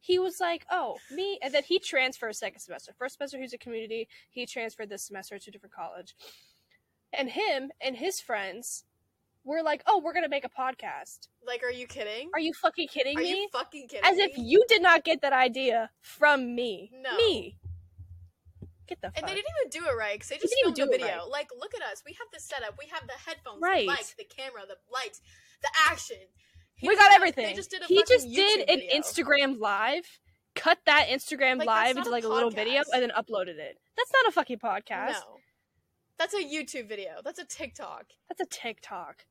[0.00, 2.92] he was like, "Oh, me," and then he transferred second semester.
[2.98, 4.08] First semester, he's a community.
[4.32, 6.16] He transferred this semester to a different college,
[7.12, 8.84] and him and his friends
[9.44, 12.30] were like, "Oh, we're gonna make a podcast." like, are you kidding?
[12.34, 13.42] Are you fucking kidding Are me?
[13.42, 16.90] you fucking kidding As if you did not get that idea from me.
[16.92, 17.16] No.
[17.16, 17.56] Me.
[18.86, 19.18] Get the fuck.
[19.18, 21.06] And they didn't even do it right because they just filmed do it video.
[21.06, 21.28] right.
[21.30, 22.02] Like, look at us.
[22.06, 22.76] We have the setup.
[22.78, 23.86] We have the headphones, Right.
[23.86, 25.20] the mic, the camera, the lights,
[25.62, 26.16] the action.
[26.74, 27.46] He we got did everything.
[27.46, 29.00] They just did a he just did an video.
[29.00, 30.04] Instagram live,
[30.54, 33.78] cut that Instagram Like, live into like a little video, and then uploaded it.
[33.96, 35.12] That's not a fucking podcast.
[35.12, 35.38] No,
[36.18, 37.20] that's a YouTube video.
[37.24, 38.06] That's a TikTok.
[38.28, 39.24] That's a TikTok.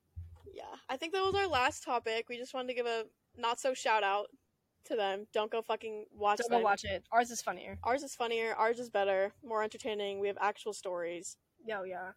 [0.54, 2.28] Yeah, I think that was our last topic.
[2.30, 3.06] We just wanted to give a
[3.38, 4.28] not so shout out
[4.86, 5.28] to them.
[5.34, 6.60] Don't go fucking watch Don't them.
[6.60, 7.04] go watch it.
[7.12, 7.78] Ours is funnier.
[7.84, 8.54] Ours is funnier.
[8.56, 9.32] Ours is better.
[9.44, 10.20] More entertaining.
[10.20, 11.38] We have actual stories.
[11.66, 12.10] Yo, yeah.
[12.12, 12.14] Oh,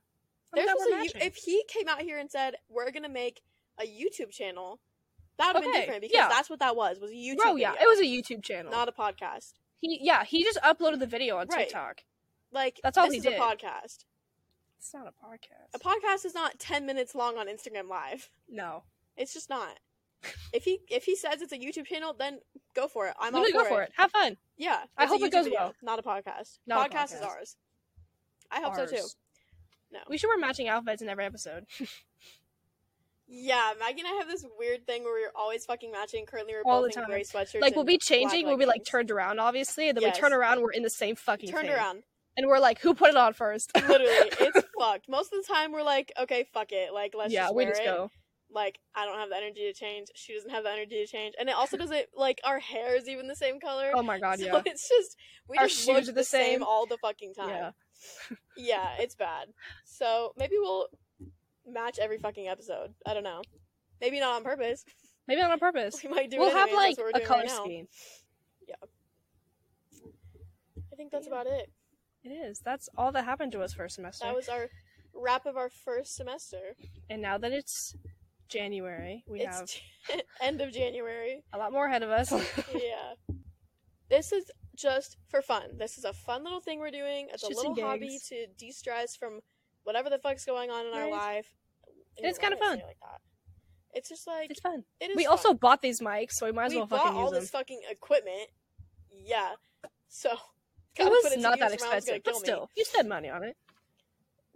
[0.55, 3.09] There's God, just we're a, you- if he came out here and said we're gonna
[3.09, 3.43] make
[3.81, 4.81] a YouTube channel,
[5.39, 6.29] that would have been different because yeah.
[6.29, 6.99] that's what that was.
[7.01, 7.37] Was a YouTube.
[7.39, 8.71] Bro, yeah, it was a YouTube channel.
[8.73, 9.53] not a podcast.
[9.81, 11.69] he, yeah, he just uploaded the video on Right.
[11.69, 12.03] TikTok.
[12.51, 13.35] Like That's all this he is did.
[13.35, 14.05] a podcast.
[14.79, 15.75] It's not a podcast.
[15.75, 18.31] A podcast is not ten minutes long on Instagram Live.
[18.49, 18.85] no,
[19.17, 19.79] It's just not.
[20.53, 22.39] If he if he says it's a YouTube channel, then
[22.75, 23.15] go for it.
[23.21, 23.93] I'm all for go for it.
[23.97, 24.37] Have fun.
[24.57, 25.75] Yeah, I hope it goes video, well.
[25.83, 26.59] Not a podcast.
[26.67, 27.57] Not a podcast, is ours.
[28.51, 29.03] I hope so too.
[29.93, 30.01] No.
[30.09, 31.65] We should wear matching outfits in every episode.
[33.31, 36.25] Yeah, Maggie and I have this weird thing where we're always fucking matching.
[36.25, 37.11] Currently, we're All both in time.
[37.11, 37.61] gray sweatshirts.
[37.61, 40.17] like we'll be changing, we'll be like turned around, obviously, and then Yes.
[40.17, 41.77] we turn around, we're in the same fucking turned thing.
[41.77, 42.05] around.
[42.39, 43.71] and we're like, who put it on first?
[43.77, 45.11] Literally, it's fucked.
[45.11, 46.95] Most of the time, we're like, okay, fuck it.
[46.95, 47.85] Like, let's yeah, just we just it.
[47.85, 48.11] go.
[48.51, 50.09] Like, I don't have the energy to change.
[50.15, 53.09] She doesn't have the energy to change, and it also doesn't like our hair is
[53.09, 53.91] even the same color.
[53.95, 54.63] Oh my god, so yeah.
[54.67, 55.17] it's just
[55.49, 56.63] we Our just look are the same.
[56.63, 57.49] all the fucking time.
[57.51, 57.71] Yeah.
[58.57, 59.49] Yeah, it's bad.
[59.85, 60.87] So maybe we'll
[61.67, 62.95] match every fucking episode.
[63.05, 63.43] I don't know.
[64.01, 64.85] Maybe not on purpose.
[65.27, 66.01] Maybe not on purpose.
[66.05, 66.39] We might do.
[66.39, 66.77] We'll have anyways.
[66.77, 67.89] like That's what we're a color right scheme.
[70.93, 71.33] I think that's Yeah.
[71.33, 71.71] about it.
[72.25, 72.61] It is.
[72.61, 74.27] That's all that happened to us first semester.
[74.27, 74.69] That was our
[75.15, 76.77] wrap of our first semester.
[77.09, 77.95] And now that it's
[78.49, 79.81] January, we have it's
[80.41, 81.43] end of January.
[81.53, 82.33] a lot more ahead of us.
[82.75, 83.35] yeah.
[84.09, 85.77] This is just for fun.
[85.77, 87.29] This is a fun little thing we're doing.
[87.33, 89.41] It's a little hobby to de-stress from
[89.85, 91.13] whatever the fuck's going on in our Right.
[91.13, 91.55] life.
[92.17, 92.87] It's kinda why did I fun.
[92.89, 93.21] Like that?
[93.95, 94.85] It's just like it's fun.
[95.01, 95.17] it is.
[95.17, 95.31] We fun.
[95.33, 97.41] also bought these mics, so we might as we well fucking all use them.
[97.41, 98.49] this fucking equipment.
[99.11, 99.55] Yeah.
[100.09, 100.31] So
[100.97, 102.45] It was not that use or my mom's gonna expensive, but kill me.
[102.45, 103.57] still, you spent money on it.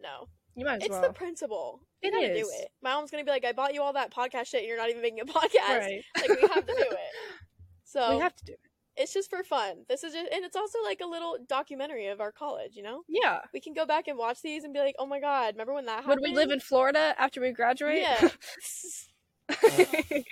[0.00, 0.28] No.
[0.54, 1.02] You might as It's well.
[1.02, 1.80] the principle.
[2.02, 2.46] It gotta is.
[2.46, 2.68] do it.
[2.82, 4.90] My mom's gonna be like, I bought you all that podcast shit and you're not
[4.90, 5.78] even making a podcast.
[5.78, 6.02] Right.
[6.16, 6.98] Like we have to do it.
[7.84, 8.60] So we have to do it.
[8.96, 9.84] it's just for fun.
[9.86, 13.02] This is just and it's also like a little documentary of our college, you know?
[13.06, 13.40] Yeah.
[13.52, 15.84] We can go back and watch these and be like, Oh my god, remember when
[15.84, 16.20] that Would happened?
[16.22, 17.98] we live in Florida after we graduate?
[18.00, 18.28] Yeah.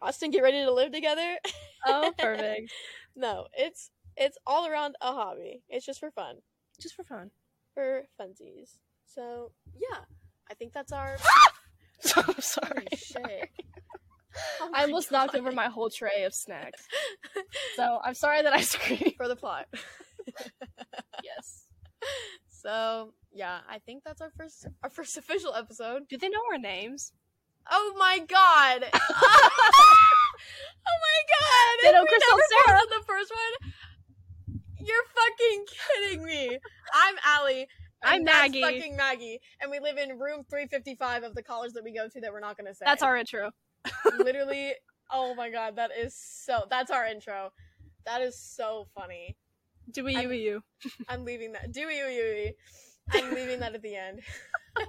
[0.00, 1.36] Austin, get ready to live together.
[1.86, 2.72] oh, perfect.
[3.14, 5.62] no, it's it's all around a hobby.
[5.68, 6.36] It's just for fun.
[6.80, 7.30] Just for fun.
[7.74, 8.78] For funsies.
[9.04, 9.98] So yeah.
[10.52, 11.16] I think that's our
[12.00, 12.86] So sorry.
[12.92, 13.48] Holy shit.
[14.62, 16.86] Oh I almost knocked over my whole tray of snacks.
[17.76, 19.12] So I'm sorry that I screamed.
[19.18, 19.66] for the plot.
[21.22, 21.66] Yes.
[22.48, 26.08] So yeah, I think that's our first our first official episode.
[26.08, 27.12] Do they know our names?
[27.70, 28.84] Oh my god!
[28.94, 31.72] oh my god!
[31.82, 32.80] They know we Crystal Sarah.
[32.88, 33.54] the first one.
[34.80, 36.58] You're fucking kidding me.
[36.94, 37.68] I'm Allie.
[38.02, 38.60] I'm that's Maggie.
[38.62, 42.20] fucking Maggie, and we live in room 355 of the college that we go to
[42.20, 42.84] that we're not gonna say.
[42.84, 43.50] That's our intro.
[44.18, 44.74] literally.
[45.10, 46.64] Oh my god, that is so.
[46.70, 47.52] That's our intro.
[48.06, 49.36] That is so funny.
[49.90, 50.62] Do we, you, you.
[51.08, 51.72] I'm leaving that.
[51.72, 52.52] Do you, you, you.
[53.12, 54.20] I'm leaving that at the end.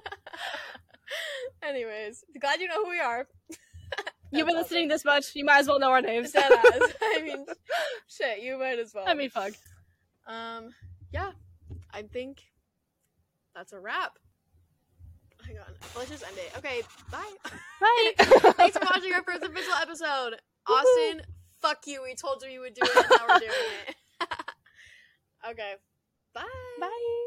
[1.63, 3.27] Anyways, glad you know who we are.
[4.31, 6.31] You've been listening this much, you might as well know our names.
[6.35, 7.45] I mean,
[8.07, 9.03] shit, you might as well.
[9.07, 9.53] I mean, fuck.
[10.25, 10.73] um,
[11.11, 11.31] yeah,
[11.93, 12.41] I think
[13.55, 14.17] that's a wrap.
[15.45, 15.65] Hang on,
[15.97, 16.51] let's just end it.
[16.57, 16.81] Okay,
[17.11, 17.33] bye.
[17.81, 18.13] Bye.
[18.53, 20.35] Thanks for watching our first official episode.
[20.67, 21.21] Austin,
[21.61, 22.01] fuck you.
[22.03, 23.51] We told you we would do it, and now we're doing
[23.87, 23.95] it.
[25.51, 25.73] okay,
[26.33, 26.43] bye.
[26.79, 27.19] Bye.